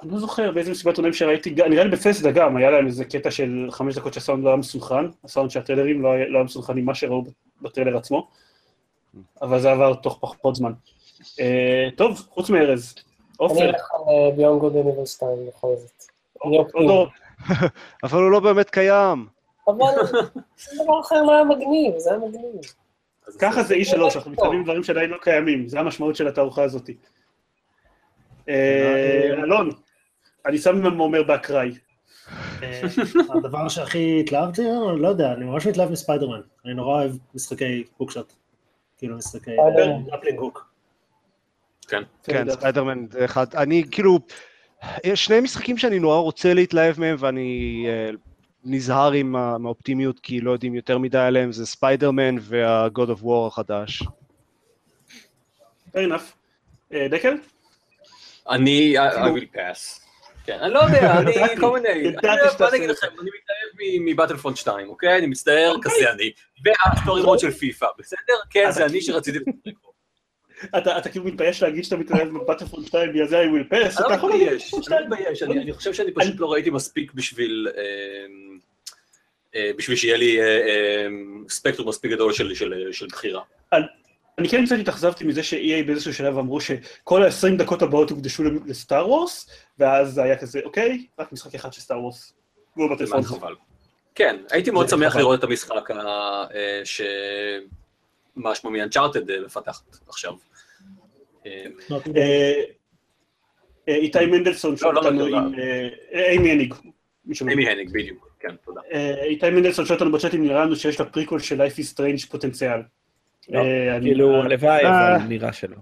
[0.02, 3.30] אני לא זוכר באיזה מסיבת עונאים שראיתי, נראה לי בפסדה גם, היה להם איזה קטע
[3.30, 6.78] של חמש דקות שהסאונד לא היה מסונכרן, הסאונד של הטריילרים לא היה לא היה מסונכרן
[6.78, 7.24] עם מה שראו
[7.62, 8.28] בטריילר עצמו,
[9.42, 10.72] אבל זה עבר תוך פחות זמן.
[11.40, 13.04] אה, טוב, חוץ מארז, אני
[13.36, 16.17] עופר, אלך על ביונג גוד אניבל 2 בכל זאת.
[16.38, 16.86] עוד אופטימי.
[16.86, 17.08] לא-
[18.02, 19.26] אבל הוא לא באמת קיים.
[19.68, 19.84] אבל
[20.56, 22.60] שום דבר אחר לא היה מגניב, זה היה מגניב.
[23.26, 26.90] אז ככה זה E3, אנחנו מתקדמים דברים שעדיין לא קיימים, זה המשמעות של התערוכה הזאת.
[28.48, 29.70] אה, אלון,
[30.46, 31.70] אני שם אומר באקראי.
[32.62, 32.80] אה,
[33.34, 34.62] הדבר שהכי התלהבתי,
[34.98, 36.40] לא יודע, אני ממש מתלהב מספיידרמן.
[36.64, 38.32] אני נורא אוהב משחקי hookshot.
[38.98, 40.02] כאילו משחקי ספיידרמן.
[41.88, 42.02] כן.
[42.22, 43.46] כן, ספיידרמן זה אחד.
[43.54, 44.18] אני כאילו,
[45.04, 48.10] יש שני משחקים שאני נורא רוצה להתלהב מהם ואני אה,
[48.64, 53.46] נזהר עם ה- מהאופטימיות כי לא יודעים יותר מדי עליהם, זה ספיידרמן וה-God of War
[53.46, 54.02] החדש.
[55.92, 56.32] fair enough.
[56.94, 57.34] אה, דקל?
[58.50, 60.00] אני, I will pass.
[60.44, 62.12] כן, אני לא יודע, אני כל מיני,
[62.58, 65.18] בוא נגיד לכם, אני מתלהב מבטלפונט 2, אוקיי?
[65.18, 66.30] אני מצטער, כזה אני.
[66.64, 68.18] והסטורי מוד של פיפא, בסדר?
[68.50, 69.38] כן, זה אני שרציתי.
[70.76, 74.00] אתה כאילו מתבייש להגיד שאתה מתלהב בבטלפונד 2, בגלל זה I will pass?
[74.00, 77.12] אתה לא יכול להגיד מתבייש, אני לא מתבייש, אני חושב שאני פשוט לא ראיתי מספיק
[77.12, 77.68] בשביל...
[77.76, 78.58] אמ,
[79.54, 83.42] אה, בשביל שיהיה לי אה, אמ, ספקטרום מספיק גדול של- בחירה.
[84.38, 89.08] אני כן קצת התאכזבתי מזה ש-EA באיזשהו שלב אמרו שכל ה-20 דקות הבאות הוקדשו לסטאר
[89.08, 92.32] וורס, ואז זה היה כזה, אוקיי, רק משחק אחד של סטאר וורס.
[92.76, 93.22] והוא בטלפון.
[94.14, 95.16] כן, הייתי מאוד שמח.
[95.16, 97.00] לראות את המשחק אה, ש...
[98.38, 100.32] מה שמו מאנצ'ארטד מפתחת עכשיו.
[101.46, 101.64] אה,
[102.16, 102.62] אה,
[103.88, 105.54] אה, איתי מנדלסון שואל לא, לא, אותנו לא, עם...
[106.12, 106.74] אה, אימי הניג.
[107.48, 108.80] אימי הניג, בדיוק, כן, תודה.
[108.92, 112.30] אה, איתי מנדלסון שואל אותנו בצ'אט אם נראה לנו שיש לפריקול של Life is Strange
[112.30, 112.80] פוטנציאל.
[113.48, 115.16] לא, אה, כאילו, הלוואי, אה.
[115.16, 115.76] אבל נראה שלא.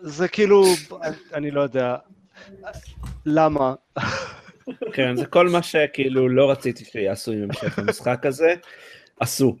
[0.00, 0.64] זה כאילו,
[1.34, 1.96] אני לא יודע,
[3.26, 3.74] למה?
[4.92, 8.54] כן, זה כל מה שכאילו לא רציתי שיעשו עם המשך המשחק הזה,
[9.20, 9.56] עשו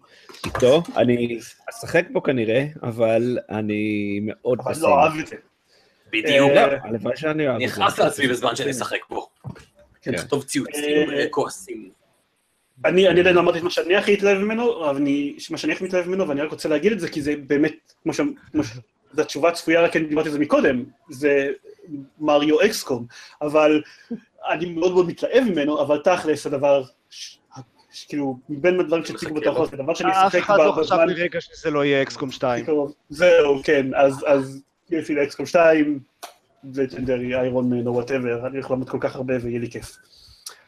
[0.46, 0.82] איתו.
[0.96, 1.38] אני
[1.70, 4.72] אשחק בו כנראה, אבל אני מאוד אבל.
[4.80, 5.36] לא אהב את זה.
[6.12, 6.50] בדיוק.
[6.50, 7.76] אה, לא, הלוואי שאני אוהב אני את זה.
[7.76, 9.28] אכעס לעצמי בזמן שאני אשחק בו.
[10.02, 10.12] כן.
[10.12, 11.90] לכתוב ציוצים אה, אה, כועסים.
[12.84, 15.72] אני אני עדיין לא אמרתי את מה שאני הכי התלהב ממנו, אבל אני, מה שאני
[15.72, 18.20] הכי מתלהב ממנו, ואני רק רוצה להגיד את זה, כי זה באמת, כמו ש...
[19.12, 21.50] זו התשובה הצפויה, רק אני דיברתי על זה מקודם, זה
[22.20, 23.06] מריו אקסקום,
[23.42, 23.82] אבל
[24.48, 27.39] אני מאוד מאוד מתלהב ממנו, אבל תכלס הדבר, ש...
[28.08, 31.40] כאילו, מבין הדברים שהציגו בתוך זה, דבר שאני אף אשחק אחד לא חשב בזמן לרגע
[31.40, 32.64] שזה לא יהיה אקסקום 2.
[32.64, 32.94] קרוב.
[33.08, 36.00] זהו, כן, אז, אז יש לי לאקסקום 2,
[36.74, 39.96] לג'נדרי, איירון מן או וואטאבר, אני הולך לעמוד כל כך הרבה ויהיה לי כיף.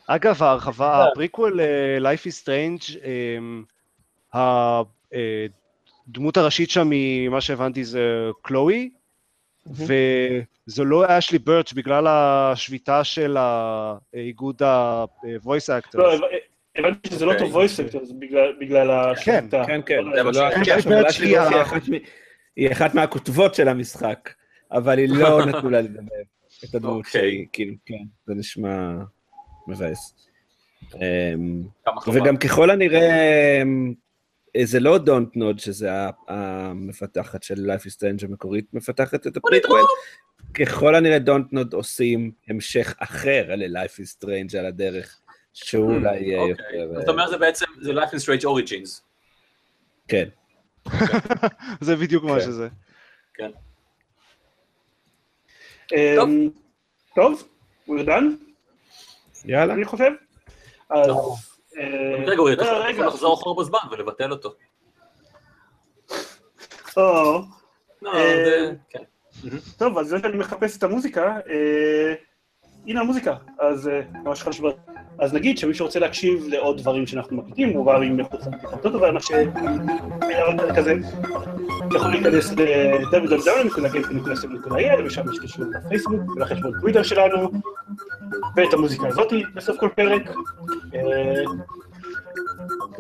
[0.07, 3.65] אגב, ההרחבה, הפריקוול אה, Life is Strange, אמ,
[6.09, 8.91] הדמות הראשית שם, ממה שהבנתי, זה קלואי,
[9.67, 16.01] וזו לא אשלי ברץ' בגלל השביתה של האיגוד ה-voice actors.
[16.79, 17.47] לא, הבנתי שזה לא אוקיי.
[17.51, 19.65] טוב voice actors בגלל- בגלל השליטה.
[19.67, 21.93] כן, כן, לא כן, כן, כן, היא אחת מ-
[22.57, 24.31] היא אחת מהכותבות של המשחק,
[24.73, 26.01] אבל היא לא נתנו לה לדבר
[26.69, 27.21] את הדמות אוקיי.
[27.21, 27.95] שהיא, כאילו, כן,
[28.27, 28.93] זה נשמע
[29.69, 30.15] מבאס.
[30.95, 31.63] אמ.
[32.13, 33.93] וגם ככל הנראה, אמ,
[34.63, 35.91] זה לא Dontnod, שזה
[36.29, 39.81] המפתחת של Life is Strange המקורית, מפתחת את ה-prequel.
[40.55, 45.21] ככל הנראה Dontnod עושים המשך אחר ל-Life is Strange על הדרך,
[45.55, 46.81] שהוא אולי יהיה אוקיי.
[46.81, 47.01] יותר...
[47.01, 49.01] זאת אומרת, זה בעצם, זה Life is Strange Origins.
[50.09, 50.29] כן.
[51.81, 52.41] זה בדיוק מה כן.
[52.41, 52.69] שזה.
[56.17, 56.29] טוב.
[56.29, 56.51] אמ,
[57.15, 57.49] טוב,
[57.89, 58.25] we're done,
[59.45, 59.75] יאללה.
[59.75, 60.11] אני חושב.
[60.91, 61.09] אז...
[61.79, 63.07] אה, רגע, הוא לא, יכול.
[63.07, 64.55] לחזור אחורה בזמן ולבטל אותו.
[66.97, 67.41] או,
[68.03, 68.71] לא, אה.
[68.91, 69.03] כן.
[69.79, 72.15] טוב, אז זה שאני מחפש את המוזיקה, אה,
[72.87, 74.67] הנה המוזיקה, אז אה, ממש חשוב.
[75.19, 79.11] אז נגיד שמי שרוצה להקשיב לעוד דברים שאנחנו מקליטים, הוא בא עם מחוץ לפחות אבל
[79.11, 79.47] מה שהיה
[80.19, 80.95] בפרק הזה,
[81.95, 87.51] יכול להיכנס ל-www.gamefm.co.il ושם יש קישור לפייסבוק ולחשבון טוויטר שלנו,
[88.57, 90.23] ואת המוזיקה הזאתי בסוף כל פרק.
[90.95, 91.43] אה,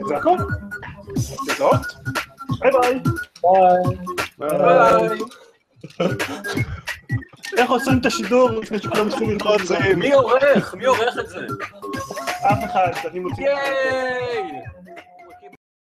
[0.08, 0.36] זה הכל.
[1.48, 1.94] להתראות.
[2.60, 3.00] ביי ביי.
[4.38, 4.38] ביי.
[4.38, 5.18] ביי.
[7.56, 9.70] איך עושים את השידור לפני שכולם מתחילים ללחוץ?
[9.96, 10.74] מי עורך?
[10.74, 11.46] מי עורך את זה?
[12.52, 13.44] אף אחד, אני מוציא...
[13.44, 14.42] ייי!